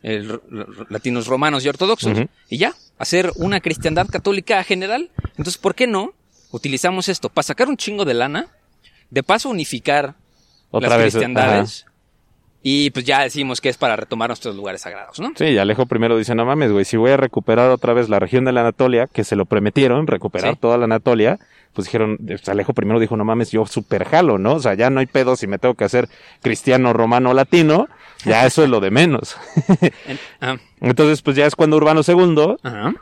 el 0.03 0.39
latinos 0.89 1.27
romanos 1.27 1.65
y 1.65 1.69
ortodoxos, 1.69 2.17
y 2.49 2.57
ya, 2.57 2.73
hacer 2.97 3.31
una 3.35 3.59
cristiandad 3.61 4.07
católica 4.07 4.63
general. 4.63 5.09
Entonces, 5.37 5.57
¿por 5.57 5.75
qué 5.75 5.87
no 5.87 6.13
utilizamos 6.51 7.09
esto 7.09 7.29
para 7.29 7.43
sacar 7.43 7.67
un 7.69 7.77
chingo 7.77 8.05
de 8.05 8.13
lana? 8.15 8.47
De 9.09 9.23
paso, 9.23 9.49
unificar 9.49 10.15
Otra 10.71 10.89
las 10.89 10.97
vez. 10.99 11.13
cristiandades. 11.13 11.85
Y 12.61 12.89
pues 12.91 13.05
ya 13.05 13.21
decimos 13.21 13.61
que 13.61 13.69
es 13.69 13.77
para 13.77 13.95
retomar 13.95 14.29
nuestros 14.29 14.55
lugares 14.55 14.81
sagrados, 14.81 15.19
¿no? 15.19 15.31
Sí, 15.37 15.45
y 15.45 15.57
Alejo 15.57 15.85
primero 15.85 16.17
dice, 16.17 16.35
no 16.35 16.45
mames, 16.45 16.71
güey, 16.73 16.83
si 16.83 16.97
voy 16.97 17.11
a 17.11 17.17
recuperar 17.17 17.69
otra 17.71 17.93
vez 17.93 18.09
la 18.09 18.19
región 18.19 18.43
de 18.43 18.51
la 18.51 18.61
Anatolia, 18.61 19.07
que 19.07 19.23
se 19.23 19.37
lo 19.37 19.45
prometieron, 19.45 20.07
recuperar 20.07 20.53
Sí. 20.55 20.59
toda 20.59 20.77
la 20.77 20.83
Anatolia, 20.85 21.39
pues 21.73 21.85
dijeron, 21.85 22.17
Alejo 22.47 22.73
primero 22.73 22.99
dijo, 22.99 23.15
no 23.15 23.23
mames, 23.23 23.51
yo 23.51 23.65
super 23.65 24.03
jalo, 24.03 24.37
¿no? 24.37 24.55
O 24.55 24.59
sea, 24.59 24.73
ya 24.73 24.89
no 24.89 24.99
hay 24.99 25.05
pedo 25.05 25.37
si 25.37 25.47
me 25.47 25.57
tengo 25.57 25.75
que 25.75 25.85
hacer 25.85 26.09
cristiano, 26.41 26.91
romano, 26.91 27.33
latino, 27.33 27.87
ya 28.25 28.45
eso 28.45 28.61
es 28.63 28.69
lo 28.69 28.81
de 28.81 28.91
menos. 28.91 29.37
En- 29.79 30.19
ah, 30.41 30.57
Entonces, 30.81 31.21
pues 31.21 31.37
ya 31.37 31.45
es 31.45 31.55
cuando 31.55 31.77
Urbano 31.77 32.01
II 32.05 32.57
ajá. 32.63 32.93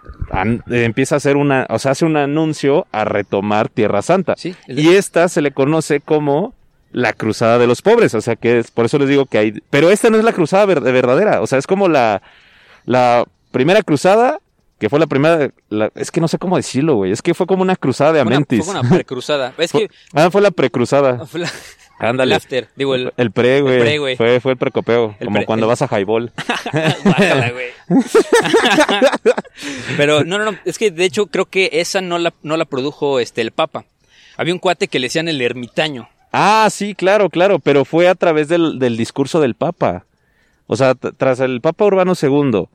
eh, 0.70 0.84
empieza 0.84 1.16
a 1.16 1.18
hacer 1.18 1.36
una, 1.36 1.66
o 1.70 1.80
sea, 1.80 1.94
hace 1.94 2.06
un 2.06 2.18
anuncio 2.18 2.86
a 2.92 3.06
retomar 3.06 3.70
Tierra 3.70 4.04
Santa. 4.04 4.36
Sí, 4.38 4.56
Y 4.68 4.90
esta 4.90 5.30
se 5.30 5.42
le 5.42 5.52
conoce 5.52 6.00
como 6.02 6.54
la 6.92 7.14
cruzada 7.14 7.58
de 7.58 7.68
los 7.68 7.82
pobres, 7.82 8.14
o 8.16 8.22
sea 8.22 8.36
que 8.36 8.60
es, 8.60 8.72
por 8.72 8.86
eso 8.86 8.98
les 8.98 9.10
digo 9.10 9.26
que 9.26 9.38
hay, 9.38 9.52
pero 9.70 9.90
esta 9.92 10.10
no 10.10 10.18
es 10.18 10.24
la 10.24 10.34
cruzada 10.34 10.66
ver- 10.66 10.82
verdadera, 10.82 11.42
o 11.42 11.48
sea, 11.48 11.60
es 11.60 11.68
como 11.68 11.88
la, 11.88 12.22
la 12.86 13.26
primera 13.52 13.82
cruzada, 13.84 14.40
que 14.80 14.90
fue 14.90 15.00
la 15.00 15.08
primera, 15.08 15.50
la- 15.70 15.92
es 15.96 16.12
que 16.12 16.22
no 16.22 16.28
sé 16.28 16.38
cómo 16.38 16.56
decirlo, 16.58 16.96
güey, 16.96 17.12
es 17.12 17.22
que 17.22 17.34
fue 17.34 17.46
como 17.48 17.62
una 17.62 17.76
cruzada 17.76 18.14
de 18.14 18.22
una, 18.22 18.36
Amentis. 18.38 18.66
fue 18.66 18.80
una 18.80 18.90
precruzada. 18.90 19.54
Es 19.58 19.72
que 19.72 19.90
Ah, 20.14 20.30
fue 20.32 20.42
la 20.42 20.52
precruzada. 20.52 21.26
fue 21.28 21.42
la- 21.42 21.52
Ándale. 22.00 22.36
el 22.36 22.38
after, 22.38 22.68
digo 22.76 22.94
el... 22.94 23.12
El 23.18 23.32
pre, 23.32 23.60
güey. 23.62 23.80
pre, 23.80 23.98
güey. 23.98 24.16
Fue, 24.18 24.40
fue 24.40 24.52
el 24.52 24.58
precopeo. 24.60 25.16
El 25.20 25.26
como 25.28 25.38
pre- 25.40 25.46
cuando 25.48 25.66
el- 25.66 25.70
vas 25.70 25.82
a 25.82 25.88
highball. 26.00 26.32
Guácala, 27.04 27.50
güey. 27.52 27.68
Pero 29.98 30.24
no, 30.24 30.38
no, 30.38 30.52
no, 30.52 30.58
es 30.66 30.78
que 30.78 30.92
de 30.92 31.06
hecho 31.06 31.28
creo 31.28 31.46
que 31.46 31.70
esa 31.74 32.02
no 32.02 32.18
la, 32.20 32.34
no 32.44 32.58
la 32.58 32.66
produjo 32.66 33.20
este 33.20 33.42
el 33.42 33.52
Papa. 33.52 33.86
Había 34.38 34.54
un 34.54 34.60
cuate 34.60 34.88
que 34.88 35.00
le 35.00 35.08
decían 35.08 35.28
el 35.28 35.42
ermitaño. 35.42 36.08
Ah, 36.40 36.70
sí, 36.70 36.94
claro, 36.96 37.30
claro, 37.30 37.60
pero 37.60 37.84
fue 37.86 38.08
a 38.08 38.16
través 38.16 38.48
del, 38.48 38.78
del 38.80 38.96
discurso 38.98 39.40
del 39.42 39.56
Papa. 39.56 40.06
O 40.68 40.76
sea, 40.76 40.94
tras 40.96 41.40
el 41.40 41.62
Papa 41.62 41.86
Urbano 41.86 42.14
II, 42.22 42.66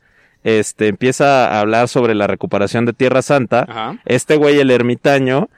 este, 0.44 0.88
empieza 0.88 1.48
a 1.48 1.60
hablar 1.60 1.88
sobre 1.88 2.14
la 2.14 2.26
recuperación 2.26 2.86
de 2.86 2.92
Tierra 2.92 3.22
Santa. 3.22 3.66
Ajá. 3.68 3.98
Este 4.04 4.36
güey, 4.36 4.58
el 4.58 4.70
ermitaño, 4.70 5.48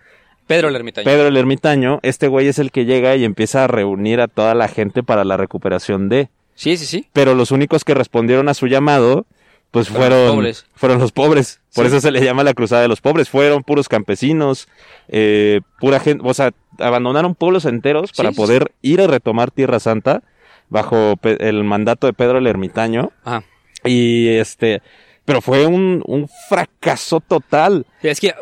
Pedro 0.47 0.69
el 0.69 0.77
ermitaño. 0.77 1.05
Pedro 1.07 1.29
el 1.29 1.37
ermitaño, 1.39 2.01
este 2.03 2.29
güey 2.29 2.49
es 2.49 2.59
el 2.59 2.71
que 2.71 2.85
llega 2.85 3.17
y 3.17 3.25
empieza 3.25 3.65
a 3.65 3.67
reunir 3.67 4.21
a 4.21 4.29
toda 4.29 4.55
la 4.55 4.69
gente 4.69 5.03
para 5.03 5.25
la 5.25 5.39
recuperación 5.39 6.11
de. 6.11 6.29
Sí, 6.55 6.77
sí, 6.77 6.85
sí. 6.85 7.09
Pero 7.15 7.35
los 7.35 7.51
únicos 7.51 7.83
que 7.85 7.95
respondieron 7.95 8.49
a 8.51 8.55
su 8.55 8.67
llamado, 8.67 9.25
pues 9.71 9.89
Fueron 9.89 10.09
fueron, 10.11 10.27
los 10.27 10.35
pobres. 10.35 10.67
fueron 10.75 10.99
los 10.99 11.13
pobres. 11.13 11.61
Por 11.75 11.87
Sí. 11.87 11.89
eso 11.93 12.01
se 12.03 12.11
le 12.11 12.23
llama 12.23 12.45
la 12.45 12.53
cruzada 12.53 12.83
de 12.83 12.89
los 12.89 13.01
pobres. 13.01 13.31
Fueron 13.31 13.63
puros 13.63 13.89
campesinos, 13.89 14.69
eh, 15.09 15.63
pura 15.81 15.99
gente, 15.99 16.23
o 16.29 16.35
sea, 16.35 16.53
abandonaron 16.79 17.35
pueblos 17.35 17.65
enteros 17.65 18.13
para 18.13 18.31
Sí, 18.31 18.35
sí, 18.35 18.41
poder 18.41 18.73
ir 18.83 19.01
a 19.01 19.07
retomar 19.07 19.51
Tierra 19.51 19.81
Santa 19.81 20.23
bajo 20.69 21.15
el 21.23 21.65
mandato 21.65 22.07
de 22.07 22.13
Pedro 22.13 22.39
el 22.39 22.47
ermitaño. 22.47 23.13
Ajá. 23.25 23.45
Y 23.85 24.29
este, 24.29 24.81
pero 25.25 25.41
fue 25.41 25.67
un, 25.67 26.03
un 26.07 26.29
fracaso 26.49 27.21
total. 27.21 27.87
Es 28.03 28.19
que 28.21 28.35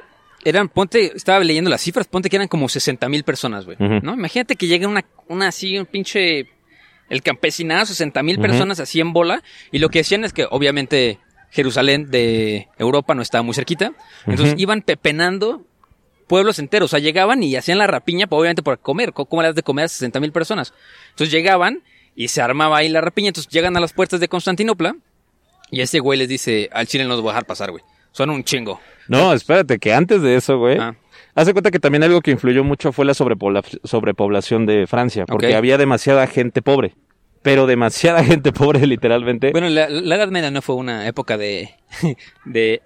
eran, 0.45 0.69
ponte, 0.69 1.17
estaba 1.17 1.41
leyendo 1.41 1.71
las 1.71 1.81
cifras, 1.81 2.07
ponte 2.09 2.29
que 2.31 2.37
eran 2.37 2.49
como 2.49 2.69
60 2.69 3.09
mil 3.09 3.25
personas, 3.25 3.65
güey. 3.65 3.77
¿No? 3.79 4.15
Imagínate 4.15 4.57
que 4.57 4.67
llegue 4.67 4.87
una, 4.87 5.05
una 5.29 5.49
así, 5.49 5.79
un 5.79 5.87
pinche, 5.87 6.49
el 7.09 7.23
campesinado, 7.23 7.87
60 7.87 8.23
mil 8.23 8.39
personas 8.41 8.81
así 8.81 9.01
en 9.01 9.13
bola. 9.13 9.43
Y 9.71 9.79
lo 9.79 9.89
que 9.89 9.99
decían 10.01 10.25
es 10.25 10.33
que 10.33 10.47
obviamente 10.51 11.19
Jerusalén 11.51 12.11
de 12.11 12.69
Europa 12.79 13.15
no 13.15 13.23
estaba 13.23 13.43
muy 13.43 13.55
cerquita. 13.55 13.93
Entonces 14.27 14.55
Ujú. 14.55 14.63
iban 14.63 14.83
pepenando 14.83 15.65
pueblos 16.33 16.59
enteros. 16.59 16.87
O 16.87 16.93
sea, 16.93 16.99
llegaban 16.99 17.43
y 17.43 17.57
hacían 17.57 17.77
la 17.77 17.87
rapiña, 17.87 18.27
pues, 18.27 18.41
obviamente 18.41 18.63
por 18.63 18.79
comer. 18.79 19.13
Co- 19.13 19.27
¿Cómo 19.27 19.43
le 19.43 19.49
das 19.49 19.55
de 19.55 19.63
comer 19.63 19.85
a 19.85 19.89
60 19.89 20.19
mil 20.19 20.33
personas? 20.33 20.73
Entonces 21.11 21.31
llegaban 21.31 21.83
y 22.17 22.29
se 22.29 22.41
armaba 22.41 22.79
ahí 22.79 22.89
la 22.89 23.03
rapiña. 23.03 23.29
Entonces 23.29 23.53
llegan 23.53 23.77
a 23.77 23.81
las 23.81 23.93
puertas 23.93 24.19
de 24.19 24.29
Constantinopla. 24.29 24.97
Y 25.71 25.83
ese 25.83 25.99
güey 26.01 26.19
les 26.19 26.29
dice, 26.31 26.71
al 26.73 26.87
Chile 26.87 27.05
no 27.05 27.11
los 27.11 27.21
voy 27.21 27.29
a 27.29 27.33
dejar 27.35 27.45
pasar, 27.45 27.71
güey. 27.71 27.83
Son 28.13 28.31
un 28.31 28.45
chingo. 28.45 28.81
No, 29.09 29.35
espérate, 29.35 29.79
que 29.79 29.93
antes 29.93 30.23
de 30.23 30.37
eso, 30.37 30.57
güey. 30.59 30.79
Ah. 30.79 30.95
Hace 31.35 31.53
cuenta 31.53 31.71
que 31.71 31.79
también 31.79 32.03
algo 32.03 32.23
que 32.23 32.31
influyó 32.31 32.65
mucho 32.65 32.93
fue 32.93 33.05
la 33.05 33.13
sobrepobla- 33.13 33.81
sobrepoblación 33.85 34.65
de 34.65 34.87
Francia, 34.87 35.27
porque 35.27 35.55
había 35.55 35.77
demasiada 35.77 36.27
gente 36.27 36.63
pobre. 36.63 36.95
Pero 37.43 37.67
demasiada 37.67 38.25
gente 38.33 38.53
pobre, 38.53 38.87
literalmente. 38.87 39.51
Bueno, 39.53 39.69
la, 39.69 39.89
la 39.91 40.15
Edad 40.17 40.29
Media 40.29 40.51
no 40.51 40.63
fue 40.63 40.77
una 40.77 41.07
época 41.07 41.37
de... 41.37 41.75
de 42.47 42.81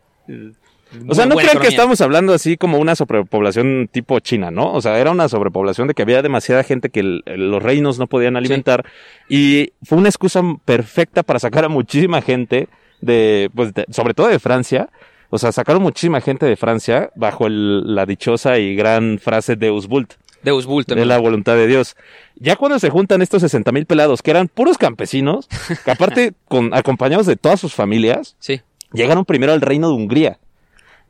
o 1.08 1.14
sea, 1.14 1.26
no 1.26 1.36
crean 1.36 1.58
que 1.58 1.68
estamos 1.68 2.00
hablando 2.00 2.32
así 2.32 2.56
como 2.56 2.78
una 2.78 2.94
sobrepoblación 2.96 3.88
tipo 3.90 4.18
China, 4.20 4.50
¿no? 4.50 4.72
O 4.72 4.80
sea, 4.80 4.98
era 4.98 5.10
una 5.10 5.28
sobrepoblación 5.28 5.88
de 5.88 5.94
que 5.94 6.02
había 6.02 6.22
demasiada 6.22 6.62
gente 6.62 6.90
que 6.90 7.00
el- 7.00 7.22
los 7.26 7.62
reinos 7.62 7.98
no 7.98 8.06
podían 8.06 8.36
alimentar. 8.36 8.84
Y 9.28 9.72
fue 9.82 9.98
una 9.98 10.08
excusa 10.08 10.42
perfecta 10.64 11.22
para 11.22 11.38
sacar 11.38 11.64
a 11.64 11.68
muchísima 11.68 12.22
gente 12.22 12.68
de, 13.00 13.50
pues, 13.54 13.74
de- 13.74 13.86
sobre 13.90 14.14
todo 14.14 14.28
de 14.28 14.38
Francia. 14.38 14.88
O 15.30 15.38
sea, 15.38 15.50
sacaron 15.52 15.82
muchísima 15.82 16.20
gente 16.20 16.46
de 16.46 16.56
Francia 16.56 17.10
bajo 17.16 17.46
el- 17.46 17.94
la 17.94 18.06
dichosa 18.06 18.58
y 18.58 18.76
gran 18.76 19.18
frase 19.18 19.56
Deus 19.56 19.88
Vult. 19.88 20.14
Deus 20.42 20.66
Vult 20.66 20.88
de 20.88 21.04
la 21.04 21.18
voluntad 21.18 21.56
de 21.56 21.66
Dios. 21.66 21.96
Ya 22.36 22.54
cuando 22.54 22.78
se 22.78 22.88
juntan 22.90 23.20
estos 23.22 23.42
60 23.42 23.72
mil 23.72 23.86
pelados, 23.86 24.22
que 24.22 24.30
eran 24.30 24.46
puros 24.46 24.78
campesinos, 24.78 25.48
que 25.84 25.90
aparte 25.90 26.34
con, 26.48 26.72
acompañados 26.72 27.26
de 27.26 27.34
todas 27.34 27.58
sus 27.58 27.74
familias, 27.74 28.36
Sí. 28.38 28.60
llegaron 28.92 29.24
primero 29.24 29.52
al 29.52 29.60
reino 29.60 29.88
de 29.88 29.94
Hungría. 29.94 30.38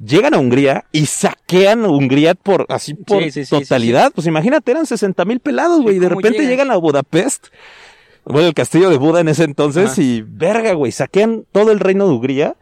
Llegan 0.04 0.34
a 0.34 0.38
Hungría 0.38 0.84
y 0.92 1.06
saquean 1.06 1.84
a 1.84 1.88
Hungría 1.88 2.34
por 2.34 2.66
así 2.68 2.94
por 2.94 3.22
Sí, 3.24 3.30
sí, 3.30 3.44
sí, 3.46 3.50
totalidad. 3.50 4.12
Pues 4.14 4.26
imagínate, 4.26 4.70
eran 4.72 4.84
60 4.86 5.24
mil 5.24 5.40
pelados, 5.40 5.80
güey. 5.82 5.96
y 5.96 5.98
de 5.98 6.08
¿cómo 6.08 6.20
repente 6.20 6.40
llegan? 6.40 6.50
llegan 6.50 6.70
a 6.70 6.76
Budapest, 6.76 7.46
bueno, 8.24 8.48
el 8.48 8.54
castillo 8.54 8.90
de 8.90 8.98
Buda 8.98 9.20
en 9.20 9.28
ese 9.28 9.44
entonces, 9.44 9.92
Ajá. 9.92 10.02
y 10.02 10.22
verga, 10.26 10.72
güey, 10.74 10.92
saquean 10.92 11.44
todo 11.52 11.70
el 11.72 11.80
reino 11.80 12.06
de 12.06 12.12
Hungría 12.14 12.56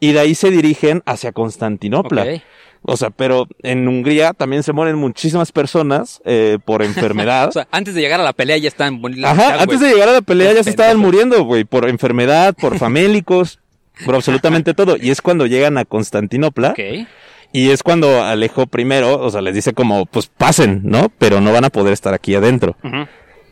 y 0.00 0.12
de 0.12 0.20
ahí 0.20 0.34
se 0.34 0.50
dirigen 0.50 1.02
hacia 1.06 1.30
Constantinopla. 1.32 2.40
O 2.82 2.96
sea, 2.96 3.10
pero 3.10 3.46
en 3.62 3.86
Hungría 3.86 4.32
también 4.32 4.62
se 4.62 4.72
mueren 4.72 4.96
muchísimas 4.96 5.52
personas 5.52 6.22
eh, 6.24 6.58
por 6.64 6.82
enfermedad. 6.82 7.48
O 7.50 7.52
sea, 7.52 7.68
antes 7.70 7.94
de 7.94 8.00
llegar 8.00 8.18
a 8.20 8.22
la 8.24 8.32
pelea 8.32 8.56
ya 8.56 8.68
están 8.68 9.02
bonitos. 9.02 9.26
Ajá, 9.30 9.60
antes 9.62 9.80
de 9.80 9.90
llegar 9.92 10.08
a 10.08 10.12
la 10.12 10.22
pelea 10.22 10.54
ya 10.54 10.64
se 10.64 10.70
estaban 10.70 10.96
muriendo, 10.96 11.44
güey, 11.44 11.64
por 11.64 11.86
enfermedad, 11.88 12.54
por 12.58 12.78
famélicos, 12.80 13.59
por 14.04 14.14
absolutamente 14.14 14.74
todo. 14.74 14.96
Y 15.00 15.10
es 15.10 15.22
cuando 15.22 15.46
llegan 15.46 15.78
a 15.78 15.84
Constantinopla. 15.84 16.70
Ok. 16.70 17.06
Y 17.52 17.70
es 17.70 17.82
cuando 17.82 18.22
Alejo 18.22 18.66
primero, 18.66 19.20
o 19.20 19.30
sea, 19.30 19.40
les 19.40 19.54
dice 19.54 19.72
como, 19.72 20.06
pues 20.06 20.28
pasen, 20.28 20.82
¿no? 20.84 21.10
Pero 21.18 21.40
no 21.40 21.52
van 21.52 21.64
a 21.64 21.70
poder 21.70 21.92
estar 21.92 22.14
aquí 22.14 22.34
adentro. 22.34 22.76
Ujú. 22.84 23.06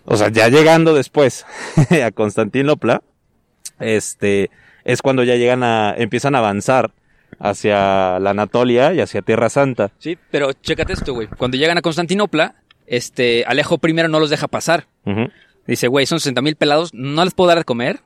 O 0.04 0.16
sea, 0.16 0.28
ya 0.30 0.48
llegando 0.48 0.94
después 0.94 1.44
a 2.04 2.10
Constantinopla, 2.12 3.02
este, 3.80 4.50
es 4.84 5.02
cuando 5.02 5.24
ya 5.24 5.34
llegan 5.34 5.62
a, 5.62 5.94
empiezan 5.96 6.34
a 6.34 6.38
avanzar 6.38 6.92
hacia 7.40 8.18
la 8.18 8.30
Anatolia 8.30 8.94
y 8.94 9.00
hacia 9.00 9.22
Tierra 9.22 9.48
Santa. 9.50 9.90
Sí, 9.98 10.16
pero 10.30 10.52
chécate 10.52 10.92
esto, 10.92 11.12
güey. 11.12 11.26
Cuando 11.26 11.56
llegan 11.56 11.78
a 11.78 11.82
Constantinopla, 11.82 12.54
este, 12.86 13.44
Alejo 13.46 13.78
primero 13.78 14.08
no 14.08 14.20
los 14.20 14.30
deja 14.30 14.48
pasar. 14.48 14.86
Ujú. 15.04 15.28
Dice, 15.66 15.88
güey, 15.88 16.06
son 16.06 16.20
60 16.20 16.40
mil 16.40 16.56
pelados, 16.56 16.94
no 16.94 17.24
les 17.24 17.34
puedo 17.34 17.48
dar 17.48 17.58
de 17.58 17.64
comer. 17.64 18.00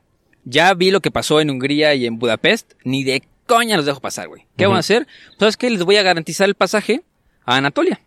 Ya 0.45 0.73
vi 0.73 0.91
lo 0.91 1.01
que 1.01 1.11
pasó 1.11 1.39
en 1.39 1.49
Hungría 1.49 1.95
y 1.95 2.05
en 2.05 2.19
Budapest, 2.19 2.73
ni 2.83 3.03
de 3.03 3.23
coña 3.45 3.77
los 3.77 3.85
dejo 3.85 3.99
pasar, 3.99 4.27
güey. 4.27 4.45
¿Qué 4.57 4.65
van 4.65 4.77
a 4.77 4.79
hacer? 4.79 5.07
¿Sabes 5.39 5.57
qué? 5.57 5.69
Les 5.69 5.83
voy 5.83 5.97
a 5.97 6.03
garantizar 6.03 6.47
el 6.47 6.55
pasaje 6.55 7.03
a 7.45 7.57
Anatolia. 7.57 8.01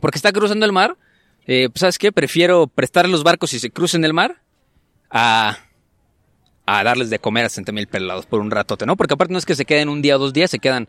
Porque 0.00 0.18
está 0.18 0.32
cruzando 0.32 0.66
el 0.66 0.72
mar. 0.72 0.96
Eh, 1.46 1.68
pues, 1.70 1.80
¿sabes 1.80 1.98
qué? 1.98 2.12
Prefiero 2.12 2.66
prestar 2.66 3.08
los 3.08 3.22
barcos 3.22 3.52
y 3.54 3.58
se 3.58 3.70
crucen 3.70 4.04
el 4.04 4.14
mar 4.14 4.42
a, 5.10 5.58
a 6.66 6.84
darles 6.84 7.10
de 7.10 7.18
comer 7.18 7.44
a 7.44 7.48
60 7.48 7.72
mil 7.72 7.86
pelados 7.86 8.26
por 8.26 8.40
un 8.40 8.50
ratote, 8.50 8.86
¿no? 8.86 8.96
Porque 8.96 9.14
aparte 9.14 9.32
no 9.32 9.38
es 9.38 9.46
que 9.46 9.54
se 9.54 9.64
queden 9.64 9.88
un 9.88 10.02
día 10.02 10.16
o 10.16 10.18
dos 10.18 10.32
días, 10.32 10.50
se 10.50 10.58
quedan 10.58 10.88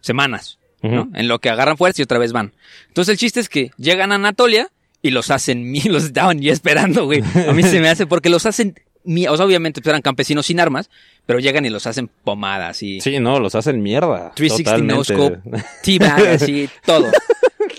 semanas, 0.00 0.58
¿no? 0.82 1.08
En 1.14 1.28
lo 1.28 1.38
que 1.38 1.48
agarran 1.50 1.76
fuerza 1.76 2.02
y 2.02 2.04
otra 2.04 2.18
vez 2.18 2.32
van. 2.32 2.52
Entonces 2.88 3.12
el 3.12 3.18
chiste 3.18 3.40
es 3.40 3.48
que 3.48 3.70
llegan 3.76 4.10
a 4.10 4.16
Anatolia 4.16 4.70
y 5.00 5.10
los 5.10 5.30
hacen 5.30 5.62
mi, 5.70 5.80
los 5.82 6.04
estaban 6.04 6.40
ya 6.40 6.52
esperando, 6.52 7.04
güey. 7.04 7.22
A 7.48 7.52
mí 7.52 7.62
se 7.62 7.80
me 7.80 7.88
hace 7.88 8.06
porque 8.06 8.28
los 8.28 8.46
hacen 8.46 8.74
o 9.04 9.36
sea, 9.36 9.46
obviamente 9.46 9.80
pues, 9.80 9.88
eran 9.90 10.02
campesinos 10.02 10.46
sin 10.46 10.60
armas, 10.60 10.90
pero 11.26 11.38
llegan 11.38 11.64
y 11.64 11.70
los 11.70 11.86
hacen 11.86 12.08
pomadas 12.24 12.82
y 12.82 13.00
Sí, 13.00 13.18
no, 13.18 13.40
los 13.40 13.54
hacen 13.54 13.82
mierda. 13.82 14.32
360 14.34 14.94
no 14.94 15.02
totalmente. 15.02 15.50
scope, 15.58 15.66
T-bag, 15.82 16.26
así, 16.28 16.68
todo. 16.84 17.10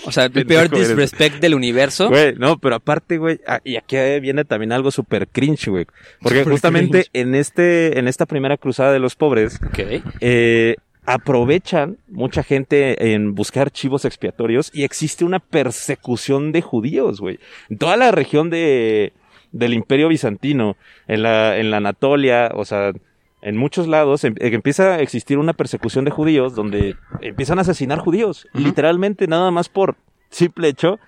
O 0.06 0.12
sea, 0.12 0.24
el 0.26 0.46
peor 0.46 0.68
disrespect 0.68 1.36
del 1.40 1.54
universo. 1.54 2.08
Güey, 2.10 2.34
no, 2.36 2.58
pero 2.58 2.74
aparte, 2.76 3.16
güey, 3.16 3.40
ah, 3.46 3.60
y 3.64 3.76
aquí 3.76 3.96
viene 4.20 4.44
también 4.44 4.72
algo 4.72 4.90
súper 4.90 5.28
cringe, 5.28 5.68
güey. 5.68 5.86
Porque 6.20 6.44
justamente 6.44 7.04
cringe. 7.04 7.10
en 7.14 7.34
este, 7.34 7.98
en 7.98 8.06
esta 8.08 8.26
primera 8.26 8.56
cruzada 8.58 8.92
de 8.92 8.98
los 8.98 9.14
pobres, 9.16 9.58
Ok. 9.66 10.02
eh, 10.20 10.76
aprovechan 11.06 11.98
mucha 12.08 12.42
gente 12.42 13.12
en 13.12 13.34
buscar 13.34 13.70
chivos 13.70 14.04
expiatorios 14.04 14.70
y 14.72 14.84
existe 14.84 15.24
una 15.24 15.38
persecución 15.38 16.50
de 16.52 16.62
judíos, 16.62 17.20
güey. 17.20 17.38
En 17.70 17.78
toda 17.78 17.96
la 17.96 18.10
región 18.10 18.48
de, 18.50 19.12
del 19.54 19.72
imperio 19.74 20.08
bizantino, 20.08 20.76
en 21.08 21.22
la, 21.22 21.56
en 21.58 21.70
la 21.70 21.78
Anatolia, 21.78 22.50
o 22.54 22.64
sea, 22.64 22.92
en 23.40 23.56
muchos 23.56 23.86
lados 23.88 24.24
em- 24.24 24.34
empieza 24.38 24.94
a 24.94 25.00
existir 25.00 25.38
una 25.38 25.52
persecución 25.52 26.04
de 26.04 26.10
judíos 26.10 26.54
donde 26.54 26.96
empiezan 27.20 27.58
a 27.58 27.62
asesinar 27.62 27.98
judíos, 27.98 28.46
literalmente 28.52 29.26
nada 29.26 29.50
más 29.50 29.68
por 29.68 29.96
simple 30.30 30.68
hecho 30.68 30.98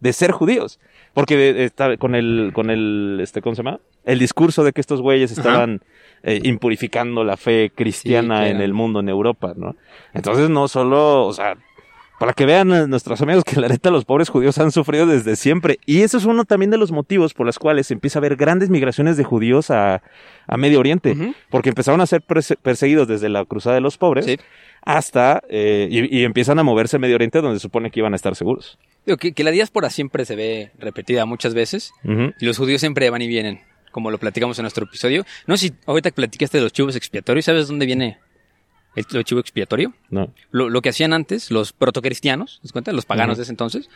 de 0.00 0.12
ser 0.12 0.30
judíos. 0.30 0.78
Porque 1.14 1.36
de- 1.36 1.64
está 1.64 1.96
con 1.96 2.14
el, 2.14 2.50
con 2.54 2.68
el, 2.70 3.18
este, 3.22 3.40
¿cómo 3.40 3.54
se 3.56 3.62
llama? 3.62 3.80
El 4.04 4.18
discurso 4.18 4.62
de 4.64 4.72
que 4.72 4.80
estos 4.82 5.00
güeyes 5.00 5.32
estaban 5.32 5.80
eh, 6.22 6.40
impurificando 6.44 7.24
la 7.24 7.36
fe 7.36 7.72
cristiana 7.74 8.36
Sí, 8.38 8.42
claro. 8.44 8.56
en 8.56 8.60
el 8.62 8.72
mundo, 8.74 9.00
en 9.00 9.08
Europa, 9.08 9.54
¿no? 9.56 9.74
Entonces 10.12 10.48
no 10.50 10.68
solo, 10.68 11.24
o 11.26 11.32
sea, 11.32 11.56
para 12.18 12.32
que 12.32 12.46
vean 12.46 12.68
nuestros 12.88 13.20
amigos 13.20 13.44
que 13.44 13.60
la 13.60 13.68
neta 13.68 13.90
los 13.90 14.04
pobres 14.04 14.28
judíos 14.28 14.58
han 14.58 14.72
sufrido 14.72 15.06
desde 15.06 15.36
siempre. 15.36 15.78
Y 15.86 16.02
eso 16.02 16.16
es 16.18 16.24
uno 16.24 16.44
también 16.44 16.70
de 16.70 16.78
los 16.78 16.92
motivos 16.92 17.34
por 17.34 17.44
los 17.46 17.58
cuales 17.58 17.90
empieza 17.90 18.18
a 18.18 18.20
haber 18.20 18.36
grandes 18.36 18.70
migraciones 18.70 19.16
de 19.16 19.24
judíos 19.24 19.70
a, 19.70 20.02
a 20.46 20.56
Medio 20.56 20.80
Oriente. 20.80 21.14
Porque 21.50 21.68
empezaron 21.68 22.00
a 22.00 22.06
ser 22.06 22.22
perse- 22.22 22.56
perseguidos 22.60 23.06
desde 23.08 23.28
la 23.28 23.44
Cruzada 23.44 23.74
de 23.74 23.80
los 23.82 23.98
Pobres 23.98 24.24
Sí. 24.24 24.38
hasta, 24.82 25.42
eh, 25.48 25.88
y, 25.90 26.20
y 26.20 26.24
empiezan 26.24 26.58
a 26.58 26.62
moverse 26.62 26.96
a 26.96 26.98
Medio 26.98 27.16
Oriente 27.16 27.40
donde 27.40 27.58
se 27.58 27.62
supone 27.62 27.90
que 27.90 28.00
iban 28.00 28.12
a 28.12 28.16
estar 28.16 28.34
seguros. 28.36 28.78
Digo, 29.04 29.18
que, 29.18 29.32
que 29.32 29.44
la 29.44 29.50
diáspora 29.50 29.90
siempre 29.90 30.24
se 30.24 30.36
ve 30.36 30.70
repetida 30.78 31.26
muchas 31.26 31.54
veces 31.54 31.92
y 32.04 32.44
los 32.46 32.56
judíos 32.58 32.80
siempre 32.80 33.10
van 33.10 33.22
y 33.22 33.28
vienen, 33.28 33.60
como 33.92 34.10
lo 34.10 34.18
platicamos 34.18 34.58
en 34.58 34.62
nuestro 34.62 34.84
episodio. 34.84 35.24
No 35.46 35.56
sé 35.56 35.68
si 35.68 35.74
ahorita 35.86 36.10
que 36.10 36.14
platicaste 36.16 36.58
de 36.58 36.64
los 36.64 36.72
chivos 36.72 36.96
expiatorios, 36.96 37.44
¿sabes 37.44 37.68
dónde 37.68 37.86
viene 37.86 38.18
el, 38.96 39.06
el 39.16 39.24
chivo 39.24 39.40
expiatorio? 39.40 39.94
No. 40.10 40.32
Lo, 40.50 40.68
lo 40.70 40.82
que 40.82 40.88
hacían 40.88 41.12
antes, 41.12 41.50
los 41.50 41.72
protocristianos, 41.72 42.56
¿te 42.56 42.62
das 42.68 42.72
cuenta? 42.72 42.92
Los 42.92 43.06
paganos 43.06 43.36
de 43.36 43.44
ese 43.44 43.52
entonces, 43.52 43.88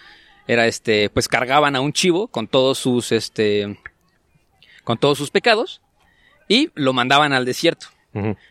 era 0.47 0.67
este, 0.67 1.11
pues 1.11 1.27
cargaban 1.29 1.75
a 1.77 1.81
un 1.81 1.93
chivo 1.93 2.29
con 2.29 2.47
todos 2.47 2.79
sus, 2.79 3.13
este, 3.13 3.79
con 4.85 4.99
todos 4.99 5.19
sus 5.19 5.31
pecados 5.31 5.81
y 6.49 6.71
lo 6.75 6.93
mandaban 6.93 7.33
al 7.33 7.45
desierto. 7.45 7.87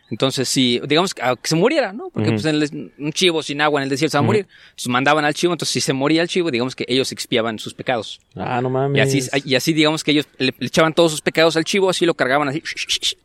Entonces, 0.10 0.48
si, 0.48 0.80
digamos, 0.88 1.14
que, 1.14 1.22
se 1.44 1.56
muriera, 1.58 1.92
¿no? 1.92 2.10
Porque 2.12 2.32
pues 2.32 2.46
un 2.46 3.12
chivo 3.12 3.44
sin 3.44 3.60
agua 3.60 3.82
en 3.82 3.84
el 3.84 3.90
desierto 3.90 4.14
se 4.14 4.18
va 4.18 4.24
a 4.24 4.26
morir. 4.26 4.48
Entonces 4.70 4.88
mandaban 4.88 5.26
al 5.26 5.34
chivo, 5.34 5.52
entonces 5.52 5.74
si 5.74 5.82
se 5.82 5.92
moría 5.92 6.22
el 6.22 6.30
chivo, 6.30 6.50
digamos 6.50 6.78
que 6.78 6.86
ellos 6.88 7.12
expiaban 7.12 7.60
sus 7.60 7.74
pecados. 7.74 8.22
Ah, 8.38 8.62
no 8.62 8.70
Y 8.70 8.72
mames. 8.72 9.02
así, 9.02 9.42
y 9.44 9.56
así 9.56 9.74
digamos 9.74 10.06
que 10.06 10.12
ellos 10.12 10.28
le, 10.38 10.54
le 10.58 10.68
echaban 10.68 10.94
todos 10.94 11.12
sus 11.12 11.20
pecados 11.20 11.58
al 11.58 11.66
chivo, 11.66 11.90
así 11.90 12.06
lo 12.06 12.14
cargaban 12.14 12.48
así, 12.48 12.64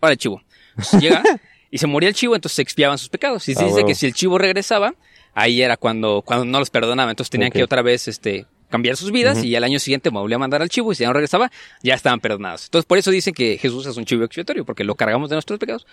ahora 0.00 0.12
el 0.14 0.18
chivo. 0.18 0.42
Entonces 0.70 1.00
llega 1.00 1.22
y 1.74 1.78
se 1.78 1.88
moría 1.88 2.08
el 2.08 2.14
chivo, 2.14 2.36
entonces 2.36 2.54
se 2.54 2.62
expiaban 2.62 2.98
sus 2.98 3.08
pecados. 3.08 3.48
Y 3.48 3.54
se 3.56 3.64
Ah, 3.64 3.66
dice 3.66 3.84
que 3.84 3.96
si 3.96 4.06
el 4.06 4.14
chivo 4.14 4.38
regresaba, 4.38 4.94
ahí 5.34 5.60
era 5.60 5.76
cuando, 5.76 6.22
cuando 6.24 6.44
no 6.44 6.60
los 6.60 6.70
perdonaba. 6.70 7.10
Entonces 7.10 7.30
tenían 7.30 7.50
que 7.50 7.64
otra 7.64 7.82
vez, 7.82 8.06
este, 8.06 8.46
cambiar 8.70 8.96
sus 8.96 9.10
vidas 9.10 9.42
y 9.42 9.56
al 9.56 9.64
año 9.64 9.80
siguiente 9.80 10.08
volvía 10.10 10.36
a 10.36 10.38
mandar 10.38 10.62
al 10.62 10.68
chivo 10.68 10.92
y 10.92 10.94
si 10.94 11.00
ya 11.02 11.08
no 11.08 11.14
regresaba, 11.14 11.50
ya 11.82 11.94
estaban 11.94 12.20
perdonados. 12.20 12.66
Entonces 12.66 12.86
por 12.86 12.96
eso 12.98 13.10
dicen 13.10 13.34
que 13.34 13.58
Jesús 13.58 13.86
es 13.86 13.96
un 13.96 14.04
chivo 14.04 14.22
expiatorio, 14.22 14.64
porque 14.64 14.84
lo 14.84 14.94
cargamos 14.94 15.30
de 15.30 15.34
nuestros 15.34 15.58
pecados 15.58 15.84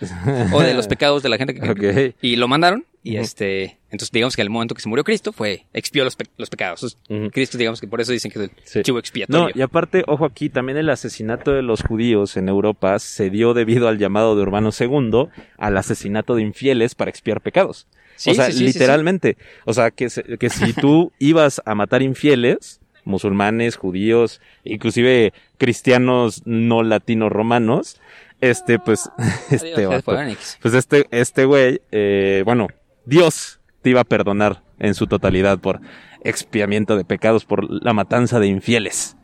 o 0.52 0.62
de 0.62 0.72
los 0.72 0.86
pecados 0.88 1.20
de 1.24 1.28
la 1.28 1.36
gente 1.36 1.52
que 1.52 2.14
y 2.22 2.36
lo 2.36 2.46
mandaron 2.46 2.86
y 3.04 3.16
este 3.16 3.78
entonces 3.90 4.10
digamos 4.12 4.36
que 4.36 4.42
al 4.42 4.50
momento 4.50 4.74
que 4.76 4.80
se 4.80 4.88
murió 4.88 5.02
Cristo 5.02 5.32
fue 5.32 5.66
expió 5.72 6.04
los, 6.04 6.14
pe- 6.16 6.26
los 6.36 6.48
pecados. 6.50 6.96
Cristo 7.32 7.58
digamos 7.58 7.80
que 7.80 7.88
por 7.88 8.00
eso 8.00 8.12
dicen 8.12 8.30
que 8.30 8.38
es 8.38 8.44
el 8.44 8.50
Sí. 8.64 8.82
chivo 8.82 8.98
expiatorio 9.00 9.46
No, 9.48 9.50
y 9.54 9.60
aparte, 9.62 10.04
ojo 10.06 10.24
aquí, 10.24 10.48
también 10.48 10.78
el 10.78 10.88
asesinato 10.88 11.52
de 11.52 11.62
los 11.62 11.82
judíos 11.82 12.36
en 12.36 12.48
Europa 12.48 12.98
se 13.00 13.28
dio 13.30 13.54
debido 13.54 13.88
al 13.88 13.98
llamado 13.98 14.36
de 14.36 14.42
Urbano 14.42 14.70
II 14.78 15.26
al 15.58 15.76
asesinato 15.76 16.34
de 16.36 16.42
infieles 16.42 16.94
para 16.94 17.10
expiar 17.10 17.40
pecados. 17.40 17.86
Sí, 18.14 18.30
o 18.30 18.34
sea, 18.34 18.46
sí, 18.46 18.52
sí, 18.52 18.58
sí, 18.58 18.64
literalmente. 18.66 19.36
O 19.64 19.72
sea, 19.74 19.90
que, 19.90 20.08
se- 20.08 20.38
que 20.38 20.48
si 20.48 20.72
tú 20.72 21.12
ibas 21.18 21.60
a 21.64 21.74
matar 21.74 22.02
infieles, 22.02 22.80
musulmanes, 23.04 23.74
judíos, 23.76 24.40
inclusive 24.64 25.32
cristianos 25.58 26.42
no 26.44 26.82
latinos 26.82 27.32
romanos, 27.32 28.00
este, 28.40 28.78
pues, 28.78 29.08
este 29.50 29.74
Adiós, 29.74 30.04
vato, 30.04 30.16
pues 30.60 30.74
este, 30.74 31.06
este 31.10 31.44
güey, 31.46 31.80
eh, 31.90 32.42
bueno, 32.44 32.68
Dios 33.04 33.60
te 33.82 33.90
iba 33.90 34.00
a 34.00 34.04
perdonar 34.04 34.62
en 34.78 34.94
su 34.94 35.06
totalidad 35.06 35.58
por 35.58 35.80
expiamiento 36.24 36.96
de 36.96 37.04
pecados, 37.04 37.44
por 37.44 37.66
la 37.84 37.92
matanza 37.92 38.38
de 38.40 38.46
infieles. 38.46 39.16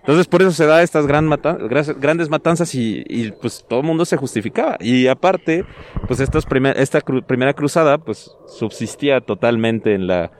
Entonces 0.00 0.26
por 0.26 0.40
eso 0.40 0.50
se 0.52 0.64
da 0.64 0.82
estas 0.82 1.06
grandes 1.06 2.30
matanzas 2.30 2.74
y, 2.74 3.32
pues 3.42 3.64
todo 3.68 3.80
el 3.80 3.86
mundo 3.86 4.06
se 4.06 4.16
justificaba. 4.16 4.78
Y 4.80 5.06
aparte, 5.08 5.66
pues 6.08 6.20
estos 6.20 6.46
primer- 6.46 6.78
esta 6.78 7.00
primera 7.00 7.52
cruzada 7.52 7.98
pues 7.98 8.30
subsistía 8.46 9.20
totalmente 9.20 9.94
en 9.94 10.06
la 10.06 10.30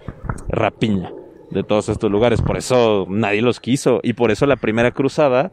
rapiña 0.49 1.13
de 1.51 1.63
todos 1.63 1.91
estos 1.91 2.11
lugares. 2.11 2.41
Por 2.41 2.57
eso 2.57 3.07
nadie 3.11 3.43
los 3.43 3.61
quiso. 3.61 4.01
Y 4.03 4.15
por 4.15 4.31
eso 4.31 4.47
la 4.47 4.57
primera 4.57 4.93
cruzada. 4.93 5.53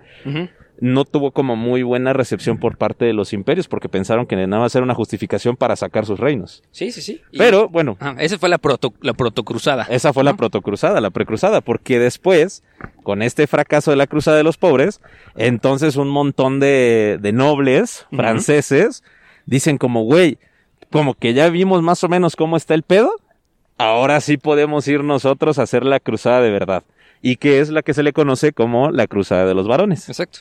No 0.80 1.06
tuvo 1.06 1.32
como 1.32 1.56
muy 1.56 1.82
buena 1.84 2.13
recepción 2.13 2.60
por 2.60 2.78
parte 2.78 3.06
de 3.06 3.13
los 3.13 3.34
imperios, 3.34 3.68
porque 3.68 3.90
pensaron 3.90 4.26
que 4.28 4.36
nada 4.36 4.62
más 4.62 4.76
era 4.76 4.84
una 4.84 4.94
justificación 4.94 5.56
para 5.56 5.76
sacar 5.76 6.06
sus 6.06 6.20
reinos. 6.20 6.63
Sí, 6.72 6.92
sí, 6.92 7.02
sí. 7.02 7.22
Y- 7.32 7.38
Pero 7.40 7.68
bueno, 7.70 7.98
Ajá, 8.00 8.16
esa 8.22 8.38
fue 8.38 8.48
la 8.50 8.58
proto 8.60 8.94
la 9.02 9.13
protocruzada. 9.13 9.88
esa 9.90 10.13
fue 10.13 10.24
la 10.24 10.36
protocruzada, 10.36 11.02
la 11.02 11.10
precruzada, 11.10 11.62
porque 11.62 11.98
después, 12.00 12.63
con 13.04 13.22
este 13.24 13.48
fracaso 13.48 13.90
de 13.92 13.98
la 13.98 14.08
cruzada 14.08 14.38
de 14.38 14.44
los 14.44 14.58
pobres, 14.58 15.02
entonces 15.36 15.96
un 15.96 16.10
montón 16.10 16.60
de, 16.60 17.18
de 17.22 17.32
nobles 17.34 18.06
franceses 18.12 19.04
dicen 19.46 19.78
como, 19.78 20.04
güey, 20.04 20.38
como 20.92 21.13
que 21.16 21.34
ya 21.34 21.50
vimos 21.50 21.82
más 21.82 22.04
o 22.04 22.10
menos 22.10 22.36
cómo 22.36 22.56
está 22.58 22.74
el 22.74 22.84
pedo, 22.84 23.12
ahora 23.78 24.22
sí 24.22 24.38
podemos 24.38 24.88
ir 24.88 25.04
nosotros 25.04 25.60
a 25.60 25.63
hacer 25.63 25.84
la 25.86 26.00
cruzada 26.00 26.42
de 26.42 26.52
verdad. 26.52 26.84
Y 27.22 27.38
que 27.38 27.60
es 27.60 27.70
la 27.70 27.82
que 27.82 27.96
se 27.96 28.04
le 28.04 28.13
conoce 28.13 28.54
como 28.54 28.92
la 28.92 29.08
cruzada 29.08 29.46
de 29.46 29.56
los 29.56 29.68
varones. 29.68 30.08
Exacto. 30.08 30.40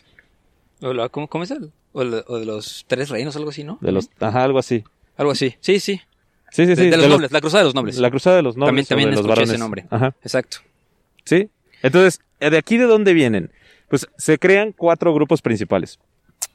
¿Cómo, 1.10 1.28
cómo 1.28 1.44
es 1.44 1.50
el? 1.50 1.70
O, 1.92 2.02
el- 2.02 2.24
o 2.26 2.38
de 2.38 2.44
los 2.46 2.84
tres 2.88 3.08
reinos, 3.08 3.36
algo 3.36 3.50
así, 3.50 3.64
¿no? 3.64 3.78
De 3.80 3.92
los, 3.92 4.10
ajá, 4.20 4.44
algo 4.44 4.58
así. 4.58 4.84
Algo 5.16 5.32
así. 5.32 5.54
Sí, 5.60 5.80
sí. 5.80 6.00
Sí, 6.50 6.64
sí, 6.64 6.66
De, 6.66 6.76
sí. 6.76 6.90
de 6.90 6.96
los 6.96 7.08
nobles, 7.08 7.32
la 7.32 7.40
cruzada 7.40 7.62
de 7.62 7.64
los 7.66 7.74
nobles. 7.74 7.98
La 7.98 8.10
cruzada 8.10 8.36
de 8.36 8.42
los 8.42 8.56
nobles. 8.56 8.86
también 8.86 8.86
también 8.86 9.10
los 9.14 9.26
varones. 9.26 9.50
ese 9.50 9.58
nombre. 9.58 9.86
Ajá. 9.90 10.14
Exacto. 10.22 10.58
Sí. 11.24 11.48
Entonces, 11.82 12.20
eh, 12.40 12.50
¿de 12.50 12.58
aquí 12.58 12.76
de 12.76 12.84
dónde 12.84 13.12
vienen? 13.14 13.50
Pues 13.88 14.06
se 14.16 14.38
crean 14.38 14.72
cuatro 14.72 15.12
grupos 15.14 15.42
principales. 15.42 15.98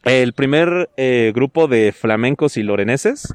El 0.04 0.34
primer 0.34 0.90
eh, 0.98 1.32
grupo 1.36 1.68
de 1.68 1.92
flamencos 1.92 2.58
y 2.58 2.64
loreneses. 2.64 3.34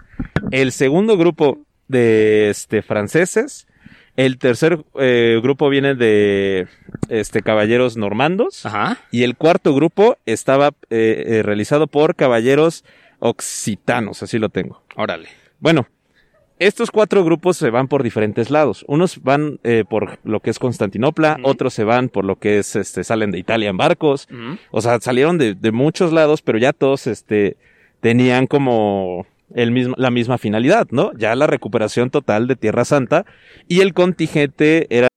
El 0.50 0.72
segundo 0.72 1.16
grupo 1.16 1.58
de 1.88 2.50
este, 2.50 2.82
franceses. 2.82 3.66
El 4.16 4.38
tercer 4.38 4.82
eh, 4.98 5.38
grupo 5.42 5.68
viene 5.68 5.94
de 5.94 6.68
este 7.08 7.42
caballeros 7.42 7.96
normandos. 7.96 8.64
Ajá. 8.64 8.98
Y 9.10 9.22
el 9.22 9.36
cuarto 9.36 9.74
grupo 9.74 10.16
estaba 10.26 10.68
eh, 10.90 11.24
eh, 11.26 11.42
realizado 11.42 11.86
por 11.86 12.14
caballeros 12.14 12.84
occitanos, 13.18 14.22
así 14.22 14.38
lo 14.38 14.48
tengo. 14.48 14.82
Órale. 14.96 15.28
Bueno, 15.60 15.86
estos 16.58 16.90
cuatro 16.90 17.22
grupos 17.24 17.58
se 17.58 17.68
van 17.68 17.88
por 17.88 18.02
diferentes 18.02 18.50
lados. 18.50 18.84
Unos 18.88 19.22
van 19.22 19.60
eh, 19.62 19.84
por 19.88 20.18
lo 20.24 20.40
que 20.40 20.48
es 20.48 20.58
Constantinopla, 20.58 21.38
otros 21.42 21.74
se 21.74 21.84
van 21.84 22.08
por 22.08 22.24
lo 22.24 22.36
que 22.36 22.58
es, 22.58 22.76
este, 22.76 23.04
salen 23.04 23.30
de 23.30 23.38
Italia 23.38 23.68
en 23.68 23.76
barcos. 23.76 24.26
Ujú. 24.30 24.56
O 24.70 24.80
sea, 24.80 24.98
salieron 25.00 25.36
de, 25.36 25.54
de 25.54 25.72
muchos 25.72 26.12
lados, 26.12 26.40
pero 26.40 26.56
ya 26.56 26.72
todos, 26.72 27.06
este, 27.06 27.58
tenían 28.00 28.46
como 28.46 29.26
el 29.54 29.70
mismo, 29.70 29.94
la 29.98 30.10
misma 30.10 30.38
finalidad, 30.38 30.88
¿no? 30.90 31.12
Ya 31.16 31.34
la 31.34 31.46
recuperación 31.46 32.10
total 32.10 32.46
de 32.46 32.56
Tierra 32.56 32.84
Santa 32.84 33.24
y 33.68 33.80
el 33.80 33.94
contingente 33.94 34.86
era 34.90 35.08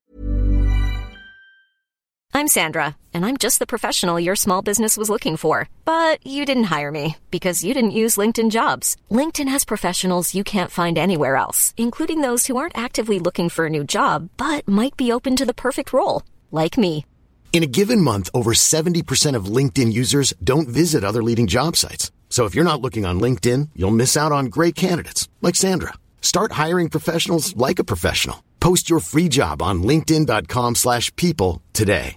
I'm 2.32 2.46
Sandra, 2.46 2.96
and 3.12 3.26
I'm 3.26 3.36
just 3.36 3.58
the 3.58 3.66
professional 3.66 4.20
your 4.20 4.36
small 4.36 4.62
business 4.62 4.96
was 4.96 5.10
looking 5.10 5.36
for. 5.36 5.68
But 5.84 6.24
you 6.24 6.46
didn't 6.46 6.70
hire 6.70 6.92
me 6.92 7.16
because 7.30 7.64
you 7.64 7.74
didn't 7.74 7.90
use 8.02 8.16
LinkedIn 8.16 8.50
jobs. 8.50 8.96
LinkedIn 9.10 9.48
has 9.48 9.64
professionals 9.64 10.34
you 10.34 10.44
can't 10.44 10.70
find 10.70 10.96
anywhere 10.96 11.36
else, 11.36 11.74
including 11.76 12.22
those 12.22 12.46
who 12.46 12.56
aren't 12.56 12.78
actively 12.78 13.18
looking 13.18 13.48
for 13.48 13.66
a 13.66 13.70
new 13.70 13.84
job 13.84 14.30
but 14.36 14.66
might 14.66 14.96
be 14.96 15.12
open 15.12 15.36
to 15.36 15.44
the 15.44 15.60
perfect 15.66 15.92
role, 15.92 16.22
like 16.50 16.78
me. 16.78 17.04
In 17.52 17.64
a 17.64 17.72
given 17.78 18.00
month, 18.00 18.30
over 18.32 18.52
70% 18.52 19.34
of 19.34 19.56
LinkedIn 19.56 19.92
users 19.92 20.32
don't 20.42 20.68
visit 20.68 21.02
other 21.02 21.22
leading 21.22 21.48
job 21.48 21.76
sites. 21.76 22.12
So 22.30 22.46
if 22.46 22.54
you're 22.54 22.64
not 22.64 22.80
looking 22.80 23.04
on 23.04 23.20
LinkedIn, 23.20 23.70
you'll 23.74 23.90
miss 23.90 24.16
out 24.16 24.32
on 24.32 24.46
great 24.46 24.74
candidates 24.74 25.28
like 25.42 25.56
Sandra. 25.56 25.92
Start 26.22 26.52
hiring 26.52 26.88
professionals 26.88 27.54
like 27.56 27.78
a 27.78 27.84
professional. 27.84 28.44
Post 28.60 28.88
your 28.88 29.00
free 29.00 29.28
job 29.28 29.60
on 29.60 29.82
linkedin.com/people 29.82 31.60
today. 31.72 32.14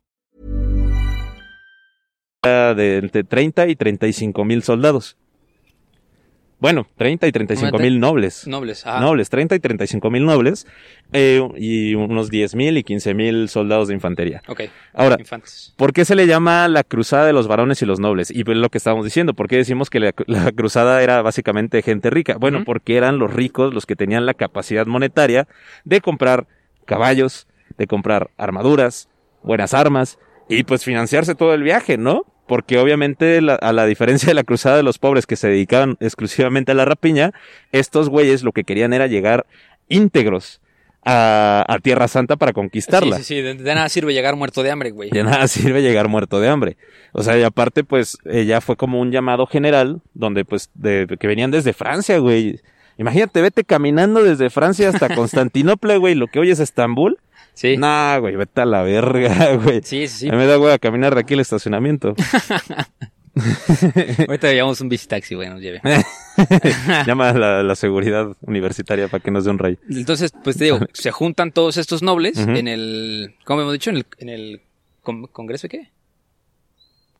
Eh, 2.45 2.73
de 2.75 2.97
entre 2.97 3.23
30 3.23 3.67
y 3.67 3.75
35 3.75 4.43
mil 4.43 4.61
soldados. 4.63 5.15
Bueno, 6.63 6.87
30 6.95 7.27
y 7.27 7.31
35 7.33 7.77
mil 7.77 7.99
nobles. 7.99 8.47
Nobles. 8.47 8.83
Ah. 8.85 9.01
Nobles, 9.01 9.29
30 9.29 9.55
y 9.55 9.59
35 9.59 10.09
mil 10.09 10.23
nobles. 10.25 10.65
eh, 11.11 11.45
y 11.57 11.93
unos 11.93 12.29
10 12.29 12.55
mil 12.55 12.77
y 12.77 12.83
15 12.85 13.13
mil 13.13 13.49
soldados 13.49 13.89
de 13.89 13.95
infantería. 13.95 14.41
Ok. 14.47 14.61
Ahora, 14.93 15.17
Infantes. 15.19 15.73
¿Por 15.75 15.91
qué 15.91 16.05
se 16.05 16.15
le 16.15 16.25
llama 16.25 16.69
la 16.69 16.85
cruzada 16.85 17.25
de 17.25 17.33
los 17.33 17.49
varones 17.49 17.81
y 17.81 17.85
los 17.85 17.99
nobles? 17.99 18.31
Y 18.31 18.45
pues 18.45 18.55
lo 18.55 18.69
que 18.69 18.77
estábamos 18.77 19.03
diciendo, 19.03 19.33
¿por 19.33 19.49
qué 19.49 19.57
decimos 19.57 19.89
que 19.89 19.99
la, 19.99 20.13
la 20.25 20.53
cruzada 20.53 21.03
era 21.03 21.21
básicamente 21.21 21.81
gente 21.81 22.09
rica? 22.09 22.37
Bueno, 22.39 22.63
porque 22.63 22.95
eran 22.95 23.19
los 23.19 23.33
ricos 23.33 23.73
los 23.73 23.85
que 23.85 23.97
tenían 23.97 24.25
la 24.25 24.33
capacidad 24.33 24.85
monetaria 24.85 25.49
de 25.83 25.99
comprar 25.99 26.47
caballos, 26.85 27.45
de 27.77 27.87
comprar 27.87 28.29
armaduras, 28.37 29.09
buenas 29.43 29.73
armas 29.73 30.17
y 30.47 30.63
pues 30.63 30.85
financiarse 30.85 31.35
todo 31.35 31.53
el 31.53 31.63
viaje, 31.63 31.97
¿no? 31.97 32.23
Porque 32.47 32.77
obviamente 32.77 33.41
la- 33.41 33.55
a 33.55 33.71
la 33.73 33.85
diferencia 33.85 34.27
de 34.27 34.33
la 34.33 34.43
cruzada 34.43 34.77
de 34.77 34.83
los 34.83 34.99
pobres 34.99 35.25
que 35.25 35.35
se 35.35 35.47
dedicaban 35.47 35.95
exclusivamente 35.99 36.71
a 36.73 36.75
la 36.75 36.85
rapiña, 36.85 37.31
estos 37.71 38.09
güeyes 38.09 38.43
lo 38.43 38.51
que 38.51 38.63
querían 38.63 38.93
era 38.93 39.07
llegar 39.07 39.45
íntegros 39.87 40.59
a, 41.05 41.65
a 41.67 41.79
Tierra 41.79 42.07
Santa 42.07 42.35
para 42.37 42.53
conquistarla. 42.53 43.17
Sí, 43.17 43.23
sí, 43.23 43.35
sí. 43.35 43.41
De, 43.41 43.55
de 43.55 43.75
nada 43.75 43.89
sirve 43.89 44.13
llegar 44.13 44.35
muerto 44.35 44.63
de 44.63 44.71
hambre, 44.71 44.91
güey. 44.91 45.09
De 45.09 45.23
nada 45.23 45.47
sirve 45.47 45.81
llegar 45.81 46.07
muerto 46.07 46.39
de 46.39 46.47
hambre. 46.49 46.77
O 47.11 47.23
sea, 47.23 47.37
y 47.37 47.43
aparte, 47.43 47.83
pues, 47.83 48.17
ella 48.25 48.61
fue 48.61 48.75
como 48.77 48.99
un 49.01 49.11
llamado 49.11 49.45
general, 49.45 50.01
donde, 50.13 50.45
pues, 50.45 50.69
de, 50.73 51.07
que 51.19 51.27
venían 51.27 51.51
desde 51.51 51.73
Francia, 51.73 52.17
güey. 52.19 52.59
Imagínate, 52.97 53.41
vete 53.41 53.63
caminando 53.63 54.23
desde 54.23 54.49
Francia 54.49 54.89
hasta 54.89 55.09
Constantinopla, 55.15 55.97
güey, 55.97 56.15
lo 56.15 56.27
que 56.27 56.39
hoy 56.39 56.51
es 56.51 56.59
Estambul. 56.59 57.17
Sí. 57.53 57.77
Nah, 57.77 58.17
güey, 58.17 58.35
vete 58.35 58.61
a 58.61 58.65
la 58.65 58.81
verga, 58.81 59.55
güey. 59.63 59.81
Sí, 59.83 60.07
sí, 60.07 60.19
sí. 60.19 60.27
A 60.29 60.31
mí 60.31 60.37
me 60.37 60.45
da 60.47 60.55
güey 60.57 60.73
a 60.73 60.79
caminar 60.79 61.13
de 61.15 61.21
aquí 61.21 61.33
al 61.35 61.39
estacionamiento. 61.41 62.15
Ahorita 64.27 64.51
llevamos 64.51 64.79
un 64.81 64.89
visitaxi, 64.89 65.33
güey, 65.35 65.49
nos 65.49 65.59
lleve. 65.59 65.81
Llama 67.07 67.29
a 67.29 67.33
la, 67.33 67.63
la 67.63 67.75
seguridad 67.75 68.27
universitaria 68.41 69.07
para 69.07 69.23
que 69.23 69.31
nos 69.31 69.45
dé 69.45 69.49
un 69.51 69.57
rey. 69.59 69.79
Entonces, 69.89 70.31
pues 70.43 70.57
te 70.57 70.65
digo, 70.65 70.79
se 70.93 71.09
juntan 71.11 71.51
todos 71.51 71.77
estos 71.77 72.03
nobles 72.03 72.37
en 72.37 72.67
el, 72.67 73.35
¿cómo 73.45 73.61
hemos 73.61 73.73
dicho? 73.73 73.89
En 73.89 73.97
el, 73.97 74.05
en 74.19 74.29
el 74.29 74.61
con- 75.01 75.25
congreso, 75.27 75.67
¿qué? 75.67 75.89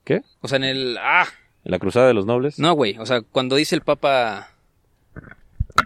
¿Qué? 0.04 0.22
O 0.42 0.48
sea, 0.48 0.58
en 0.58 0.66
el, 0.66 0.98
ah, 1.02 1.26
La 1.64 1.80
cruzada 1.80 2.08
de 2.08 2.14
los 2.14 2.26
nobles. 2.28 2.60
no, 2.60 2.74
güey, 2.74 2.96
o 3.00 3.06
sea, 3.08 3.22
cuando 3.22 3.56
dice 3.56 3.74
el 3.76 3.82
papa, 3.82 4.50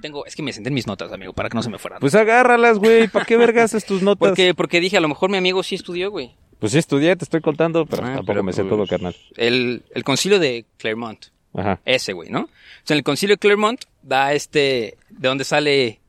tengo, 0.01 0.25
es 0.25 0.35
que 0.35 0.41
me 0.43 0.53
senté 0.53 0.69
en 0.69 0.73
mis 0.73 0.87
notas, 0.87 1.11
amigo, 1.11 1.33
para 1.33 1.49
que 1.49 1.55
no 1.55 1.63
se 1.63 1.69
me 1.69 1.77
fueran. 1.79 1.99
Pues 1.99 2.15
agárralas, 2.15 2.77
güey. 2.79 3.07
¿Para 3.07 3.25
qué 3.25 3.37
vergas 3.37 3.65
haces 3.73 3.85
tus 3.85 4.01
notas? 4.01 4.19
porque, 4.29 4.53
porque 4.53 4.79
dije, 4.79 4.97
a 4.97 5.01
lo 5.01 5.07
mejor 5.07 5.29
mi 5.29 5.37
amigo 5.37 5.63
sí 5.63 5.75
estudió, 5.75 6.11
güey. 6.11 6.35
Pues 6.59 6.71
sí 6.71 6.77
estudié, 6.79 7.15
te 7.15 7.23
estoy 7.23 7.41
contando, 7.41 7.85
pero 7.85 8.01
Ah, 8.03 8.05
tampoco 8.07 8.25
pero, 8.27 8.43
me 8.43 8.53
sé 8.53 8.63
pues, 8.63 8.71
todo, 8.71 8.87
carnal. 8.87 9.15
El, 9.35 9.83
el 9.93 10.03
concilio 10.03 10.39
de 10.39 10.65
Clermont, 10.77 11.25
Ajá. 11.53 11.79
ese, 11.85 12.13
güey, 12.13 12.29
¿no? 12.29 12.41
O 12.41 12.49
sea, 12.83 12.95
en 12.95 12.99
el 12.99 13.03
concilio 13.03 13.35
de 13.35 13.39
Clermont 13.39 13.81
da 14.01 14.33
este, 14.33 14.97
de 15.09 15.27
donde 15.27 15.43
sale, 15.43 15.99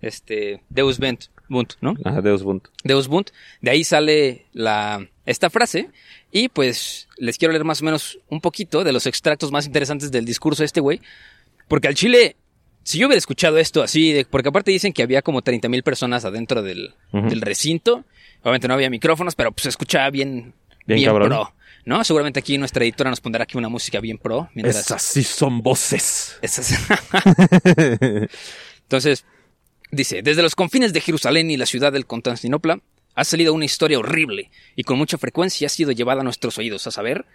este, 0.00 0.62
Deus 0.70 0.98
Bunt, 0.98 1.24
Bunt, 1.50 1.74
¿no? 1.80 1.94
Ajá, 2.04 2.20
Deus 2.22 2.42
Bunt. 2.42 2.68
Deus 2.84 3.08
Bunt. 3.08 3.30
De 3.60 3.70
ahí 3.70 3.82
sale 3.84 4.46
la, 4.52 5.06
esta 5.26 5.48
frase. 5.50 5.90
Y 6.30 6.48
pues 6.50 7.08
les 7.16 7.38
quiero 7.38 7.52
leer 7.52 7.64
más 7.64 7.80
o 7.80 7.86
menos 7.86 8.18
un 8.28 8.40
poquito 8.42 8.84
de 8.84 8.92
los 8.92 9.06
extractos 9.06 9.50
más 9.50 9.64
interesantes 9.64 10.10
del 10.10 10.26
discurso 10.26 10.62
de 10.62 10.66
este 10.66 10.80
güey. 10.80 11.00
Porque 11.66 11.88
al 11.88 11.94
Chile, 11.94 12.36
si 12.88 12.98
yo 12.98 13.06
hubiera 13.06 13.18
escuchado 13.18 13.58
esto 13.58 13.82
así, 13.82 14.12
de- 14.12 14.24
porque 14.24 14.48
aparte 14.48 14.70
dicen 14.70 14.92
que 14.92 15.02
había 15.02 15.20
como 15.22 15.42
30 15.42 15.68
mil 15.68 15.82
personas 15.82 16.24
adentro 16.24 16.62
del, 16.62 16.94
recinto. 17.12 18.04
Obviamente 18.42 18.68
no 18.68 18.74
había 18.74 18.88
micrófonos, 18.88 19.34
pero 19.34 19.52
pues 19.52 19.64
se 19.64 19.68
escuchaba 19.68 20.08
bien, 20.10 20.54
Bien 20.86 21.00
pro. 21.28 21.52
¿No? 21.84 22.04
Seguramente 22.04 22.40
aquí 22.40 22.56
nuestra 22.58 22.84
editora 22.84 23.10
nos 23.10 23.20
pondrá 23.20 23.42
aquí 23.44 23.56
una 23.58 23.68
música 23.68 24.00
bien 24.00 24.18
pro. 24.18 24.48
Mientras... 24.54 24.76
Esas 24.86 25.02
sí 25.02 25.22
son 25.22 25.62
voces. 25.62 26.38
Esas- 26.42 26.78
Entonces, 28.82 29.24
dice, 29.90 30.22
desde 30.22 30.42
los 30.42 30.54
confines 30.54 30.92
de 30.92 31.00
Jerusalén 31.00 31.50
y 31.50 31.56
la 31.56 31.66
ciudad 31.66 31.92
del 31.92 32.06
Constantinopla 32.06 32.80
ha 33.14 33.24
salido 33.24 33.52
una 33.52 33.64
historia 33.64 33.98
horrible 33.98 34.50
y 34.76 34.84
con 34.84 34.96
mucha 34.98 35.18
frecuencia 35.18 35.66
ha 35.66 35.70
sido 35.70 35.92
llevada 35.92 36.20
a 36.20 36.24
nuestros 36.24 36.56
oídos, 36.58 36.86
a 36.86 36.90
saber, 36.90 37.26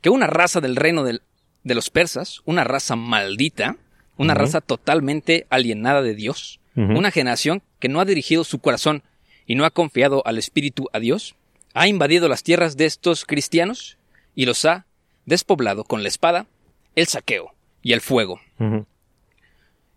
que 0.00 0.10
una 0.10 0.26
raza 0.26 0.60
del 0.60 0.76
reino 0.76 1.04
del- 1.04 1.22
de 1.64 1.74
los 1.74 1.90
persas, 1.90 2.40
una 2.44 2.64
raza 2.64 2.96
maldita, 2.96 3.76
una 4.18 4.34
raza 4.34 4.60
totalmente 4.60 5.46
alienada 5.48 6.02
de 6.02 6.14
Dios, 6.14 6.60
una 6.76 7.10
generación 7.10 7.62
que 7.80 7.88
no 7.88 8.00
ha 8.00 8.04
dirigido 8.04 8.44
su 8.44 8.60
corazón 8.60 9.02
y 9.46 9.56
no 9.56 9.64
ha 9.64 9.70
confiado 9.70 10.22
al 10.26 10.38
Espíritu 10.38 10.88
a 10.92 11.00
Dios, 11.00 11.34
ha 11.74 11.88
invadido 11.88 12.28
las 12.28 12.42
tierras 12.42 12.76
de 12.76 12.84
estos 12.84 13.24
cristianos 13.24 13.96
y 14.34 14.46
los 14.46 14.64
ha 14.64 14.86
despoblado 15.26 15.84
con 15.84 16.02
la 16.02 16.08
espada, 16.08 16.46
el 16.94 17.06
saqueo 17.06 17.54
y 17.82 17.92
el 17.92 18.00
fuego. 18.00 18.40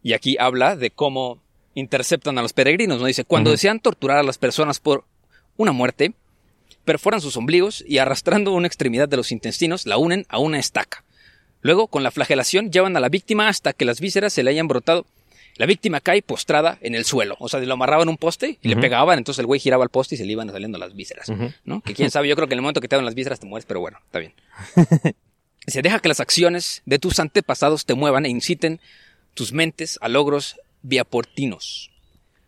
Y 0.02 0.14
aquí 0.14 0.38
habla 0.40 0.76
de 0.76 0.90
cómo 0.90 1.42
interceptan 1.76 2.38
a 2.38 2.42
los 2.42 2.54
peregrinos, 2.54 3.00
¿no? 3.00 3.06
Dice, 3.06 3.26
cuando 3.26 3.52
desean 3.52 3.80
torturar 3.80 4.18
a 4.18 4.24
las 4.24 4.38
personas 4.38 4.80
por 4.80 5.06
una 5.58 5.72
muerte, 5.72 6.14
perforan 6.84 7.22
sus 7.22 7.38
ombligos 7.38 7.84
y 7.88 8.00
arrastrando 8.00 8.54
una 8.54 8.68
extremidad 8.68 9.08
de 9.08 9.18
los 9.18 9.32
intestinos 9.32 9.86
la 9.86 9.98
unen 9.98 10.26
a 10.30 10.40
una 10.40 10.60
estaca. 10.60 11.04
Luego, 11.62 11.88
con 11.88 12.04
la 12.04 12.12
flagelación, 12.12 12.72
llevan 12.72 12.98
a 12.98 13.00
la 13.00 13.10
víctima 13.10 13.48
hasta 13.48 13.74
que 13.74 13.86
las 13.86 14.00
vísceras 14.00 14.34
se 14.34 14.44
le 14.44 14.52
hayan 14.52 14.68
brotado. 14.68 15.06
La 15.58 15.66
víctima 15.66 16.00
cae 16.00 16.22
postrada 16.22 16.78
en 16.82 16.96
el 16.96 17.06
suelo. 17.06 17.36
O 17.40 17.50
sea, 17.50 17.60
lo 17.60 17.74
amarraban 17.74 18.10
un 18.10 18.18
poste 18.18 18.58
y 18.62 18.70
le 18.70 18.78
pegaban, 18.78 19.18
entonces 19.18 19.40
el 19.40 19.46
güey 19.46 19.60
giraba 19.60 19.84
al 19.84 19.90
poste 19.90 20.16
y 20.16 20.18
se 20.18 20.26
le 20.26 20.32
iban 20.32 20.50
saliendo 20.50 20.78
las 20.78 20.96
vísceras. 20.96 21.32
¿No? 21.66 21.82
Que 21.82 21.94
quién 21.94 22.10
sabe, 22.10 22.28
yo 22.28 22.36
creo 22.36 22.48
que 22.48 22.54
en 22.54 22.60
el 22.60 22.64
momento 22.64 22.82
que 22.82 22.88
te 22.88 22.96
dan 22.96 23.06
las 23.06 23.16
vísceras 23.16 23.40
te 23.40 23.46
mueres, 23.46 23.66
pero 23.66 23.80
bueno, 23.80 24.00
está 24.04 24.20
bien. 24.20 24.34
Se 25.68 25.84
deja 25.84 26.00
que 26.00 26.08
las 26.08 26.20
acciones 26.20 26.82
de 26.86 26.98
tus 26.98 27.20
antepasados 27.20 27.86
te 27.86 27.94
muevan 27.94 28.26
e 28.26 28.30
inciten 28.30 28.80
tus 29.36 29.54
mentes 29.54 30.00
a 30.02 30.10
logros 30.10 30.56
viaportinos. 30.82 31.92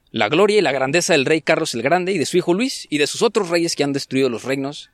La 0.09 0.29
gloria 0.29 0.57
y 0.57 0.61
la 0.61 0.71
grandeza 0.71 1.13
del 1.13 1.25
rey 1.25 1.41
Carlos 1.41 1.73
el 1.75 1.81
Grande 1.83 2.11
y 2.11 2.17
de 2.17 2.25
su 2.25 2.37
hijo 2.37 2.53
Luis 2.53 2.87
y 2.89 2.97
de 2.97 3.07
sus 3.07 3.21
otros 3.21 3.49
reyes 3.49 3.75
que 3.75 3.83
han 3.83 3.93
destruido 3.93 4.29
los 4.29 4.43
reinos 4.43 4.89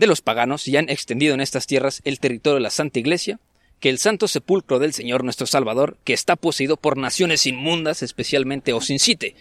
de 0.00 0.06
los 0.06 0.22
paganos 0.22 0.66
y 0.66 0.78
han 0.78 0.88
extendido 0.88 1.34
en 1.34 1.42
estas 1.42 1.66
tierras 1.66 2.00
el 2.04 2.20
territorio 2.20 2.54
de 2.54 2.62
la 2.62 2.70
Santa 2.70 2.98
Iglesia, 2.98 3.38
que 3.80 3.90
el 3.90 3.98
santo 3.98 4.28
sepulcro 4.28 4.78
del 4.78 4.94
Señor 4.94 5.24
nuestro 5.24 5.46
Salvador, 5.46 5.98
que 6.04 6.14
está 6.14 6.36
poseído 6.36 6.78
por 6.78 6.96
naciones 6.96 7.44
inmundas, 7.44 8.02
especialmente 8.02 8.72
os 8.72 8.88
incite, 8.88 9.36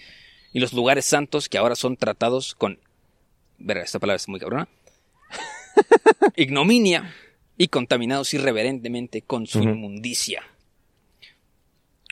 y 0.52 0.60
los 0.60 0.74
lugares 0.74 1.06
santos 1.06 1.48
que 1.48 1.58
ahora 1.58 1.76
son 1.76 1.95
tratados 1.95 2.56
con... 2.56 2.78
Verga, 3.58 3.84
esta 3.84 4.00
palabra 4.00 4.17
es 4.17 4.28
muy 4.28 4.41
cabrona. 4.41 4.67
Ignominia 6.36 7.15
y 7.58 7.69
contaminados 7.69 8.34
irreverentemente 8.34 9.22
con 9.22 9.48
su 9.48 9.63
inmundicia. 9.63 10.43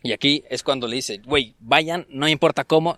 Y 0.03 0.13
aquí 0.13 0.45
es 0.49 0.63
cuando 0.63 0.87
le 0.87 0.95
dice, 0.95 1.17
güey, 1.17 1.53
vayan, 1.59 2.05
no 2.09 2.29
importa 2.29 2.63
cómo. 2.63 2.97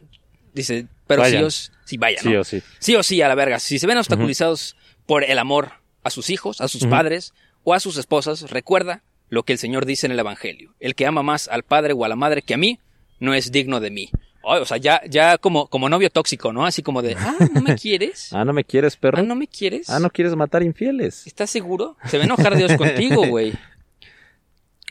Dice, 0.54 0.86
pero 1.08 1.22
Vayan. 1.22 1.40
sí 1.40 1.46
os, 1.46 1.72
sí 1.86 1.98
vayan. 1.98 2.24
Sí 2.24 2.30
¿no? 2.30 2.42
o 2.42 2.44
sí. 2.44 2.62
Sí 2.78 2.96
o 2.96 3.02
sí, 3.02 3.22
a 3.22 3.28
la 3.28 3.36
verga. 3.36 3.60
Si 3.60 3.80
se 3.80 3.88
ven 3.88 3.98
obstaculizados 3.98 4.76
por 5.10 5.24
el 5.24 5.40
amor 5.40 5.72
a 6.04 6.12
sus 6.12 6.30
hijos, 6.30 6.62
a 6.62 6.68
sus 6.68 6.86
padres 6.86 7.34
o 7.64 7.74
a 7.74 7.80
sus 7.80 7.98
esposas, 7.98 8.52
recuerda 8.52 9.02
lo 9.30 9.42
que 9.42 9.54
el 9.54 9.58
Señor 9.58 9.88
dice 9.88 10.06
en 10.06 10.12
el 10.12 10.20
Evangelio. 10.20 10.76
El 10.80 10.94
que 10.94 11.08
ama 11.08 11.24
más 11.24 11.48
al 11.48 11.64
padre 11.64 11.94
o 11.94 12.06
a 12.06 12.08
la 12.08 12.16
madre 12.16 12.44
que 12.44 12.54
a 12.54 12.58
mí, 12.58 12.78
no 13.20 13.34
es 13.34 13.52
digno 13.52 13.80
de 13.80 13.90
mí. 13.90 14.12
Ay, 14.44 14.62
o 14.62 14.66
sea, 14.66 14.78
ya, 14.78 15.02
ya 15.10 15.40
como, 15.40 15.66
como 15.66 15.90
novio 15.90 16.12
tóxico, 16.12 16.54
¿no? 16.54 16.64
Así 16.64 16.84
como 16.84 17.02
de, 17.02 17.16
ah, 17.16 17.38
¿no 17.52 17.62
me 17.62 17.74
quieres? 17.82 18.32
Ah, 18.34 18.46
¿no 18.46 18.54
me 18.54 18.64
quieres, 18.64 18.98
perro? 18.98 19.18
Ah, 19.18 19.24
¿no 19.24 19.36
me 19.36 19.48
quieres? 19.48 19.90
Ah, 19.90 20.00
¿no 20.00 20.12
quieres 20.12 20.36
matar 20.36 20.62
infieles? 20.62 21.26
¿Estás 21.26 21.50
seguro? 21.50 21.98
Se 22.06 22.18
va 22.18 22.26
a 22.26 22.28
enojar 22.28 22.56
Dios 22.56 22.74
contigo, 22.74 23.26
güey. 23.28 23.54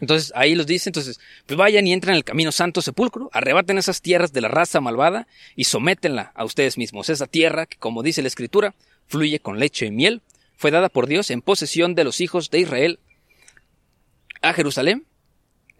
Entonces 0.01 0.33
ahí 0.35 0.57
los 0.57 0.67
dice, 0.67 0.89
entonces, 0.89 1.21
pues 1.47 1.57
vayan 1.57 1.87
y 1.87 1.93
entren 1.93 2.15
en 2.15 2.17
el 2.17 2.25
camino 2.25 2.51
santo 2.51 2.83
sepulcro, 2.83 3.31
arrebaten 3.33 3.79
esas 3.79 4.03
tierras 4.03 4.33
de 4.33 4.41
la 4.41 4.49
raza 4.49 4.81
malvada 4.81 5.29
y 5.55 5.63
sométenla 5.63 6.33
a 6.35 6.45
ustedes 6.45 6.77
mismos. 6.77 7.09
Esa 7.09 7.29
tierra 7.29 7.67
que, 7.67 7.77
como 7.77 8.03
dice 8.03 8.21
la 8.23 8.29
escritura, 8.29 8.75
fluye 9.09 9.41
con 9.41 9.59
leche 9.59 9.87
y 9.87 9.91
miel, 9.91 10.23
fue 10.57 10.71
dada 10.71 10.89
por 10.89 11.07
Dios 11.07 11.31
en 11.31 11.43
posesión 11.43 11.95
de 11.95 12.05
los 12.05 12.21
hijos 12.21 12.51
de 12.51 12.61
Israel 12.61 13.01
a 14.43 14.53
Jerusalén. 14.53 15.05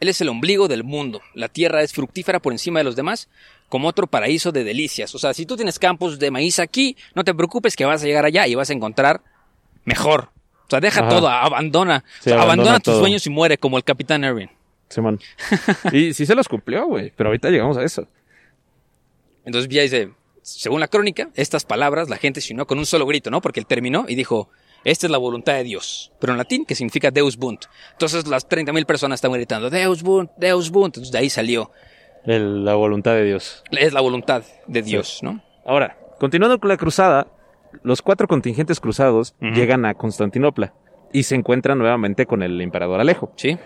Él 0.01 0.09
es 0.09 0.21
el 0.21 0.29
ombligo 0.29 0.69
del 0.69 0.85
mundo. 0.85 1.21
La 1.35 1.49
tierra 1.49 1.83
es 1.83 1.93
fructífera 1.93 2.41
por 2.41 2.53
encima 2.53 2.79
de 2.81 2.85
los 2.85 2.95
demás, 2.95 3.29
como 3.69 3.89
otro 3.89 4.07
paraíso 4.07 4.53
de 4.53 4.63
delicias. 4.63 5.15
O 5.15 5.19
sea, 5.19 5.35
si 5.35 5.45
tú 5.45 5.57
tienes 5.57 5.79
campos 5.79 6.19
de 6.19 6.31
maíz 6.31 6.61
aquí, 6.61 6.97
no 7.15 7.25
te 7.25 7.35
preocupes 7.35 7.75
que 7.75 7.85
vas 7.85 8.03
a 8.03 8.07
llegar 8.07 8.25
allá 8.25 8.47
y 8.47 8.55
vas 8.55 8.71
a 8.71 8.75
encontrar 8.75 9.23
mejor. 9.85 10.31
O 10.67 10.71
sea, 10.71 10.81
deja 10.81 11.01
Ajá. 11.01 11.09
todo, 11.09 11.29
abandona. 11.29 12.05
Sí, 12.21 12.31
O 12.31 12.35
sea, 12.35 12.35
abandona, 12.35 12.53
abandona 12.53 12.81
tus 12.81 12.99
sueños 12.99 13.27
y 13.27 13.31
muere 13.31 13.59
como 13.59 13.77
el 13.77 13.85
capitán 13.85 14.23
Erwin. 14.23 14.51
Simón. 14.89 15.19
y 15.93 16.15
sí 16.15 16.25
se 16.27 16.35
los 16.35 16.47
cumplió, 16.49 16.87
güey. 16.87 17.13
Pero 17.17 17.31
ahorita 17.31 17.51
llegamos 17.51 17.77
a 17.77 17.83
eso. 17.83 18.07
Entonces 19.45 19.69
ya 19.69 19.83
dice, 19.83 20.11
según 20.51 20.81
la 20.81 20.89
crónica, 20.89 21.29
estas 21.35 21.65
palabras 21.65 22.09
la 22.09 22.17
gente 22.17 22.41
se 22.41 22.53
unió 22.53 22.67
con 22.67 22.79
un 22.79 22.87
solo 22.87 23.07
grito, 23.07 23.31
¿no? 23.31 23.41
Porque 23.41 23.61
él 23.61 23.67
terminó 23.67 24.05
y 24.09 24.15
dijo, 24.15 24.51
esta 24.85 25.07
es 25.07 25.11
la 25.11 25.19
voluntad 25.19 25.55
de 25.55 25.65
Dios. 25.65 26.13
Pero 26.21 26.33
en 26.33 26.39
latín, 26.39 26.65
que 26.65 26.75
significa 26.75 27.11
Deus 27.11 27.37
Bunt. 27.37 27.65
Entonces 27.93 28.27
las 28.29 28.49
30.000 28.49 28.85
personas 28.87 29.19
estaban 29.19 29.37
gritando, 29.37 29.71
Deus 29.71 30.03
Bunt, 30.03 30.31
Deus 30.39 30.71
Bunt. 30.71 30.97
Entonces 30.97 31.13
de 31.13 31.19
ahí 31.19 31.31
salió, 31.31 31.71
El- 32.25 32.65
la 32.65 32.75
voluntad 32.75 33.13
de 33.15 33.25
Dios. 33.25 33.63
es 33.73 33.93
la 33.93 34.01
voluntad 34.01 34.43
de 34.67 34.83
Dios, 34.83 35.21
¿no? 35.23 35.43
Ahora, 35.67 35.99
continuando 36.19 36.59
con 36.59 36.69
la 36.69 36.77
cruzada, 36.77 37.27
los 37.83 38.01
cuatro 38.03 38.27
contingentes 38.29 38.81
cruzados 38.81 39.35
llegan 39.41 39.85
a 39.85 39.95
Constantinopla 39.95 40.73
y 41.13 41.25
se 41.25 41.35
encuentran 41.35 41.79
nuevamente 41.79 42.27
con 42.27 42.43
el 42.43 42.61
emperador 42.61 43.01
Alejo. 43.01 43.33
Sí. 43.37 43.59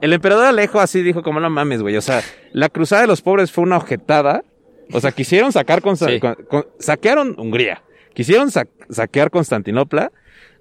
El 0.00 0.12
emperador 0.12 0.46
Alejo 0.46 0.78
así 0.78 1.02
dijo 1.02 1.22
como 1.24 1.40
no 1.40 1.50
mames, 1.50 1.82
güey. 1.82 1.96
O 1.96 2.00
sea, 2.00 2.22
la 2.52 2.68
cruzada 2.68 3.02
de 3.02 3.08
los 3.08 3.20
pobres 3.20 3.50
fue 3.50 3.64
una 3.64 3.76
objetada. 3.76 4.44
O 4.92 5.00
sea, 5.00 5.12
quisieron 5.12 5.52
sacar 5.52 5.82
Consta- 5.82 6.08
Sí. 6.08 6.20
con- 6.20 6.36
con- 6.48 6.66
saquearon 6.78 7.34
Hungría. 7.38 7.82
Quisieron 8.14 8.50
sa- 8.50 8.66
saquear 8.90 9.30
Constantinopla. 9.30 10.12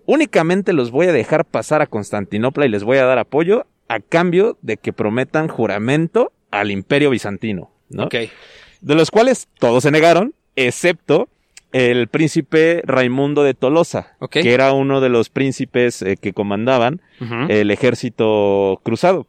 Únicamente 0.05 0.73
los 0.73 0.91
voy 0.91 1.07
a 1.07 1.11
dejar 1.11 1.45
pasar 1.45 1.81
a 1.81 1.87
Constantinopla 1.87 2.65
y 2.65 2.69
les 2.69 2.83
voy 2.83 2.97
a 2.97 3.05
dar 3.05 3.19
apoyo 3.19 3.65
a 3.89 3.99
cambio 3.99 4.57
de 4.61 4.77
que 4.77 4.93
prometan 4.93 5.47
juramento 5.47 6.31
al 6.51 6.71
imperio 6.71 7.09
bizantino. 7.09 7.71
¿no? 7.89 8.09
De 8.09 8.95
los 8.95 9.11
cuales 9.11 9.47
todos 9.59 9.83
se 9.83 9.91
negaron, 9.91 10.33
excepto 10.55 11.29
el 11.71 12.07
príncipe 12.07 12.81
Raimundo 12.85 13.43
de 13.43 13.53
Tolosa, 13.53 14.15
Ok. 14.19 14.31
que 14.41 14.53
era 14.53 14.71
uno 14.73 14.99
de 15.01 15.09
los 15.09 15.29
príncipes 15.29 16.01
eh, 16.01 16.17
que 16.17 16.33
comandaban 16.33 17.01
el 17.49 17.71
ejército 17.71 18.79
cruzado. 18.83 19.27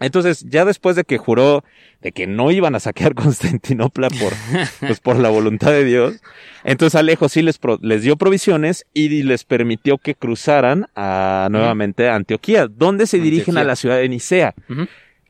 Entonces, 0.00 0.44
ya 0.48 0.64
después 0.66 0.94
de 0.96 1.04
que 1.04 1.16
juró 1.16 1.64
de 2.02 2.12
que 2.12 2.26
no 2.26 2.50
iban 2.50 2.74
a 2.74 2.80
saquear 2.80 3.14
Constantinopla 3.16 4.08
por, 4.10 4.32
pues, 4.80 5.00
por 5.00 5.16
la 5.18 5.30
voluntad 5.30 5.70
de 5.72 5.84
Dios, 5.84 6.20
entonces 6.64 6.94
Alejo 6.98 7.28
sí 7.30 7.40
les, 7.42 7.56
pro- 7.58 7.78
les 7.80 8.02
dio 8.02 8.16
provisiones 8.16 8.84
y 8.92 9.22
les 9.22 9.44
permitió 9.44 9.96
que 9.98 10.14
cruzaran 10.14 10.86
a, 10.94 11.48
nuevamente 11.50 12.08
a 12.08 12.14
Antioquía, 12.14 12.66
donde 12.68 13.06
se 13.06 13.18
dirigen 13.18 13.56
Antioquía. 13.56 13.60
a 13.62 13.64
la 13.64 13.76
ciudad 13.76 13.96
de 13.96 14.08
Nicea. 14.10 14.54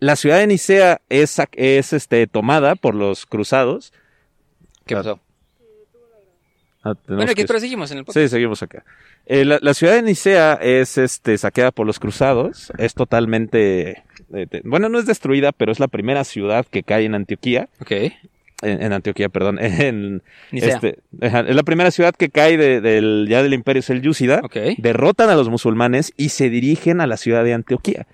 La 0.01 0.17
ciudad 0.17 0.39
de 0.39 0.47
Nicea 0.49 1.01
es, 1.09 1.37
es 1.53 1.93
este, 1.93 2.27
tomada 2.27 2.75
por 2.75 2.95
los 2.97 3.25
cruzados. 3.25 3.93
¿Qué 4.85 4.95
pasó? 4.97 5.21
Ah, 6.83 6.95
Bueno, 7.09 7.35
que- 7.35 7.45
pero 7.47 7.59
seguimos 7.61 7.91
en 7.93 7.99
el 7.99 8.05
podcast. 8.05 8.25
Sí, 8.25 8.29
seguimos 8.29 8.63
acá. 8.63 8.85
Eh, 9.27 9.45
la, 9.45 9.59
la 9.61 9.75
ciudad 9.75 9.95
de 9.95 10.03
Nicea 10.03 10.55
es 10.55 10.99
este, 10.99 11.37
saqueada 11.39 11.73
por 11.73 11.87
los 11.87 11.99
cruzados. 11.99 12.73
Es 12.79 12.95
totalmente. 12.95 14.05
Eh, 14.35 14.47
bueno, 14.65 14.89
no 14.89 14.99
es 14.99 15.07
destruida, 15.07 15.53
pero 15.53 15.73
es 15.73 15.81
la 15.81 15.89
primera 15.89 16.25
ciudad 16.25 16.67
que 16.71 16.83
cae 16.83 17.05
en 17.05 17.15
Antioquía. 17.15 17.69
Ok. 17.81 17.91
En, 18.63 18.83
en 18.83 18.93
Antioquía, 18.93 19.29
perdón. 19.29 19.59
En, 19.61 20.23
este, 20.53 20.99
es 21.21 21.33
la 21.55 21.63
primera 21.63 21.91
ciudad 21.91 22.15
que 22.15 22.31
cae 22.31 22.57
de- 22.57 22.81
del, 22.81 23.27
ya 23.29 23.43
del 23.43 23.53
imperio 23.55 23.83
selyúcida. 23.83 24.41
Ok. 24.43 24.57
Derrotan 24.79 25.29
a 25.31 25.35
los 25.37 25.49
musulmanes 25.49 26.13
y 26.17 26.31
se 26.31 26.49
dirigen 26.51 27.01
a 27.01 27.07
la 27.07 27.17
ciudad 27.19 27.45
de 27.45 27.53
Antioquía. 27.55 28.07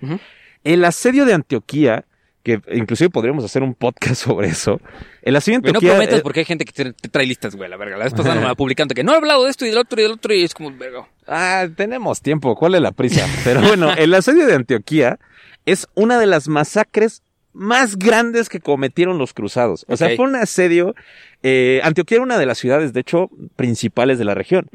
El 0.63 0.83
asedio 0.85 1.25
de 1.25 1.33
Antioquía, 1.33 2.05
que 2.43 2.59
inclusive 2.73 3.09
podríamos 3.09 3.45
hacer 3.45 3.63
un 3.63 3.73
podcast 3.73 4.15
sobre 4.23 4.49
eso. 4.49 4.81
El 5.21 5.37
asedio 5.37 5.59
de 5.59 5.61
Güey, 5.61 5.71
no 5.73 5.77
Antioquía. 5.79 5.97
prometas 5.97 6.21
porque 6.21 6.41
hay 6.41 6.45
gente 6.45 6.65
que 6.65 6.73
te, 6.91 6.93
trae 7.09 7.25
listas, 7.25 7.55
güey, 7.55 7.69
la 7.69 7.77
verga. 7.77 7.95
La 7.97 8.03
vez 8.03 8.13
pasada 8.13 8.35
me 8.35 8.41
la 8.41 8.55
publicando 8.55 8.93
que 8.93 9.03
no 9.05 9.13
he 9.13 9.15
hablado 9.15 9.45
de 9.45 9.49
esto 9.51 9.65
y 9.65 9.69
del 9.69 9.77
otro 9.77 9.97
y 9.99 10.03
del 10.03 10.11
otro 10.11 10.33
y 10.33 10.43
es 10.43 10.53
como, 10.53 10.69
verga. 10.77 11.07
Ah, 11.25 11.67
tenemos 11.73 12.21
tiempo, 12.21 12.53
¿cuál 12.57 12.75
es 12.75 12.81
la 12.81 12.91
prisa? 12.91 13.25
Pero 13.45 13.61
bueno, 13.61 13.93
el 13.93 14.13
asedio 14.13 14.45
de 14.45 14.55
Antioquía 14.55 15.19
es 15.65 15.87
una 15.95 16.19
de 16.19 16.25
las 16.25 16.47
masacres 16.47 17.21
más 17.53 17.97
grandes 17.97 18.49
que 18.49 18.59
cometieron 18.59 19.19
los 19.19 19.33
cruzados. 19.33 19.85
O 19.87 19.95
sea, 19.95 20.15
fue 20.15 20.25
un 20.25 20.35
asedio. 20.35 20.95
eh, 21.43 21.81
Antioquía 21.83 22.15
era 22.15 22.23
una 22.23 22.39
de 22.39 22.45
las 22.47 22.57
ciudades, 22.57 22.93
de 22.93 23.01
hecho, 23.01 23.29
principales 23.55 24.17
de 24.17 24.25
la 24.25 24.33
región. 24.33 24.69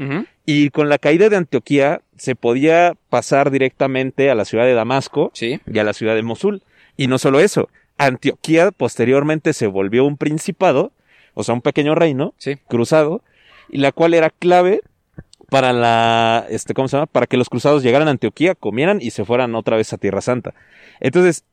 Y 0.46 0.70
con 0.70 0.88
la 0.88 0.98
caída 0.98 1.28
de 1.28 1.36
Antioquía 1.36 2.02
se 2.16 2.36
podía 2.36 2.94
pasar 3.10 3.50
directamente 3.50 4.30
a 4.30 4.34
la 4.36 4.44
ciudad 4.44 4.64
de 4.64 4.74
Damasco 4.74 5.30
Sí. 5.34 5.60
y 5.66 5.78
a 5.78 5.84
la 5.84 5.92
ciudad 5.92 6.14
de 6.14 6.22
Mosul. 6.22 6.62
Y 6.96 7.06
no 7.08 7.18
solo 7.18 7.40
eso, 7.40 7.68
Antioquía 7.96 8.70
posteriormente 8.70 9.52
se 9.54 9.66
volvió 9.66 10.04
un 10.04 10.16
principado, 10.16 10.92
o 11.34 11.42
sea, 11.42 11.54
un 11.54 11.62
pequeño 11.62 11.94
reino 11.96 12.32
Sí. 12.38 12.56
cruzado, 12.68 13.22
y 13.70 13.78
la 13.78 13.90
cual 13.92 14.14
era 14.14 14.30
clave 14.30 14.82
para 15.50 15.72
la, 15.72 16.46
este, 16.50 16.74
¿cómo 16.74 16.88
se 16.88 16.96
llama? 16.96 17.06
Para 17.06 17.26
que 17.26 17.36
los 17.36 17.48
cruzados 17.48 17.82
llegaran 17.82 18.08
a 18.08 18.12
Antioquía, 18.12 18.54
comieran 18.54 18.98
y 19.00 19.10
se 19.10 19.24
fueran 19.24 19.54
otra 19.54 19.76
vez 19.76 19.92
a 19.92 19.98
Tierra 19.98 20.20
Santa. 20.20 20.54
Entonces, 21.00 21.44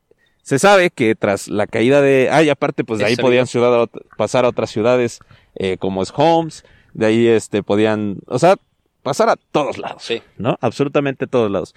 se 0.42 0.58
sabe 0.58 0.90
que 0.90 1.14
tras 1.14 1.48
la 1.48 1.66
caída 1.66 2.00
de, 2.02 2.28
ah, 2.30 2.42
y 2.42 2.50
aparte, 2.50 2.84
pues 2.84 2.98
de 2.98 3.06
ahí 3.06 3.16
podían 3.16 3.46
ciudad 3.46 3.88
pasar 4.16 4.44
a 4.44 4.48
otras 4.48 4.70
ciudades, 4.70 5.20
eh, 5.56 5.76
como 5.78 6.02
es 6.02 6.12
Homs, 6.14 6.64
de 6.94 7.06
ahí, 7.06 7.26
este, 7.26 7.62
podían, 7.62 8.18
o 8.26 8.38
sea, 8.38 8.56
pasar 9.02 9.28
a 9.28 9.36
todos 9.36 9.78
lados. 9.78 10.02
Sí. 10.04 10.22
¿no? 10.38 10.56
Absolutamente 10.60 11.26
todos 11.26 11.50
lados. 11.50 11.74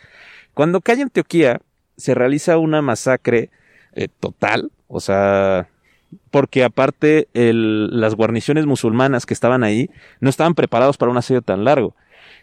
Cuando 0.53 0.81
cae 0.81 1.01
Antioquía, 1.01 1.61
se 1.97 2.13
realiza 2.15 2.57
una 2.57 2.81
masacre 2.81 3.49
eh, 3.93 4.07
total, 4.19 4.71
o 4.87 4.99
sea, 4.99 5.67
porque 6.31 6.63
aparte 6.63 7.27
el- 7.33 7.99
las 7.99 8.15
guarniciones 8.15 8.65
musulmanas 8.65 9.25
que 9.25 9.33
estaban 9.33 9.63
ahí 9.63 9.89
no 10.19 10.29
estaban 10.29 10.53
preparados 10.53 10.97
para 10.97 11.11
un 11.11 11.17
asedio 11.17 11.41
tan 11.41 11.63
largo, 11.65 11.95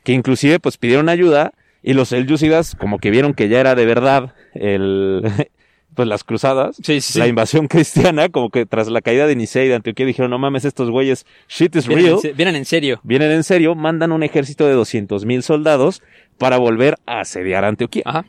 que 0.07 0.13
inclusive 0.13 0.61
pues 0.61 0.79
pidieron 0.79 1.09
ayuda 1.09 1.53
y 1.83 1.93
los 1.93 2.11
selyúcidas 2.11 2.77
como 2.77 2.99
que 3.01 3.11
vieron 3.11 3.35
que 3.35 3.49
ya 3.49 3.59
era 3.59 3.75
de 3.75 3.85
verdad 3.87 4.35
el 4.55 5.21
pues 5.97 6.07
las 6.07 6.23
cruzadas, 6.23 6.77
Sí, 6.81 7.01
sí, 7.01 7.19
la 7.19 7.27
invasión 7.27 7.67
cristiana, 7.69 8.29
como 8.29 8.51
que 8.51 8.67
tras 8.67 8.87
la 8.87 9.01
caída 9.01 9.27
de 9.27 9.35
Nicea 9.35 9.65
y 9.65 9.69
de 9.69 9.75
Antioquía 9.75 10.07
dijeron, 10.07 10.31
no 10.31 10.39
mames, 10.39 10.65
estos 10.65 10.91
güeyes, 10.91 11.27
shit 11.49 11.75
is 11.75 11.89
Vienen, 11.89 12.05
real 12.07 12.21
en, 12.23 12.37
vienen 12.37 12.55
en 12.55 12.65
serio. 12.67 13.01
vienen 13.03 13.33
en 13.33 13.43
serio, 13.43 13.75
mandan 13.75 14.13
un 14.13 14.23
ejército 14.23 14.65
de 14.67 14.75
200 14.75 15.25
mil 15.25 15.43
soldados 15.43 16.03
para 16.39 16.59
volver 16.59 16.97
a 17.07 17.21
asediar 17.21 17.65
Antioquía. 17.65 18.03
Ajá. 18.05 18.27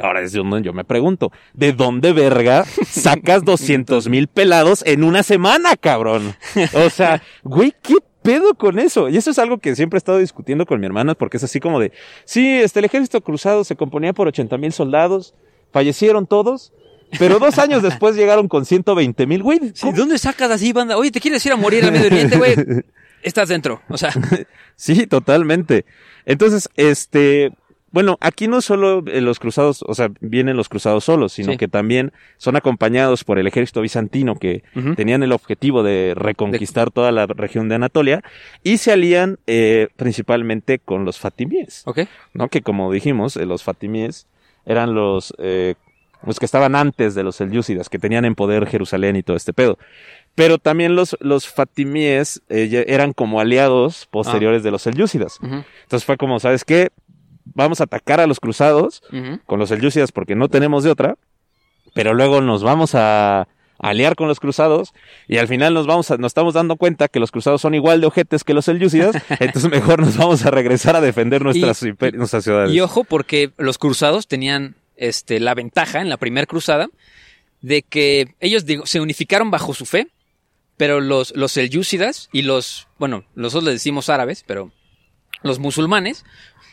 Ahora 0.00 0.22
es 0.22 0.32
donde 0.32 0.62
yo 0.62 0.72
me 0.72 0.84
pregunto, 0.84 1.32
¿de 1.52 1.72
dónde 1.72 2.12
verga 2.12 2.64
sacas 2.86 3.44
200 3.44 4.08
mil 4.08 4.28
pelados 4.28 4.82
en 4.86 5.04
una 5.04 5.22
semana, 5.22 5.76
cabrón? 5.76 6.34
O 6.72 6.88
sea, 6.88 7.22
güey, 7.42 7.74
¿qué 7.82 7.96
pedo 8.22 8.54
con 8.54 8.78
eso? 8.78 9.08
Y 9.08 9.16
eso 9.16 9.30
es 9.30 9.38
algo 9.38 9.58
que 9.58 9.74
siempre 9.76 9.96
he 9.96 9.98
estado 9.98 10.18
discutiendo 10.18 10.66
con 10.66 10.80
mi 10.80 10.86
hermana 10.86 11.14
porque 11.14 11.36
es 11.36 11.44
así 11.44 11.60
como 11.60 11.80
de, 11.80 11.92
sí, 12.24 12.48
este, 12.48 12.78
el 12.80 12.84
ejército 12.84 13.20
cruzado 13.20 13.64
se 13.64 13.76
componía 13.76 14.12
por 14.12 14.28
80 14.28 14.56
mil 14.58 14.72
soldados, 14.72 15.34
fallecieron 15.72 16.26
todos, 16.26 16.72
pero 17.18 17.38
dos 17.38 17.58
años 17.58 17.82
después 17.82 18.16
llegaron 18.16 18.48
con 18.48 18.64
120 18.64 19.26
mil, 19.26 19.42
güey. 19.42 19.58
Sí, 19.74 19.82
¿cómo? 19.82 19.96
¿Dónde 19.96 20.18
sacas 20.18 20.50
así, 20.50 20.72
banda? 20.72 20.96
Oye, 20.96 21.10
¿te 21.10 21.20
quieres 21.20 21.44
ir 21.44 21.52
a 21.52 21.56
morir 21.56 21.84
al 21.84 21.92
Medio 21.92 22.06
Oriente, 22.06 22.36
güey? 22.38 22.54
Estás 23.22 23.48
dentro. 23.48 23.82
O 23.88 23.98
sea, 23.98 24.12
Sí, 24.80 25.06
totalmente. 25.06 25.84
Entonces, 26.24 26.70
este, 26.76 27.52
bueno, 27.92 28.18
aquí 28.20 28.46
no 28.48 28.60
solo 28.60 29.02
eh, 29.06 29.20
los 29.20 29.38
cruzados, 29.40 29.82
o 29.86 29.94
sea, 29.94 30.10
vienen 30.20 30.56
los 30.56 30.68
cruzados 30.68 31.04
solos, 31.04 31.32
sino 31.32 31.52
Sí. 31.52 31.58
que 31.58 31.66
también 31.68 32.12
son 32.36 32.56
acompañados 32.56 33.24
por 33.24 33.38
el 33.38 33.46
ejército 33.46 33.80
bizantino 33.80 34.36
que 34.36 34.62
tenían 34.96 35.22
el 35.22 35.32
objetivo 35.32 35.82
de 35.82 36.14
reconquistar 36.16 36.90
toda 36.90 37.10
la 37.12 37.26
región 37.26 37.68
de 37.68 37.74
Anatolia 37.74 38.22
y 38.62 38.76
se 38.78 38.92
alían 38.92 39.38
eh, 39.46 39.88
principalmente 39.96 40.78
con 40.78 41.04
los 41.04 41.18
fatimíes, 41.18 41.82
ok. 41.86 42.00
¿no? 42.34 42.48
Que 42.48 42.62
como 42.62 42.92
dijimos, 42.92 43.36
eh, 43.36 43.46
los 43.46 43.62
fatimíes 43.64 44.26
eran 44.66 44.94
los, 44.94 45.34
eh, 45.38 45.74
los 46.24 46.38
que 46.38 46.44
estaban 46.44 46.76
antes 46.76 47.14
de 47.14 47.22
los 47.24 47.36
selyúcidas, 47.36 47.88
que 47.88 47.98
tenían 47.98 48.24
en 48.24 48.34
poder 48.34 48.66
Jerusalén 48.66 49.16
y 49.16 49.22
todo 49.22 49.36
este 49.36 49.52
pedo. 49.52 49.78
Pero 50.36 50.58
también 50.58 50.94
los, 50.94 51.16
los 51.20 51.48
fatimíes 51.48 52.42
eh, 52.50 52.84
eran 52.86 53.12
como 53.14 53.40
aliados 53.40 54.06
posteriores 54.12 54.62
de 54.62 54.70
los 54.70 54.82
selyúcidas. 54.82 55.38
Entonces 55.42 56.04
fue 56.04 56.16
como, 56.16 56.38
¿sabes 56.38 56.64
qué? 56.64 56.90
Vamos 57.44 57.80
a 57.80 57.84
atacar 57.84 58.20
a 58.20 58.26
los 58.26 58.40
cruzados 58.40 59.02
con 59.46 59.58
los 59.58 59.68
selyúcidas 59.68 60.12
porque 60.12 60.34
no 60.34 60.48
tenemos 60.48 60.84
de 60.84 60.90
otra, 60.90 61.16
pero 61.94 62.14
luego 62.14 62.40
nos 62.40 62.62
vamos 62.62 62.94
a, 62.94 63.48
aliar 63.80 64.14
con 64.14 64.28
los 64.28 64.40
cruzados 64.40 64.92
y 65.26 65.38
al 65.38 65.48
final 65.48 65.72
nos 65.74 65.86
vamos 65.86 66.10
a, 66.10 66.18
nos 66.18 66.30
estamos 66.30 66.54
dando 66.54 66.76
cuenta 66.76 67.08
que 67.08 67.18
los 67.18 67.30
cruzados 67.30 67.62
son 67.62 67.74
igual 67.74 68.00
de 68.00 68.06
ojetes 68.06 68.44
que 68.44 68.54
los 68.54 68.66
selyúcidas, 68.66 69.16
entonces 69.40 69.70
mejor 69.70 70.00
nos 70.00 70.16
vamos 70.16 70.44
a 70.44 70.50
regresar 70.50 70.96
a 70.96 71.00
defender 71.00 71.42
nuestras, 71.42 71.82
nuestras 72.12 72.44
ciudades. 72.44 72.72
Y 72.72 72.80
ojo, 72.80 73.04
porque 73.04 73.52
los 73.56 73.78
cruzados 73.78 74.28
tenían 74.28 74.76
este, 74.96 75.40
la 75.40 75.54
ventaja 75.54 76.00
en 76.00 76.10
la 76.10 76.18
primera 76.18 76.46
cruzada 76.46 76.88
de 77.62 77.82
que 77.82 78.34
ellos 78.40 78.66
digo, 78.66 78.86
se 78.86 79.00
unificaron 79.00 79.50
bajo 79.50 79.74
su 79.74 79.86
fe, 79.86 80.08
pero 80.76 81.00
los, 81.00 81.34
los 81.34 81.52
selyúcidas 81.52 82.28
y 82.32 82.42
los, 82.42 82.88
bueno, 82.98 83.24
nosotros 83.34 83.64
les 83.64 83.74
decimos 83.74 84.08
árabes, 84.08 84.44
pero 84.46 84.72
los 85.42 85.58
musulmanes, 85.58 86.24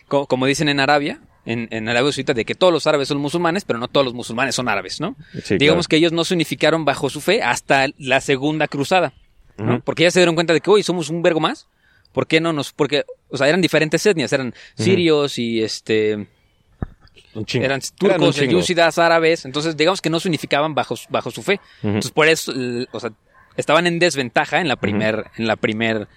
co- 0.07 0.25
como 0.27 0.45
dicen 0.45 0.69
en 0.69 0.79
Arabia, 0.79 1.19
en, 1.45 1.67
en 1.71 1.87
Arabia 1.87 2.11
Saudita, 2.11 2.33
de 2.33 2.43
que 2.45 2.55
todos 2.55 2.73
los 2.73 2.87
árabes 2.87 3.07
son 3.07 3.19
musulmanes, 3.19 3.63
pero 3.65 3.79
no 3.79 3.87
todos 3.87 4.05
los 4.05 4.13
musulmanes 4.13 4.55
son 4.55 4.67
árabes, 4.67 4.99
¿no? 4.99 5.15
Sí, 5.43 5.57
Digamos 5.57 5.87
claro. 5.87 5.89
que 5.89 5.95
ellos 5.97 6.11
no 6.11 6.25
se 6.25 6.33
unificaron 6.33 6.83
bajo 6.85 7.09
su 7.09 7.21
fe 7.21 7.41
hasta 7.41 7.87
la 7.97 8.19
segunda 8.21 8.67
cruzada. 8.67 9.13
Porque 9.85 10.03
ya 10.03 10.11
se 10.11 10.19
dieron 10.19 10.35
cuenta 10.35 10.53
de 10.53 10.61
que, 10.61 10.69
hoy 10.69 10.83
somos 10.83 11.09
un 11.09 11.23
vergo 11.23 11.39
más. 11.39 11.67
¿Por 12.11 12.27
qué 12.27 12.39
no 12.39 12.53
nos...? 12.53 12.73
Porque, 12.73 13.05
o 13.29 13.37
sea, 13.37 13.47
eran 13.47 13.59
diferentes 13.61 14.05
etnias, 14.05 14.31
eran 14.33 14.53
sirios 14.75 15.37
y 15.39 15.63
este... 15.63 16.27
Eran 17.53 17.81
turcos, 17.97 18.35
selyúcidas, 18.35 18.97
árabes. 18.97 19.45
Entonces, 19.45 19.77
digamos 19.77 20.01
que 20.01 20.09
no 20.09 20.19
se 20.19 20.27
unificaban 20.27 20.73
bajo, 20.75 20.95
su- 20.95 21.07
bajo 21.09 21.29
su 21.31 21.43
fe. 21.43 21.59
Entonces, 21.83 22.11
por 22.11 22.27
eso, 22.27 22.51
o 22.91 22.99
sea, 22.99 23.11
estaban 23.55 23.85
en 23.87 23.99
desventaja 23.99 24.59
en 24.59 24.67
la 24.67 24.75
primer, 24.75 25.25
en 25.37 25.45
la 25.47 25.55
primer 25.55 26.07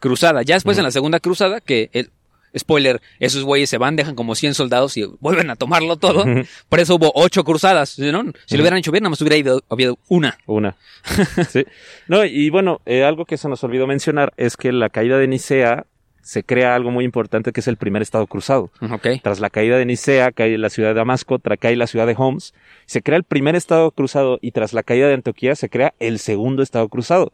cruzada. 0.00 0.42
Ya 0.42 0.54
después, 0.54 0.76
en 0.78 0.84
la 0.84 0.90
segunda 0.90 1.20
cruzada, 1.20 1.60
que, 1.60 1.90
el, 1.92 2.10
spoiler, 2.56 3.00
esos 3.20 3.44
güeyes 3.44 3.70
se 3.70 3.78
van, 3.78 3.96
dejan 3.96 4.14
como 4.14 4.34
100 4.34 4.54
soldados 4.54 4.96
y 4.96 5.04
vuelven 5.20 5.50
a 5.50 5.56
tomarlo 5.56 5.96
todo. 5.96 6.24
Por 6.68 6.80
eso 6.80 6.96
hubo 6.96 7.12
ocho 7.14 7.44
cruzadas, 7.44 7.98
¿no? 7.98 8.32
Si 8.46 8.56
lo 8.56 8.62
hubieran 8.62 8.78
hecho 8.78 8.92
bien, 8.92 9.02
nada 9.02 9.10
más 9.10 9.20
hubiera 9.20 9.36
ido, 9.36 9.62
habido 9.68 9.98
una. 10.08 10.38
Una. 10.46 10.76
sí. 11.48 11.64
No, 12.08 12.24
y 12.24 12.50
bueno, 12.50 12.80
eh, 12.86 13.04
algo 13.04 13.24
que 13.24 13.36
se 13.36 13.48
nos 13.48 13.62
olvidó 13.64 13.86
mencionar 13.86 14.32
es 14.36 14.56
que 14.56 14.72
la 14.72 14.90
caída 14.90 15.18
de 15.18 15.28
Nicea 15.28 15.86
se 16.24 16.42
crea 16.42 16.74
algo 16.74 16.90
muy 16.90 17.04
importante 17.04 17.52
que 17.52 17.60
es 17.60 17.68
el 17.68 17.76
primer 17.76 18.00
estado 18.00 18.26
cruzado. 18.26 18.70
Ok. 18.80 19.08
Tras 19.22 19.40
la 19.40 19.50
caída 19.50 19.76
de 19.76 19.84
Nicea, 19.84 20.32
cae 20.32 20.56
la 20.56 20.70
ciudad 20.70 20.88
de 20.88 20.94
Damasco, 20.94 21.38
tras 21.38 21.58
cae 21.58 21.76
la 21.76 21.86
ciudad 21.86 22.06
de 22.06 22.14
Homs, 22.16 22.54
se 22.86 23.02
crea 23.02 23.18
el 23.18 23.24
primer 23.24 23.54
estado 23.56 23.90
cruzado 23.90 24.38
y 24.40 24.52
tras 24.52 24.72
la 24.72 24.82
caída 24.82 25.06
de 25.06 25.14
Antioquía 25.14 25.54
se 25.54 25.68
crea 25.68 25.92
el 25.98 26.18
segundo 26.18 26.62
estado 26.62 26.88
cruzado. 26.88 27.32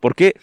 Porque 0.00 0.34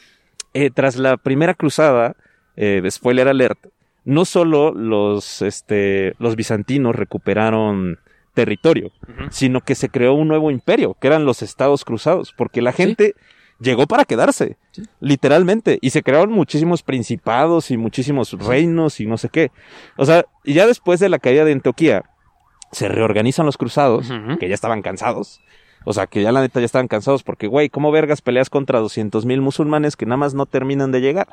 eh, 0.53 0.69
tras 0.69 0.97
la 0.97 1.17
primera 1.17 1.55
cruzada, 1.55 2.15
eh, 2.55 2.84
spoiler 2.89 3.28
alert, 3.28 3.67
no 4.08 4.24
solo 4.24 4.74
los, 4.74 5.41
este, 5.41 6.16
los 6.18 6.38
bizantinos 6.38 6.95
recuperaron 6.95 7.99
territorio, 8.34 8.91
sino 9.32 9.60
que 9.60 9.76
se 9.76 9.89
creó 9.89 10.14
un 10.14 10.30
nuevo 10.30 10.49
imperio, 10.49 10.95
que 11.01 11.08
eran 11.08 11.26
los 11.26 11.41
estados 11.41 11.84
cruzados, 11.84 12.34
porque 12.38 12.62
la 12.62 12.72
gente 12.72 13.16
llegó 13.60 13.86
para 13.86 14.05
quedarse, 14.05 14.55
literalmente, 15.01 15.78
y 15.82 15.89
se 15.89 16.03
crearon 16.03 16.32
muchísimos 16.32 16.84
principados 16.84 17.70
y 17.70 17.76
muchísimos 17.76 18.32
reinos 18.32 19.01
y 19.01 19.08
no 19.08 19.18
sé 19.18 19.28
qué. 19.28 19.51
O 19.97 20.05
sea, 20.05 20.26
y 20.45 20.53
ya 20.53 20.68
después 20.68 21.01
de 21.01 21.10
la 21.10 21.20
caída 21.20 21.43
de 21.43 21.51
Antioquía, 21.51 22.03
se 22.72 22.88
reorganizan 22.88 23.45
los 23.45 23.58
cruzados, 23.58 24.10
que 24.39 24.47
ya 24.47 24.55
estaban 24.55 24.84
cansados. 24.84 25.41
O 25.84 25.91
sea, 25.91 26.08
que 26.08 26.22
ya 26.22 26.32
la 26.32 26.39
neta 26.39 26.62
ya 26.62 26.66
estaban 26.66 26.88
cansados 26.88 27.24
porque, 27.24 27.47
güey, 27.47 27.68
¿cómo 27.68 27.91
vergas 27.91 28.22
peleas 28.22 28.49
contra 28.49 28.80
200 28.80 29.26
mil 29.26 29.41
musulmanes 29.41 29.97
que 29.97 30.05
nada 30.05 30.18
más 30.18 30.34
no 30.34 30.45
terminan 30.45 30.93
de 30.93 31.01
llegar? 31.01 31.28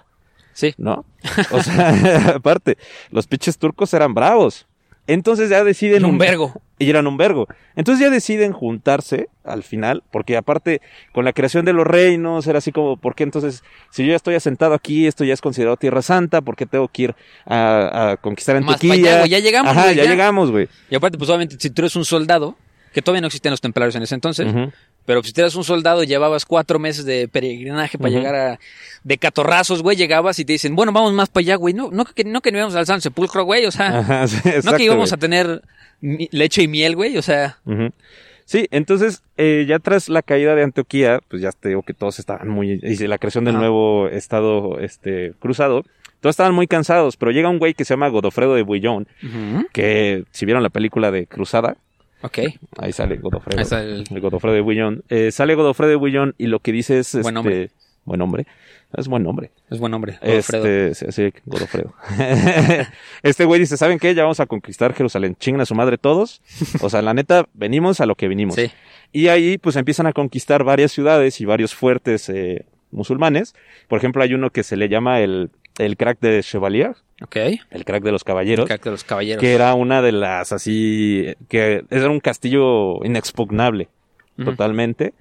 Sí. 0.55 0.75
¿No? 0.79 1.05
O 1.51 1.63
sea, 1.63 2.35
aparte, 2.37 2.79
los 3.11 3.27
pinches 3.27 3.59
turcos 3.59 3.93
eran 3.93 4.15
bravos. 4.15 4.67
Entonces 5.07 5.51
ya 5.51 5.63
deciden... 5.65 6.03
Y 6.03 6.05
un 6.07 6.17
vergo. 6.17 6.55
Y 6.79 6.89
eran 6.89 7.07
un 7.07 7.19
vergo. 7.19 7.47
Entonces 7.77 8.03
ya 8.05 8.11
deciden 8.11 8.53
juntarse 8.53 9.29
al 9.45 9.63
final, 9.63 10.03
porque 10.11 10.37
aparte, 10.37 10.81
con 11.13 11.25
la 11.27 11.33
creación 11.35 11.67
de 11.67 11.75
los 11.75 11.87
reinos, 11.87 12.47
era 12.47 12.59
así 12.59 12.73
como, 12.73 12.97
¿por 12.97 13.15
qué 13.15 13.23
entonces, 13.23 13.63
si 13.91 14.03
yo 14.05 14.11
ya 14.11 14.17
estoy 14.17 14.35
asentado 14.35 14.73
aquí, 14.73 15.07
esto 15.07 15.25
ya 15.25 15.35
es 15.35 15.43
considerado 15.43 15.77
Tierra 15.77 16.01
Santa, 16.01 16.41
¿por 16.41 16.57
qué 16.57 16.65
tengo 16.65 16.89
que 16.89 17.03
ir 17.03 17.15
a, 17.45 18.13
a 18.13 18.17
conquistar 18.17 18.57
Antioquía? 18.57 18.93
allá, 18.93 19.27
ya 19.27 19.39
llegamos, 19.41 19.71
Ajá, 19.71 19.93
ya, 19.93 20.05
ya. 20.05 20.11
llegamos, 20.11 20.51
güey. 20.51 20.69
Y 20.91 20.95
aparte, 20.95 21.19
pues 21.19 21.29
obviamente, 21.29 21.57
si 21.59 21.69
tú 21.69 21.83
eres 21.83 21.95
un 21.97 22.07
soldado, 22.07 22.57
que 22.95 23.03
todavía 23.03 23.21
no 23.21 23.27
existían 23.27 23.51
los 23.51 23.61
templarios 23.61 23.95
en 23.97 24.05
ese 24.05 24.15
entonces. 24.15 24.47
Pero 25.07 25.23
si 25.23 25.33
tú 25.33 25.41
eras 25.41 25.55
un 25.55 25.65
soldado 25.65 26.03
y 26.03 26.07
llevabas 26.07 26.45
cuatro 26.45 26.79
meses 26.79 27.05
de 27.05 27.29
peregrinaje 27.29 27.99
para 27.99 28.11
llegar 28.11 28.35
a... 28.35 28.59
De 29.03 29.19
catorrazos, 29.19 29.83
güey, 29.83 29.97
llegabas 29.97 30.39
y 30.39 30.45
te 30.45 30.53
dicen, 30.55 30.75
bueno, 30.75 30.93
vamos 30.93 31.13
más 31.13 31.29
para 31.29 31.43
allá, 31.43 31.57
güey. 31.57 31.75
No, 31.75 31.91
no, 31.91 32.05
que, 32.05 32.25
no 32.25 32.41
que 32.41 32.51
no 32.51 32.59
íbamos 32.59 32.75
al 32.75 32.87
San 32.87 33.01
Sepulcro, 33.01 33.45
güey, 33.45 33.67
o 33.67 33.71
sea... 33.71 33.99
Ajá, 33.99 34.29
sí, 34.29 34.39
no 34.65 34.73
que 34.77 34.85
íbamos 34.85 35.11
güey. 35.11 35.17
a 35.17 35.21
tener 35.21 35.63
leche 36.01 36.63
y 36.63 36.69
miel, 36.69 36.97
güey, 36.97 37.19
o 37.19 37.23
sea... 37.23 37.59
Sí, 38.47 38.67
entonces, 38.71 39.23
eh, 39.39 39.65
ya 39.67 39.79
tras 39.79 40.09
la 40.09 40.23
caída 40.23 40.55
de 40.55 40.63
Antioquía, 40.63 41.21
pues 41.29 41.41
ya 41.41 41.51
te 41.53 41.71
digo 41.71 41.83
que 41.83 41.95
todos 41.95 42.19
estaban 42.19 42.49
muy, 42.49 42.79
y 42.83 42.97
la 43.07 43.19
creación 43.19 43.45
del 43.45 43.57
nuevo 43.57 44.09
estado, 44.09 44.79
este, 44.81 45.33
cruzado, 45.39 45.83
todos 46.21 46.35
estaban 46.35 46.55
muy 46.55 46.67
cansados, 46.67 47.17
pero 47.17 47.33
llega 47.33 47.49
un 47.49 47.59
güey 47.59 47.75
que 47.75 47.85
se 47.85 47.95
llama 47.95 48.09
Godofredo 48.09 48.55
de 48.55 48.63
Bouillon, 48.63 49.07
que 49.73 50.25
si 50.31 50.45
vieron 50.45 50.63
la 50.63 50.71
película 50.71 51.11
de 51.11 51.27
Cruzada, 51.27 51.77
Ok. 52.25 52.39
ahí 52.79 52.93
sale 52.93 53.17
Godofredo, 53.17 53.59
Ahí 53.59 53.63
está 53.63 53.83
el- 53.83 54.05
Godofredo 54.21 54.55
de 54.55 54.61
Bouillon, 54.63 55.05
eh, 55.09 55.31
sale 55.31 55.55
Godofredo 55.55 55.91
de 55.91 55.97
Bouillon 55.97 56.35
y 56.39 56.47
lo 56.47 56.61
que 56.61 56.73
dice 56.73 56.99
es, 56.99 57.13
Buen 57.13 57.25
este, 57.27 57.33
nombre. 57.33 57.71
buen 58.05 58.19
nombre, 58.19 58.47
es 58.97 59.09
buen 59.09 59.23
nombre. 59.23 59.51
Es 59.71 59.79
buen 59.79 59.93
hombre, 59.95 60.19
Alfredo. 60.23 60.65
Este, 60.67 60.95
sí, 60.95 61.31
sí, 61.33 61.41
Godofredo. 61.47 61.95
este 63.23 63.45
güey 63.45 63.61
dice, 63.61 63.77
¿saben 63.77 63.99
qué? 63.99 64.15
Ya 64.15 64.23
vamos 64.23 64.41
a 64.41 64.47
conquistar 64.47 64.95
Jerusalén. 64.95 65.37
Chingan 65.39 65.61
a 65.63 65.67
su 65.67 65.75
madre 65.75 65.99
todos. 65.99 66.43
O 66.81 66.89
sea, 66.91 67.03
la 67.03 67.13
neta, 67.15 67.49
venimos 67.55 68.01
a 68.01 68.07
lo 68.07 68.15
que 68.15 68.29
vinimos. 68.29 68.55
Sí. 68.55 68.71
Y 69.13 69.29
ahí, 69.29 69.59
pues, 69.59 69.77
empiezan 69.77 70.07
a 70.07 70.13
conquistar 70.13 70.65
varias 70.65 70.93
ciudades 70.93 71.41
y 71.41 71.45
varios 71.45 71.75
fuertes 71.75 72.29
eh, 72.29 72.67
musulmanes. 72.91 73.55
Por 73.89 73.99
ejemplo, 73.99 74.23
hay 74.23 74.35
uno 74.35 74.51
que 74.51 74.63
se 74.63 74.77
le 74.77 74.89
llama 74.89 75.21
el, 75.21 75.51
el 75.79 75.97
crack 75.97 76.21
de 76.21 76.43
Chevalier, 76.43 76.95
Ok. 77.23 77.37
el 77.71 77.85
crack 77.85 78.03
de 78.03 78.13
los 78.13 78.25
caballeros. 78.25 78.67
Crack 78.67 78.83
de 78.85 78.91
los 78.91 79.05
caballeros. 79.05 79.41
Que 79.41 79.55
era 79.55 79.73
una 79.75 80.03
de 80.03 80.13
las 80.13 80.53
así, 80.53 81.27
que 81.49 81.85
era 81.91 82.11
un 82.11 82.21
castillo 82.21 83.05
inexpugnable, 83.05 83.89
totalmente. 84.45 85.15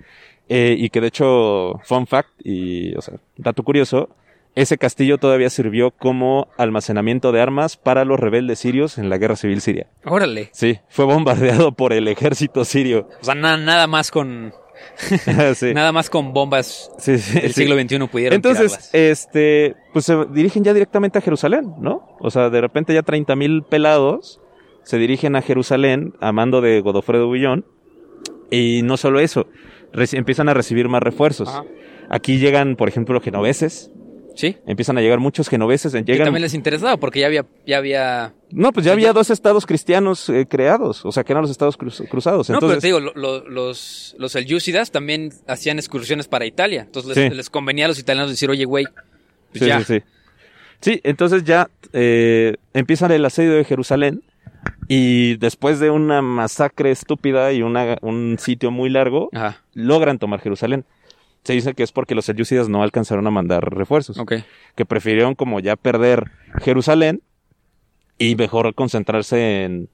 Eh, 0.50 0.76
y 0.78 0.90
que 0.90 1.02
de 1.02 1.08
hecho, 1.08 1.80
fun 1.84 2.06
fact, 2.08 2.30
y, 2.44 2.96
o 2.96 3.02
sea, 3.02 3.16
dato 3.38 3.64
curioso, 3.64 4.10
ese 4.56 4.78
castillo 4.78 5.18
todavía 5.18 5.50
sirvió 5.50 5.92
como 5.92 6.48
almacenamiento 6.58 7.32
de 7.32 7.42
armas 7.42 7.78
para 7.78 8.06
los 8.06 8.20
rebeldes 8.20 8.60
sirios 8.60 8.98
en 8.98 9.10
la 9.10 9.18
guerra 9.18 9.36
civil 9.36 9.62
siria. 9.62 9.88
Órale. 10.06 10.50
Sí, 10.52 10.80
fue 10.90 11.06
bombardeado 11.06 11.72
por 11.72 11.94
el 11.94 12.08
ejército 12.08 12.66
sirio. 12.66 13.08
O 13.22 13.24
sea, 13.26 13.36
na- 13.36 13.58
nada 13.58 13.88
más 13.88 14.12
con... 14.12 14.54
sí. 15.56 15.74
Nada 15.74 15.92
más 15.92 16.10
con 16.10 16.34
bombas 16.34 16.92
Sí, 16.98 17.18
sí, 17.18 17.40
del 17.40 17.54
siglo 17.54 17.76
XXI 17.80 18.08
pudieron 18.08 18.36
Entonces, 18.36 18.72
tirarlas. 18.72 18.94
este, 18.94 19.76
pues 19.92 20.06
se 20.06 20.26
dirigen 20.32 20.64
ya 20.64 20.74
directamente 20.74 21.18
a 21.18 21.22
Jerusalén, 21.22 21.74
¿no? 21.80 22.08
O 22.20 22.30
sea, 22.32 22.50
de 22.50 22.62
repente 22.62 22.94
ya 22.94 23.02
30 23.04 23.36
mil 23.36 23.64
pelados 23.64 24.40
se 24.84 24.98
dirigen 24.98 25.36
a 25.36 25.42
Jerusalén 25.42 26.14
a 26.20 26.32
mando 26.32 26.62
de 26.62 26.82
Godofredo 26.82 27.28
Bullón. 27.28 27.66
Y 28.52 28.82
no 28.84 28.98
solo 28.98 29.20
eso, 29.20 29.48
empiezan 30.12 30.48
a 30.50 30.54
recibir 30.54 30.88
más 30.90 31.02
refuerzos. 31.02 31.50
Ajá. 31.50 31.64
Aquí 32.10 32.38
llegan, 32.38 32.76
por 32.76 32.88
ejemplo, 32.90 33.20
genoveses. 33.22 33.90
Sí. 34.36 34.58
Empiezan 34.66 34.98
a 34.98 35.02
llegar 35.02 35.20
muchos 35.20 35.48
genoveses. 35.48 35.92
Que 35.94 36.02
Llegan... 36.04 36.26
también 36.26 36.42
les 36.42 36.54
interesaba 36.54 36.98
porque 36.98 37.20
ya 37.20 37.28
había... 37.28 37.46
Ya 37.68 37.78
había... 37.78 38.34
No, 38.52 38.72
pues 38.72 38.86
ya 38.86 38.92
había 38.94 39.14
dos 39.14 39.30
estados 39.30 39.66
cristianos 39.66 40.28
eh, 40.30 40.46
creados. 40.50 41.06
O 41.06 41.12
sea, 41.12 41.24
que 41.24 41.34
eran 41.34 41.44
los 41.44 41.52
estados 41.52 41.78
cruz- 41.78 42.04
cruzados. 42.10 42.50
No, 42.50 42.60
pero 42.60 42.80
te 42.80 42.88
digo, 42.88 43.00
lo- 43.00 43.14
lo- 43.16 43.48
los, 43.48 44.16
los 44.18 44.32
selyúcidas 44.32 44.92
también 44.92 45.32
hacían 45.48 45.78
excursiones 45.78 46.28
para 46.28 46.46
Italia. 46.46 46.82
Entonces 46.82 47.16
les, 47.16 47.30
Sí. 47.32 47.36
les 47.36 47.50
convenía 47.50 47.86
a 47.86 47.88
los 47.90 48.00
italianos 48.00 48.30
decir, 48.32 48.50
oye, 48.50 48.66
güey, 48.66 48.86
pues 49.52 49.64
sí, 49.64 49.66
ya. 49.68 49.80
sí, 49.80 49.86
sí. 49.86 50.02
Sí, 50.82 51.00
entonces 51.04 51.44
ya 51.46 51.70
eh, 51.94 52.56
empiezan 52.74 53.12
el 53.12 53.24
asedio 53.24 53.54
de 53.54 53.64
Jerusalén 53.64 54.22
y 54.90 55.38
después 55.38 55.80
de 55.80 55.90
una 55.90 56.22
masacre 56.22 56.92
estúpida 56.92 57.54
y 57.54 57.62
una, 57.62 57.98
un 58.02 58.38
sitio 58.40 58.70
muy 58.72 58.90
largo, 58.90 59.30
Ajá, 59.32 59.62
logran 59.74 60.20
tomar 60.20 60.42
Jerusalén. 60.42 60.86
Se 61.44 61.54
dice 61.54 61.74
que 61.74 61.84
es 61.84 61.92
porque 61.92 62.16
los 62.16 62.26
selyúcidas 62.26 62.70
no 62.70 62.84
alcanzaron 62.84 63.28
a 63.28 63.32
mandar 63.32 63.74
refuerzos, 63.76 64.18
ok. 64.18 64.34
que 64.76 64.86
prefirieron 64.86 65.36
como 65.36 65.60
ya 65.60 65.76
perder 65.76 66.32
Jerusalén 66.62 67.22
y 68.18 68.36
mejor 68.36 68.74
concentrarse 68.76 69.64
en, 69.66 69.90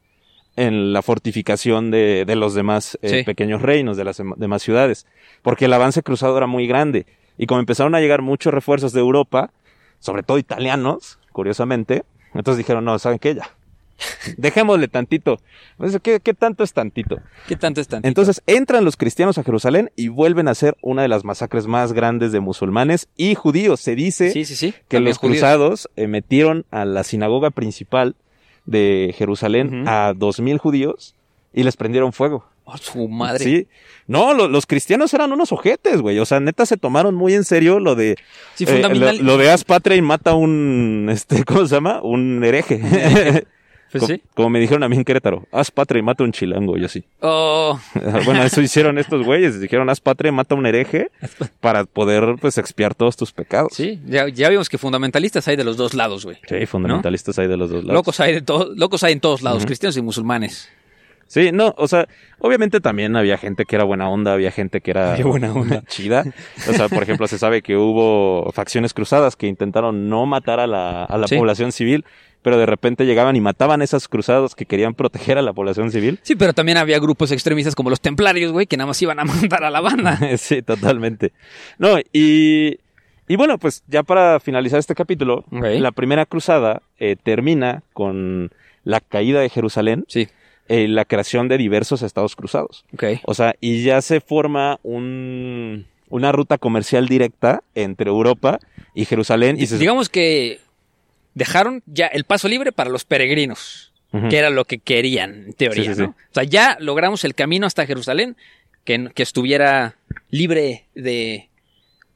en 0.55 0.93
la 0.93 1.01
fortificación 1.01 1.89
de, 1.89 2.25
de 2.25 2.35
los 2.35 2.53
demás 2.53 2.97
eh, 3.01 3.19
Sí. 3.19 3.23
pequeños 3.23 3.61
reinos, 3.61 3.97
de 3.97 4.03
las 4.03 4.19
dem- 4.19 4.35
demás 4.35 4.61
ciudades, 4.61 5.07
porque 5.41 5.65
el 5.65 5.73
avance 5.73 6.03
cruzado 6.03 6.37
era 6.37 6.47
muy 6.47 6.67
grande 6.67 7.05
y 7.37 7.45
como 7.47 7.59
empezaron 7.61 7.95
a 7.95 7.99
llegar 8.01 8.21
muchos 8.21 8.53
refuerzos 8.53 8.93
de 8.93 8.99
Europa, 8.99 9.51
sobre 9.99 10.23
todo 10.23 10.37
italianos, 10.37 11.17
curiosamente, 11.31 12.03
entonces 12.35 12.57
dijeron, 12.57 12.85
no, 12.85 12.99
¿saben 12.99 13.17
qué? 13.19 13.33
Ya, 13.35 13.49
dejémosle 14.37 14.87
tantito. 14.87 15.39
¿qué, 16.01 16.19
qué 16.19 16.33
tanto 16.33 16.63
es 16.63 16.73
tantito? 16.73 17.19
¿Qué 17.47 17.55
tanto 17.55 17.81
están? 17.81 18.01
Entonces 18.05 18.41
entran 18.47 18.85
los 18.85 18.97
cristianos 18.97 19.37
a 19.37 19.43
Jerusalén 19.43 19.91
y 19.95 20.07
vuelven 20.07 20.47
a 20.47 20.55
ser 20.55 20.77
una 20.81 21.01
de 21.01 21.07
las 21.07 21.23
masacres 21.23 21.67
más 21.67 21.93
grandes 21.93 22.31
de 22.31 22.39
musulmanes 22.39 23.07
y 23.17 23.35
judíos. 23.35 23.79
Se 23.79 23.95
dice 23.95 24.31
sí, 24.31 24.45
sí, 24.45 24.55
sí. 24.55 24.73
que 24.87 24.99
los 24.99 25.17
judíos. 25.17 25.39
cruzados 25.39 25.89
eh, 25.95 26.07
metieron 26.07 26.65
a 26.71 26.85
la 26.85 27.03
sinagoga 27.03 27.49
principal 27.51 28.15
de 28.65 29.13
Jerusalén 29.17 29.87
a 29.87 30.13
dos 30.15 30.39
mil 30.39 30.57
judíos 30.57 31.15
y 31.53 31.63
les 31.63 31.75
prendieron 31.75 32.13
fuego. 32.13 32.45
Oh, 32.71 32.77
su 32.77 33.07
madre. 33.07 33.43
Sí. 33.43 33.67
No, 34.05 34.35
lo- 34.35 34.47
los 34.47 34.67
cristianos 34.67 35.11
eran 35.15 35.31
unos 35.31 35.51
ojetes, 35.51 36.01
güey. 36.01 36.19
O 36.19 36.25
sea, 36.25 36.39
neta 36.39 36.67
se 36.67 36.77
tomaron 36.77 37.15
muy 37.15 37.33
en 37.33 37.43
serio 37.43 37.79
lo 37.79 37.95
de. 37.95 38.15
Sí, 38.53 38.65
eh, 38.67 39.17
lo 39.23 39.37
de 39.37 39.49
haz 39.49 39.63
patria 39.63 39.97
y 39.97 40.03
mata 40.03 40.35
un. 40.35 41.07
Este, 41.11 41.43
¿Cómo 41.45 41.65
se 41.65 41.73
llama? 41.75 42.01
Un 42.03 42.43
hereje. 42.43 43.47
Pues 43.91 44.05
sí. 44.05 44.21
Como 44.35 44.49
me 44.49 44.59
dijeron 44.59 44.83
a 44.83 44.89
mí 44.89 44.95
en 44.95 45.03
Querétaro, 45.03 45.47
haz 45.51 45.71
patria 45.71 45.99
y 45.99 46.03
mata 46.03 46.23
un 46.23 46.31
chilango, 46.31 46.77
yo 46.77 46.87
sí. 46.87 47.03
Oh, 47.21 47.79
bueno, 48.25 48.43
eso 48.43 48.61
hicieron 48.61 48.97
estos 48.99 49.25
güeyes. 49.25 49.59
Dijeron, 49.59 49.89
haz 49.89 49.99
patria 49.99 50.29
y 50.29 50.31
mata 50.31 50.55
un 50.55 50.65
hereje 50.65 51.09
para 51.59 51.85
poder, 51.85 52.35
pues, 52.39 52.57
expiar 52.57 52.93
todos 52.95 53.17
tus 53.17 53.31
pecados. 53.31 53.71
sí, 53.73 53.99
ya, 54.05 54.27
ya 54.29 54.49
vimos 54.49 54.69
que 54.69 54.77
fundamentalistas 54.77 55.47
hay 55.47 55.55
de 55.55 55.63
los 55.63 55.77
dos 55.77 55.93
lados, 55.93 56.25
güey. 56.25 56.37
Sí, 56.47 56.65
fundamentalistas 56.65 57.39
hay 57.39 57.47
de 57.47 57.57
los 57.57 57.69
dos 57.69 57.83
lados. 57.83 57.93
Locos 57.95 58.19
hay 58.19 58.39
de 58.41 58.43
locos 58.75 59.03
hay 59.03 59.13
en 59.13 59.19
todos 59.19 59.41
lados, 59.41 59.65
cristianos 59.65 59.97
y 59.97 60.01
musulmanes. 60.01 60.69
Sí, 61.27 61.51
no, 61.51 61.75
o 61.77 61.87
sea, 61.87 62.07
obviamente 62.39 62.81
también 62.81 63.15
había 63.15 63.37
gente 63.37 63.65
que 63.65 63.75
era 63.75 63.85
buena 63.85 64.09
onda, 64.09 64.33
había 64.33 64.49
gente 64.49 64.81
que 64.81 64.89
era 64.89 65.13
Había 65.13 65.25
buena 65.25 65.53
onda. 65.53 65.83
chida. 65.87 66.23
O 66.67 66.73
sea, 66.73 66.89
por 66.89 67.03
ejemplo, 67.03 67.27
se 67.27 67.37
sabe 67.37 67.61
que 67.61 67.77
hubo 67.77 68.51
facciones 68.51 68.95
cruzadas 68.95 69.35
que 69.35 69.45
intentaron 69.45 70.09
no 70.09 70.25
matar 70.25 70.59
a 70.59 70.65
la, 70.65 71.03
a 71.05 71.17
la 71.19 71.27
Sí. 71.27 71.37
población 71.37 71.71
civil, 71.71 72.03
pero 72.41 72.57
de 72.57 72.65
repente 72.65 73.05
llegaban 73.05 73.35
y 73.35 73.41
mataban 73.41 73.81
esas 73.81 74.07
cruzados 74.07 74.55
que 74.55 74.65
querían 74.65 74.93
proteger 74.93 75.37
a 75.37 75.41
la 75.41 75.53
población 75.53 75.91
civil. 75.91 76.19
Sí, 76.23 76.35
pero 76.35 76.53
también 76.53 76.77
había 76.77 76.99
grupos 76.99 77.31
extremistas 77.31 77.75
como 77.75 77.89
los 77.89 77.99
templarios, 78.01 78.51
güey, 78.51 78.65
que 78.65 78.77
nada 78.77 78.87
más 78.87 79.01
iban 79.01 79.19
a 79.19 79.25
mandar 79.25 79.63
a 79.63 79.69
la 79.69 79.81
banda. 79.81 80.19
sí, 80.37 80.61
totalmente. 80.61 81.33
No, 81.77 81.97
y, 82.13 82.79
y 83.27 83.35
bueno, 83.35 83.57
pues 83.57 83.83
ya 83.87 84.03
para 84.03 84.39
finalizar 84.39 84.79
este 84.79 84.95
capítulo, 84.95 85.43
la 85.51 85.91
primera 85.91 86.25
cruzada 86.25 86.81
eh, 86.99 87.15
termina 87.21 87.83
con 87.93 88.51
la 88.83 89.01
caída 89.01 89.41
de 89.41 89.49
Jerusalén 89.49 90.05
Sí, 90.07 90.27
y 90.69 90.87
la 90.87 91.03
creación 91.05 91.47
de 91.47 91.57
diversos 91.57 92.01
estados 92.01 92.35
cruzados. 92.35 92.85
ok. 92.93 93.03
O 93.25 93.33
sea, 93.33 93.55
y 93.59 93.83
ya 93.83 94.01
se 94.01 94.21
forma 94.21 94.79
un, 94.83 95.85
una 96.09 96.31
ruta 96.31 96.57
comercial 96.57 97.07
directa 97.07 97.61
entre 97.75 98.09
Europa 98.09 98.59
y 98.95 99.05
Jerusalén. 99.05 99.57
Y 99.59 99.67
se, 99.67 99.77
Digamos 99.77 100.09
que 100.09 100.59
dejaron 101.33 101.83
ya 101.85 102.07
el 102.07 102.23
paso 102.23 102.47
libre 102.47 102.71
para 102.71 102.89
los 102.89 103.05
peregrinos, 103.05 103.93
que 104.29 104.37
era 104.37 104.49
lo 104.49 104.65
que 104.65 104.79
querían, 104.79 105.45
en 105.47 105.53
teoría, 105.53 105.83
Sí, 105.83 105.95
sí, 105.95 106.01
¿no? 106.01 106.07
sí. 106.17 106.23
O 106.31 106.33
sea, 106.33 106.43
ya 106.43 106.77
logramos 106.79 107.23
el 107.23 107.35
camino 107.35 107.67
hasta 107.67 107.85
Jerusalén, 107.85 108.35
que, 108.83 109.09
que 109.13 109.21
estuviera 109.23 109.95
libre 110.31 110.85
de 110.95 111.49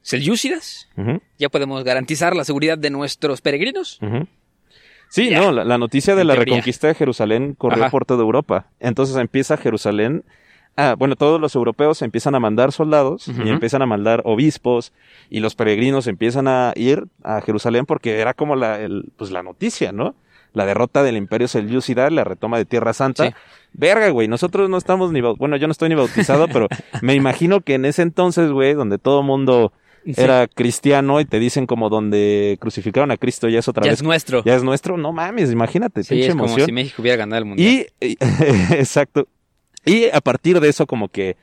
selyúcidas. 0.01 0.89
Ya 1.38 1.49
podemos 1.49 1.84
garantizar 1.84 2.36
la 2.36 2.43
seguridad 2.45 2.78
de 2.78 2.89
nuestros 2.89 3.41
peregrinos. 3.41 3.99
Sí, 5.09 5.30
Ya. 5.30 5.39
no, 5.41 5.51
la, 5.51 5.64
la 5.64 5.78
noticia 5.78 6.16
de 6.16 6.22
En 6.22 6.28
la 6.28 6.34
teoría. 6.34 6.55
reconquista 6.55 6.88
de 6.88 6.95
Jerusalén 6.95 7.53
corrió 7.53 7.84
Ajá. 7.84 7.91
por 7.91 8.05
toda 8.05 8.24
Europa. 8.24 8.68
Entonces 8.80 9.16
empieza 9.18 9.57
Jerusalén. 9.57 10.24
Ah, 10.76 10.96
bueno, 10.98 11.16
todos 11.16 11.40
los 11.40 11.54
europeos 11.56 12.02
empiezan 12.02 12.34
a 12.36 12.40
mandar 12.40 12.72
soldados 12.72 13.28
y 13.28 13.48
empiezan 13.50 13.82
a 13.84 13.86
mandar 13.86 14.22
obispos 14.26 14.92
y 15.30 15.40
los 15.40 15.54
peregrinos 15.56 16.08
empiezan 16.08 16.48
a 16.48 16.74
ir 16.76 17.06
a 17.24 17.42
Jerusalén 17.42 17.86
porque 17.86 18.20
era 18.20 18.34
como 18.34 18.56
la, 18.56 18.80
el- 18.82 19.12
pues 19.16 19.30
la 19.32 19.44
noticia, 19.44 19.92
¿no? 19.92 20.16
La 20.54 20.66
derrota 20.66 21.04
del 21.04 21.18
imperio 21.18 21.48
selyúcida, 21.48 22.10
la 22.10 22.24
retoma 22.24 22.58
de 22.58 22.66
Tierra 22.66 22.94
Santa. 22.94 23.28
Sí. 23.28 23.34
Verga, 23.74 24.10
güey, 24.10 24.28
nosotros 24.28 24.70
no 24.70 24.78
estamos 24.78 25.12
ni 25.12 25.22
bueno, 25.22 25.58
yo 25.58 25.68
no 25.68 25.72
estoy 25.72 25.90
ni 25.90 25.96
bautizado, 25.96 26.48
pero 26.48 26.68
me 27.02 27.14
imagino 27.16 27.62
que 27.62 27.76
en 27.76 27.86
ese 27.86 28.02
entonces, 28.02 28.52
güey, 28.52 28.74
donde 28.74 28.98
todo 28.98 29.22
mundo 29.24 29.74
Sí. 30.06 30.16
era 30.18 30.48
cristiano 30.50 31.22
y 31.22 31.26
te 31.26 31.40
dicen 31.40 31.66
como 31.66 31.88
donde 31.90 32.58
crucificaron 32.60 33.10
a 33.12 33.16
Cristo 33.16 33.48
ya 33.48 33.60
es 33.60 33.70
otra 33.70 33.86
Ya 33.86 33.92
vez 33.92 34.00
es 34.00 34.04
nuestro. 34.04 34.44
ya 34.44 34.54
es 34.54 34.62
nuestro, 34.62 34.98
no 34.98 35.14
mames, 35.14 35.50
imagínate, 35.50 36.04
Sí, 36.04 36.16
pinche 36.16 36.28
es 36.32 36.36
como 36.36 36.60
si 36.60 36.72
México 36.74 37.02
hubiera 37.02 37.16
ganado 37.16 37.40
el 37.42 37.46
mundial. 37.46 37.88
Y- 38.02 38.18
exacto. 38.74 39.30
Y 39.86 40.06
a 40.10 40.22
partir 40.22 40.60
de 40.60 40.70
eso, 40.70 40.86
como 40.88 41.10
que, 41.10 41.36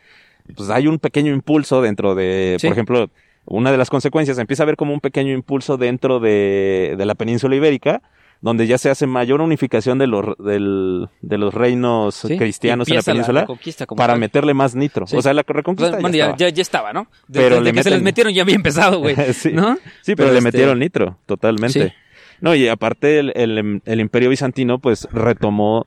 pues 0.57 0.71
hay 0.71 0.87
un 0.87 0.99
pequeño 0.99 1.33
impulso 1.33 1.83
dentro 1.83 2.15
de, 2.15 2.57
Sí. 2.59 2.67
por 2.67 2.73
ejemplo, 2.75 3.11
una 3.47 3.71
de 3.73 3.79
las 3.79 3.91
consecuencias, 3.91 4.39
empieza 4.39 4.63
a 4.63 4.65
haber 4.65 4.77
como 4.77 4.93
un 4.95 5.01
pequeño 5.01 5.33
impulso 5.33 5.77
dentro 5.77 6.21
de, 6.21 6.95
de 6.97 7.07
la 7.07 7.15
península 7.15 7.57
ibérica, 7.57 8.03
donde 8.43 8.67
ya 8.67 8.79
se 8.79 8.89
hace 8.89 9.07
mayor 9.07 9.43
unificación 9.43 9.99
de 9.99 10.07
los, 10.07 10.25
del- 10.39 11.09
de 11.21 11.37
los 11.37 11.53
reinos 11.53 12.15
Sí, 12.15 12.39
cristianos 12.39 12.89
en 12.89 12.95
la 12.95 13.01
la 13.01 13.05
península 13.05 13.47
como 13.87 13.97
para 13.99 14.15
tal. 14.15 14.21
meterle 14.21 14.55
más 14.55 14.75
nitro. 14.75 15.07
Sí. 15.07 15.15
O 15.17 15.21
sea, 15.21 15.35
la 15.35 15.43
reconquista 15.47 15.97
ya 15.97 16.01
bueno, 16.01 16.17
ya, 16.17 16.25
estaba. 16.25 16.37
ya- 16.39 16.49
ya 16.49 16.63
estaba, 16.63 16.93
¿no? 16.95 17.07
De- 17.29 17.39
Pero 17.41 17.57
desde 17.57 17.65
le 17.65 17.73
que 17.75 17.83
se 17.83 17.91
les 17.91 18.01
metieron 18.03 18.33
ya 18.33 18.41
había 18.43 18.55
empezado, 18.55 18.99
güey. 19.01 19.15
sí, 19.35 19.53
¿No? 19.53 19.77
sí, 20.01 20.15
pero, 20.17 20.31
le 20.31 20.39
este, 20.39 20.45
metieron 20.45 20.79
nitro, 20.79 21.19
totalmente. 21.27 21.95
No, 22.41 22.55
y 22.55 22.67
aparte 22.69 23.19
el, 23.19 23.33
el- 23.37 23.83
el 23.85 24.01
imperio 24.01 24.31
bizantino 24.31 24.79
pues 24.79 25.07
retomó 25.13 25.87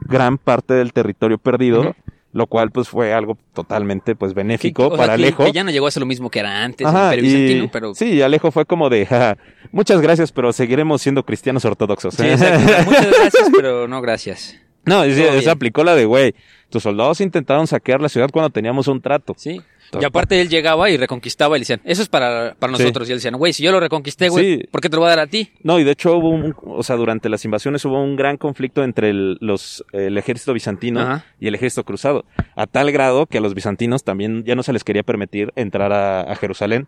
gran 0.00 0.38
parte 0.38 0.74
del 0.74 0.92
territorio 0.92 1.38
perdido, 1.38 1.94
lo 2.32 2.46
cual 2.46 2.70
pues 2.70 2.88
fue 2.88 3.12
algo 3.12 3.36
totalmente 3.54 4.14
pues 4.14 4.32
que- 4.32 4.36
benéfico 4.36 4.86
o 4.86 4.88
sea, 4.90 4.96
para 4.98 5.12
Alejo. 5.14 5.44
que 5.44 5.52
ya 5.52 5.64
no 5.64 5.70
llegó 5.70 5.86
a 5.86 5.90
ser 5.90 6.00
lo 6.00 6.06
mismo 6.06 6.30
que 6.30 6.38
era 6.38 6.62
antes, 6.64 6.86
Ajá, 6.86 7.12
el 7.14 7.20
Imperio 7.20 7.30
y- 7.38 7.42
Bizantino, 7.42 7.70
pero... 7.72 7.94
Sí, 7.94 8.22
Alejo 8.22 8.50
fue 8.52 8.64
como 8.66 8.88
de, 8.88 9.04
"Ja, 9.06 9.36
muchas 9.72 10.00
gracias, 10.00 10.30
pero 10.32 10.52
seguiremos 10.52 11.02
siendo 11.02 11.24
cristianos 11.24 11.64
ortodoxos. 11.64 12.14
Sí, 12.14 12.26
exacto. 12.26 12.60
Muchas 12.84 13.06
gracias, 13.20 13.50
pero 13.56 13.88
no 13.88 14.00
gracias. 14.00 14.56
no, 14.84 15.02
bien. 15.02 15.48
aplicó 15.48 15.84
la 15.84 15.94
de, 15.94 16.04
güey, 16.06 16.34
tus 16.70 16.82
soldados 16.84 17.20
intentaron 17.20 17.66
saquear 17.66 18.00
la 18.00 18.08
ciudad 18.08 18.30
cuando 18.32 18.50
teníamos 18.50 18.86
un 18.88 19.00
trato. 19.00 19.34
Sí. 19.36 19.60
Y 20.00 20.04
aparte 20.04 20.40
él 20.40 20.48
llegaba 20.48 20.88
y 20.90 20.96
reconquistaba 20.96 21.56
y 21.56 21.60
le 21.60 21.62
decían, 21.62 21.80
eso 21.84 22.02
es 22.02 22.08
para, 22.08 22.54
para 22.58 22.76
Sí. 22.76 22.82
nosotros. 22.82 23.08
Y 23.08 23.12
él 23.12 23.18
decían, 23.18 23.34
güey, 23.36 23.52
si 23.52 23.62
yo 23.62 23.72
lo 23.72 23.80
reconquisté, 23.80 24.28
güey, 24.28 24.58
Sí. 24.60 24.64
¿por 24.70 24.80
qué 24.80 24.88
te 24.88 24.96
lo 24.96 25.00
voy 25.00 25.06
a 25.08 25.16
dar 25.16 25.20
a 25.20 25.26
ti? 25.26 25.50
No, 25.62 25.78
y 25.80 25.84
de 25.84 25.90
hecho 25.92 26.16
hubo 26.16 26.28
un, 26.30 26.54
o 26.64 26.82
sea, 26.82 26.96
durante 26.96 27.28
las 27.28 27.44
invasiones 27.44 27.84
hubo 27.84 28.02
un 28.02 28.14
gran 28.16 28.36
conflicto 28.36 28.84
entre 28.84 29.10
el, 29.10 29.38
los, 29.40 29.84
el 29.92 30.16
ejército 30.18 30.52
bizantino 30.52 31.00
Ajá. 31.00 31.24
y 31.40 31.48
el 31.48 31.54
ejército 31.54 31.84
cruzado, 31.84 32.24
a 32.54 32.66
tal 32.66 32.92
grado 32.92 33.26
que 33.26 33.38
a 33.38 33.40
los 33.40 33.54
bizantinos 33.54 34.04
también 34.04 34.44
ya 34.44 34.54
no 34.54 34.62
se 34.62 34.72
les 34.72 34.84
quería 34.84 35.02
permitir 35.02 35.52
entrar 35.56 35.92
a, 35.92 36.20
a 36.22 36.36
Jerusalén 36.36 36.86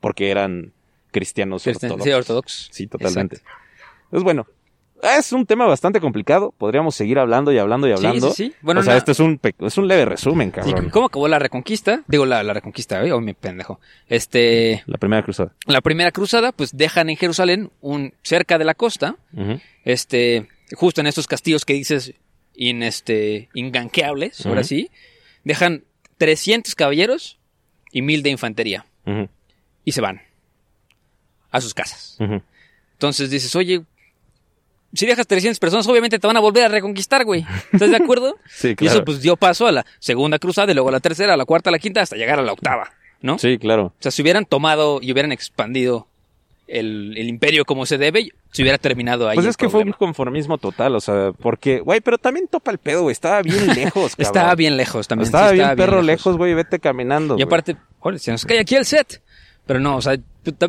porque 0.00 0.30
eran 0.30 0.72
cristianos 1.12 1.62
Cristian- 1.64 1.92
ortodoxos. 1.92 2.04
Sí, 2.04 2.12
ortodoxos. 2.12 2.68
Sí, 2.72 2.86
totalmente. 2.86 3.36
Entonces, 4.04 4.24
bueno, 4.24 4.46
es 5.02 5.32
un 5.32 5.46
tema 5.46 5.66
bastante 5.66 6.00
complicado, 6.00 6.52
podríamos 6.56 6.94
seguir 6.94 7.18
hablando 7.18 7.52
y 7.52 7.58
hablando 7.58 7.88
y 7.88 7.92
hablando. 7.92 8.30
sí, 8.32 8.48
sí. 8.48 8.54
Bueno, 8.62 8.80
o 8.80 8.84
sea, 8.84 8.96
este 8.96 9.12
es 9.12 9.20
un, 9.20 9.40
es 9.60 9.78
un 9.78 9.88
leve 9.88 10.04
resumen, 10.04 10.50
cabrón. 10.50 10.90
¿Cómo 10.90 11.06
acabó 11.06 11.28
la 11.28 11.38
reconquista? 11.38 12.02
Digo, 12.06 12.26
la, 12.26 12.42
la 12.42 12.52
reconquista, 12.52 13.04
¿eh? 13.04 13.12
Oh, 13.12 13.20
mi 13.20 13.34
pendejo. 13.34 13.80
Este, 14.08 14.82
La 14.86 14.98
primera 14.98 15.22
cruzada. 15.22 15.52
la 15.66 15.80
primera 15.80 16.12
cruzada, 16.12 16.52
pues 16.52 16.76
dejan 16.76 17.10
en 17.10 17.16
Jerusalén, 17.16 17.70
un, 17.80 18.14
cerca 18.22 18.58
de 18.58 18.64
la 18.64 18.74
costa, 18.74 19.16
este, 19.84 20.48
justo 20.74 21.00
en 21.00 21.06
estos 21.06 21.26
castillos 21.26 21.64
que 21.64 21.72
dices, 21.74 22.14
in, 22.54 22.82
este, 22.82 23.48
inganqueables, 23.54 24.44
ahora 24.46 24.64
sí, 24.64 24.90
dejan 25.44 25.84
300 26.18 26.74
caballeros 26.74 27.38
y 27.92 28.02
1000 28.02 28.22
de 28.22 28.30
infantería 28.30 28.86
y 29.84 29.92
se 29.92 30.00
van 30.00 30.20
a 31.50 31.60
sus 31.60 31.74
casas. 31.74 32.18
Entonces 32.92 33.30
dices, 33.30 33.56
oye, 33.56 33.82
si 34.92 35.06
dejas 35.06 35.26
300 35.26 35.58
personas, 35.58 35.86
obviamente 35.86 36.18
te 36.18 36.26
van 36.26 36.36
a 36.36 36.40
volver 36.40 36.64
a 36.64 36.68
reconquistar, 36.68 37.24
güey. 37.24 37.46
¿Estás 37.72 37.90
de 37.90 37.96
acuerdo? 37.96 38.36
Sí, 38.48 38.68
Y 38.70 38.74
claro. 38.76 38.94
eso 38.96 39.04
pues 39.04 39.20
dio 39.22 39.36
paso 39.36 39.66
a 39.66 39.72
la 39.72 39.86
segunda 39.98 40.38
cruzada 40.38 40.70
y 40.72 40.74
luego 40.74 40.88
a 40.88 40.92
la 40.92 41.00
tercera, 41.00 41.34
a 41.34 41.36
la 41.36 41.44
cuarta, 41.44 41.70
a 41.70 41.72
la 41.72 41.78
quinta, 41.78 42.00
hasta 42.02 42.16
llegar 42.16 42.38
a 42.38 42.42
la 42.42 42.52
octava, 42.52 42.90
¿no? 43.22 43.38
Sí, 43.38 43.58
claro. 43.58 43.86
O 43.86 43.92
sea, 44.00 44.10
si 44.10 44.22
hubieran 44.22 44.44
tomado 44.46 44.98
y 45.02 45.12
hubieran 45.12 45.32
expandido 45.32 46.06
el, 46.66 47.14
el 47.16 47.28
imperio 47.28 47.64
como 47.64 47.84
se 47.86 47.98
debe, 47.98 48.28
se 48.52 48.62
hubiera 48.62 48.78
terminado 48.78 49.28
ahí. 49.28 49.34
Pues 49.36 49.46
es 49.46 49.56
que 49.56 49.68
fue 49.68 49.82
un 49.82 49.92
conformismo 49.92 50.58
total, 50.58 50.94
o 50.94 51.00
sea, 51.00 51.32
porque, 51.40 51.80
güey, 51.80 52.00
pero 52.00 52.16
también 52.18 52.46
topa 52.48 52.70
el 52.70 52.78
pedo, 52.78 53.02
güey, 53.02 53.12
estaba 53.12 53.42
bien 53.42 53.66
lejos, 53.74 54.14
cabrón. 54.14 54.26
Estaba 54.26 54.54
bien 54.54 54.76
lejos 54.76 55.08
también. 55.08 55.26
sí, 55.26 55.28
Estaba 55.36 55.52
bien 55.52 55.76
perro 55.76 56.02
lejos, 56.02 56.36
güey, 56.36 56.54
vete 56.54 56.78
caminando. 56.78 57.36
Y 57.38 57.42
aparte, 57.42 57.76
joder, 57.98 58.18
se 58.20 58.30
nos 58.30 58.44
cae 58.44 58.60
aquí 58.60 58.76
el 58.76 58.84
set. 58.84 59.20
Pero 59.70 59.78
no, 59.78 59.98
o 59.98 60.02
sea, 60.02 60.18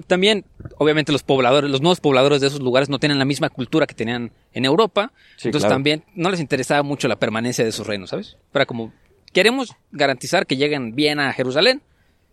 también, 0.05 0.45
obviamente 0.77 1.11
los 1.11 1.23
pobladores, 1.23 1.71
los 1.71 1.81
nuevos 1.81 1.99
pobladores 1.99 2.39
de 2.39 2.45
esos 2.45 2.59
lugares 2.59 2.87
no 2.87 2.99
tienen 2.99 3.17
la 3.17 3.25
misma 3.25 3.49
cultura 3.49 3.87
que 3.87 3.95
tenían 3.95 4.31
en 4.53 4.63
Europa. 4.63 5.11
Sí, 5.37 5.47
entonces 5.47 5.65
claro. 5.65 5.73
también 5.73 6.03
no 6.13 6.29
les 6.29 6.39
interesaba 6.39 6.83
mucho 6.83 7.07
la 7.07 7.15
permanencia 7.15 7.65
de 7.65 7.71
sus 7.71 7.87
reinos, 7.87 8.11
¿sabes? 8.11 8.37
Pero 8.51 8.67
como 8.67 8.93
queremos 9.33 9.75
garantizar 9.91 10.45
que 10.45 10.55
lleguen 10.55 10.93
bien 10.93 11.19
a 11.19 11.33
Jerusalén, 11.33 11.81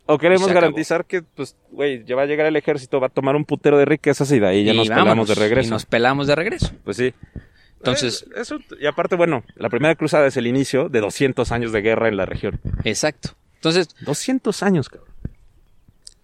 O 0.04 0.18
queremos 0.18 0.42
acabó. 0.42 0.60
garantizar 0.60 1.06
que, 1.06 1.22
pues, 1.22 1.56
güey, 1.70 2.04
ya 2.04 2.16
va 2.16 2.24
a 2.24 2.26
llegar 2.26 2.44
el 2.44 2.56
ejército, 2.56 3.00
va 3.00 3.06
a 3.06 3.10
tomar 3.10 3.34
un 3.34 3.46
putero 3.46 3.78
de 3.78 3.86
riquezas 3.86 4.30
y 4.32 4.38
de 4.38 4.46
ahí 4.46 4.64
ya 4.64 4.74
y 4.74 4.76
nos 4.76 4.90
vámonos, 4.90 5.04
pelamos 5.06 5.28
de 5.28 5.34
regreso. 5.36 5.68
Y 5.68 5.70
nos 5.70 5.86
pelamos 5.86 6.26
de 6.26 6.34
regreso. 6.34 6.70
Pues 6.84 6.98
sí. 6.98 7.14
Entonces, 7.78 8.26
Eh, 8.36 8.40
eso, 8.42 8.58
y 8.78 8.84
aparte, 8.84 9.16
bueno, 9.16 9.42
la 9.56 9.70
primera 9.70 9.94
cruzada 9.94 10.26
es 10.26 10.36
el 10.36 10.46
inicio 10.46 10.90
de 10.90 11.00
200 11.00 11.50
años 11.50 11.72
de 11.72 11.80
guerra 11.80 12.08
en 12.08 12.18
la 12.18 12.26
región. 12.26 12.60
exacto. 12.84 13.30
Entonces, 13.54 13.88
200 14.02 14.62
años, 14.62 14.90
cabrón. 14.90 15.08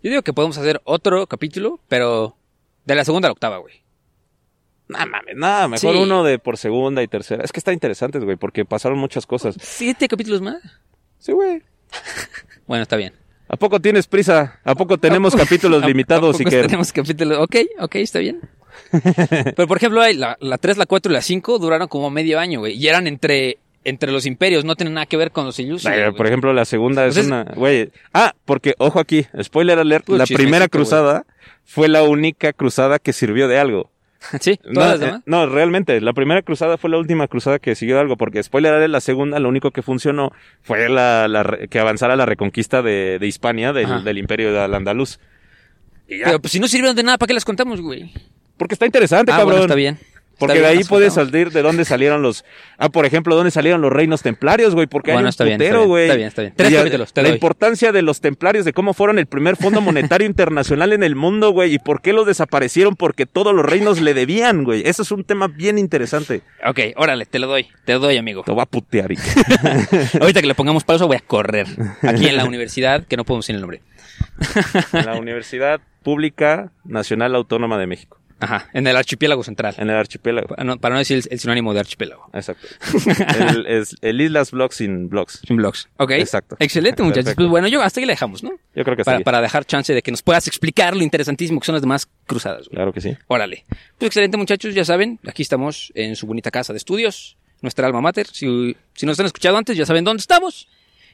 Yo 0.05 0.11
digo 0.11 0.23
que 0.23 0.33
podemos 0.33 0.57
hacer 0.59 0.81
otro 0.85 1.27
capítulo, 1.27 1.81
pero 1.89 2.37
de 2.85 2.95
la 2.95 3.05
segunda 3.05 3.27
a 3.27 3.31
la 3.31 3.33
octava, 3.33 3.59
güey. 3.59 3.83
Nada 4.87 5.07
mames, 5.07 5.35
nada, 5.37 5.67
mejor 5.67 5.95
Sí. 5.97 6.03
uno 6.03 6.23
de 6.25 6.39
por 6.39 6.59
segunda 6.59 7.03
y 7.03 7.09
tercera. 7.09 7.43
Es 7.43 7.51
que 7.53 7.59
está 7.59 7.73
interesante, 7.73 8.19
güey, 8.19 8.37
porque 8.37 8.65
pasaron 8.67 8.99
muchas 8.99 9.25
cosas. 9.27 9.57
¿Siete 9.61 10.07
capítulos 10.09 10.41
más? 10.43 10.63
Sí, 11.19 11.33
güey. 11.33 11.63
Bueno, 12.67 12.83
está 12.83 12.97
bien. 12.97 13.13
¿A 13.49 13.57
poco 13.59 13.79
tienes 13.81 14.07
prisa? 14.07 14.59
¿A 14.65 14.75
poco 14.75 14.97
tenemos 14.99 15.35
capítulos 15.37 15.83
¿A- 15.83 15.87
limitados 15.87 16.37
a 16.39 16.43
y 16.43 16.45
poco 16.45 16.57
que 16.57 16.63
tenemos 16.63 16.93
capítulos? 16.93 17.39
Ok, 17.39 17.57
ok, 17.79 17.95
está 17.97 18.19
bien. 18.21 18.41
Pero 19.57 19.69
por 19.69 19.77
ejemplo, 19.77 20.01
la, 20.13 20.37
la 20.41 20.59
3, 20.59 20.77
la 20.79 20.87
4 20.87 21.13
y 21.13 21.15
la 21.15 21.21
5 21.23 21.59
duraron 21.59 21.89
como 21.89 22.11
medio 22.11 22.39
año, 22.39 22.61
güey. 22.61 22.75
Y 22.75 22.89
eran 22.89 23.07
entre 23.07 23.59
entre 23.85 24.11
los 24.13 24.27
imperios, 24.27 24.65
no 24.65 24.77
tiene 24.77 24.91
nada 24.93 25.07
que 25.07 25.17
ver 25.17 25.31
con 25.31 25.45
los 25.47 25.59
güey. 25.59 26.13
por 26.17 26.27
ejemplo, 26.27 26.53
la 26.53 26.65
segunda 26.65 27.07
es 27.07 27.17
una, 27.17 27.45
güey. 27.55 27.91
Ah, 28.13 28.35
porque 28.45 28.75
ojo 28.79 28.99
aquí, 29.01 29.27
spoiler 29.43 29.79
alert, 29.79 30.09
la 30.09 30.27
primera 30.27 30.69
cruzada 30.69 31.25
fue 31.65 31.89
la 31.89 32.03
única 32.03 32.53
cruzada 32.53 32.99
que 32.99 33.13
sirvió 33.13 33.49
de 33.49 33.59
algo. 33.59 33.91
sí, 34.41 34.59
No, 34.65 34.81
todas 34.81 35.01
las 35.01 35.15
eh, 35.17 35.23
no, 35.27 35.47
realmente, 35.47 36.01
la 36.01 36.15
primera 36.15 36.41
cruzada 36.41 36.79
fue 36.79 36.89
la 36.89 36.97
última 36.97 37.29
cruzada 37.29 37.59
que 37.59 37.75
siguió 37.75 37.97
de 37.97 38.01
algo, 38.01 38.17
porque 38.17 38.43
spoiler 38.43 38.73
alert, 38.73 38.91
la 38.91 39.01
segunda, 39.03 39.39
lo 39.39 39.51
único 39.51 39.71
que 39.71 39.83
funcionó 39.83 40.33
fue 40.63 40.89
la, 40.89 41.29
la 41.29 41.59
que 41.69 41.79
avanzara 41.79 42.17
la 42.17 42.25
reconquista 42.25 42.81
de, 42.81 43.19
de 43.19 43.27
Hispania, 43.27 43.75
del, 43.75 44.03
del 44.03 44.17
imperio 44.17 44.51
del 44.53 44.73
andaluz. 44.75 45.21
Y 46.09 46.19
ya. 46.21 46.25
Pero 46.27 46.41
pues 46.41 46.53
si 46.53 46.59
no 46.61 46.69
sirvieron 46.69 46.97
de 46.97 47.03
nada, 47.03 47.19
¿para 47.19 47.29
qué 47.29 47.35
las 47.35 47.45
contamos, 47.45 47.81
güey? 47.81 48.11
porque 48.57 48.75
está 48.75 48.87
interesante, 48.87 49.33
Ah, 49.33 49.39
cabrón. 49.39 49.51
bueno, 49.53 49.65
está 49.65 49.75
bien. 49.75 49.99
Porque 50.39 50.57
Está 50.57 50.69
de 50.71 50.79
ahí 50.79 50.85
puede 50.85 51.11
salir 51.11 51.51
de 51.53 51.63
dónde 51.63 51.85
salieron 51.85 52.21
los. 52.23 52.45
Ah, 52.79 52.89
por 52.89 53.07
ejemplo, 53.07 53.37
dónde 53.37 53.51
salieron 53.51 53.81
los 53.81 53.93
reinos 53.93 54.23
templarios, 54.23 54.75
güey. 54.75 54.87
Porque 54.87 55.13
Bueno, 55.13 55.21
hay 55.21 55.25
un 55.25 55.29
está 55.29 55.45
bien, 55.45 55.61
está 55.61 55.65
putero, 55.65 55.79
bien, 55.81 55.89
güey. 55.89 56.05
está 56.05 56.17
bien, 56.17 56.29
está 56.29 56.43
bien. 56.43 56.55
Tres 56.57 56.71
Y, 56.71 56.75
capítulos, 56.75 57.13
te 57.13 57.23
La 57.23 57.29
doy. 57.29 57.35
importancia 57.37 57.93
de 57.93 58.03
los 58.03 58.21
templarios, 58.21 58.65
de 58.65 58.73
cómo 58.73 58.95
fueron 58.95 59.19
el 59.19 59.27
primer 59.27 59.57
fondo 59.57 59.81
monetario 59.81 60.27
internacional 60.27 60.93
en 60.93 61.03
el 61.03 61.15
mundo, 61.17 61.51
güey. 61.51 61.73
Y 61.75 61.79
por 61.79 62.03
qué 62.03 62.13
los 62.13 62.27
desaparecieron, 62.27 62.97
porque 62.97 63.27
todos 63.27 63.55
los 63.55 63.65
reinos 63.65 64.01
le 64.01 64.13
debían, 64.15 64.65
güey. 64.65 64.83
Eso 64.87 65.03
es 65.03 65.11
un 65.13 65.25
tema 65.25 65.49
bien 65.49 65.79
interesante. 65.79 66.43
Ok, 66.67 66.81
órale, 66.97 67.27
te 67.27 67.39
lo 67.39 67.47
doy, 67.47 67.69
te 67.85 67.93
lo 67.93 68.01
doy, 68.01 68.17
amigo. 68.17 68.43
Te 68.45 68.53
voy 68.53 68.63
a 68.63 68.67
putear. 68.67 69.13
y- 69.13 69.17
Ahorita 70.21 70.41
que 70.41 70.47
le 70.49 70.55
pongamos 70.55 70.85
pausa 70.85 71.05
voy 71.05 71.17
a 71.17 71.21
correr. 71.21 71.67
Aquí 72.03 72.27
en 72.27 72.37
la 72.37 72.45
universidad, 72.47 73.05
que 73.07 73.17
no 73.17 73.25
podemos 73.25 73.45
decir 73.47 73.55
el 73.55 73.61
nombre. 73.61 73.83
en 74.93 75.07
la 75.07 75.15
Universidad 75.15 75.81
Pública 76.03 76.71
Nacional 76.85 77.35
Autónoma 77.35 77.79
de 77.79 77.87
México. 77.87 78.19
Ajá, 78.45 78.69
en 78.73 78.87
el 78.87 78.97
archipiélago 78.97 79.43
central. 79.43 79.75
En 79.79 79.91
el 79.91 79.97
archipiélago. 79.97 80.49
Para 80.49 80.65
no, 80.65 80.79
para 80.79 80.95
no 80.95 80.99
decir 81.01 81.19
el, 81.19 81.25
el 81.31 81.41
sinónimo 81.41 81.75
de 81.75 81.81
archipiélago. 81.81 82.29
Exacto. 82.33 82.67
el, 83.51 83.67
es, 83.67 83.97
el 84.01 84.21
Islas 84.21 84.51
Blogs 84.51 84.77
sin 84.77 85.09
blogs. 85.09 85.41
Sin 85.47 85.57
blogs. 85.57 85.89
Ok. 85.97 86.13
Exacto. 86.13 86.57
Excelente, 86.59 87.03
muchachos. 87.03 87.25
Perfecto. 87.25 87.43
Pues 87.43 87.51
bueno, 87.51 87.69
yo 87.69 87.83
hasta 87.83 88.01
ahí 88.01 88.07
le 88.07 88.13
dejamos, 88.13 88.43
¿no? 88.43 88.51
Yo 88.75 88.85
creo 88.85 88.97
que 88.97 89.05
para, 89.05 89.19
sí. 89.19 89.25
para 89.25 89.41
dejar 89.41 89.65
chance 89.65 89.93
de 89.93 90.03
que 90.03 90.11
nos 90.11 90.23
puedas 90.23 90.47
explicar 90.47 90.97
lo 90.97 91.03
interesantísimo 91.03 91.61
que 91.61 91.67
son 91.67 91.75
las 91.75 91.83
demás 91.83 92.09
cruzadas. 92.27 92.69
güey. 92.69 92.77
Claro 92.77 92.93
que 92.93 93.01
sí. 93.01 93.17
Órale. 93.27 93.65
Pues 93.99 94.09
excelente, 94.09 94.37
muchachos. 94.37 94.75
Ya 94.75 94.85
saben, 94.85 95.19
aquí 95.27 95.43
estamos 95.43 95.93
en 95.95 96.17
su 96.17 96.27
bonita 96.27 96.51
casa 96.51 96.73
de 96.73 96.79
estudios, 96.79 97.37
nuestra 97.63 97.87
alma 97.87 98.01
mater. 98.01 98.27
Si, 98.27 98.77
si 98.95 99.07
nos 99.07 99.19
han 99.21 99.27
escuchado 99.27 99.57
antes, 99.57 99.77
ya 99.77 99.87
saben 99.87 100.05
dónde 100.05 100.21
estamos. 100.21 100.69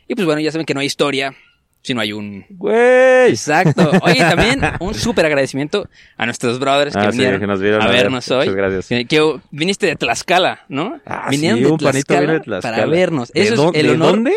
Y 0.09 0.14
pues 0.14 0.26
bueno, 0.26 0.41
ya 0.41 0.51
saben 0.51 0.66
que 0.66 0.74
no 0.74 0.81
hay 0.81 0.87
historia 0.87 1.35
si 1.83 1.95
no 1.95 2.01
hay 2.01 2.12
un... 2.12 2.45
Güey. 2.51 3.31
Exacto. 3.31 3.91
Oye, 4.03 4.18
también 4.20 4.61
un 4.81 4.95
súper 4.95 5.24
agradecimiento 5.26 5.89
a 6.16 6.26
nuestros 6.26 6.59
brothers 6.59 6.95
que 6.95 7.01
Ah, 7.01 7.11
sí, 7.11 7.18
vinieron 7.18 7.41
que 7.41 7.47
nos 7.47 7.61
vieron 7.61 7.81
a 7.83 7.85
a 7.85 7.89
ver. 7.89 7.97
vernos 8.03 8.31
hoy. 8.31 8.47
Muchas 8.49 8.55
gracias. 8.55 8.87
Que, 8.89 9.05
que 9.07 9.41
viniste 9.51 9.87
de 9.87 9.97
Tlaxcala, 9.97 10.64
¿no? 10.68 11.01
Ah, 11.07 11.28
Vinieron 11.31 11.59
sí, 11.59 11.64
de 11.64 11.70
un 11.70 11.78
Tlaxcala 11.78 12.20
viene 12.20 12.33
de 12.35 12.41
Tlaxcala. 12.41 12.76
para 12.76 12.87
vernos. 12.89 13.33
¿De 13.33 13.43
Eso 13.43 13.70
es 13.70 13.76
el 13.81 13.87
de 13.87 13.93
honor. 13.95 14.11
dónde? 14.11 14.35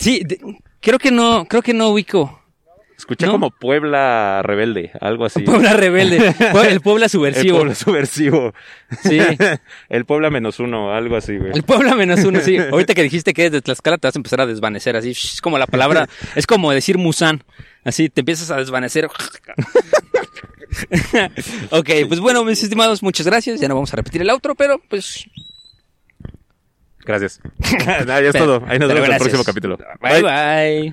Sí, 0.00 0.22
de- 0.24 0.40
creo 0.80 0.98
que 0.98 1.10
no, 1.10 1.46
creo 1.48 1.62
que 1.62 1.74
no 1.74 1.88
ubico. 1.90 2.37
Escuché 2.98 3.26
¿No? 3.26 3.32
como 3.32 3.50
Puebla 3.52 4.42
rebelde, 4.42 4.90
algo 5.00 5.24
así. 5.24 5.42
Puebla 5.42 5.72
rebelde. 5.74 6.34
El 6.68 6.80
Puebla 6.80 7.04
El 7.06 7.10
subversivo. 7.10 7.58
Puebla 7.58 7.74
subversivo. 7.76 8.52
Sí. 9.04 9.20
El 9.88 10.04
Puebla 10.04 10.30
menos 10.30 10.58
uno, 10.58 10.92
algo 10.92 11.14
así, 11.16 11.36
güey. 11.38 11.52
El 11.54 11.62
Puebla 11.62 11.94
menos 11.94 12.24
uno, 12.24 12.40
sí. 12.40 12.58
Ahorita 12.72 12.94
que 12.94 13.04
dijiste 13.04 13.32
que 13.34 13.42
eres 13.42 13.52
de 13.52 13.62
Tlaxcala, 13.62 13.98
te 13.98 14.08
vas 14.08 14.16
a 14.16 14.18
empezar 14.18 14.40
a 14.40 14.46
desvanecer 14.46 14.96
así. 14.96 15.12
Es 15.12 15.40
como 15.40 15.58
la 15.58 15.68
palabra, 15.68 16.08
es 16.34 16.44
como 16.48 16.72
decir 16.72 16.98
Musan. 16.98 17.44
Así 17.84 18.08
te 18.08 18.22
empiezas 18.22 18.50
a 18.50 18.56
desvanecer. 18.56 19.06
ok, 21.70 21.90
pues 22.08 22.18
bueno, 22.18 22.44
mis 22.44 22.60
estimados, 22.62 23.00
muchas 23.02 23.26
gracias. 23.26 23.60
Ya 23.60 23.68
no 23.68 23.74
vamos 23.76 23.92
a 23.92 23.96
repetir 23.96 24.22
el 24.22 24.30
outro, 24.30 24.56
pero 24.56 24.82
pues. 24.90 25.24
Gracias. 27.06 27.40
Nada, 27.86 28.20
ya 28.20 28.26
es 28.26 28.32
pero- 28.32 28.44
todo. 28.44 28.64
Ahí 28.66 28.80
nos 28.80 28.88
vemos 28.88 29.06
en 29.06 29.12
el 29.12 29.18
próximo 29.18 29.44
capítulo. 29.44 29.78
Bye 30.00 30.22
bye. 30.22 30.92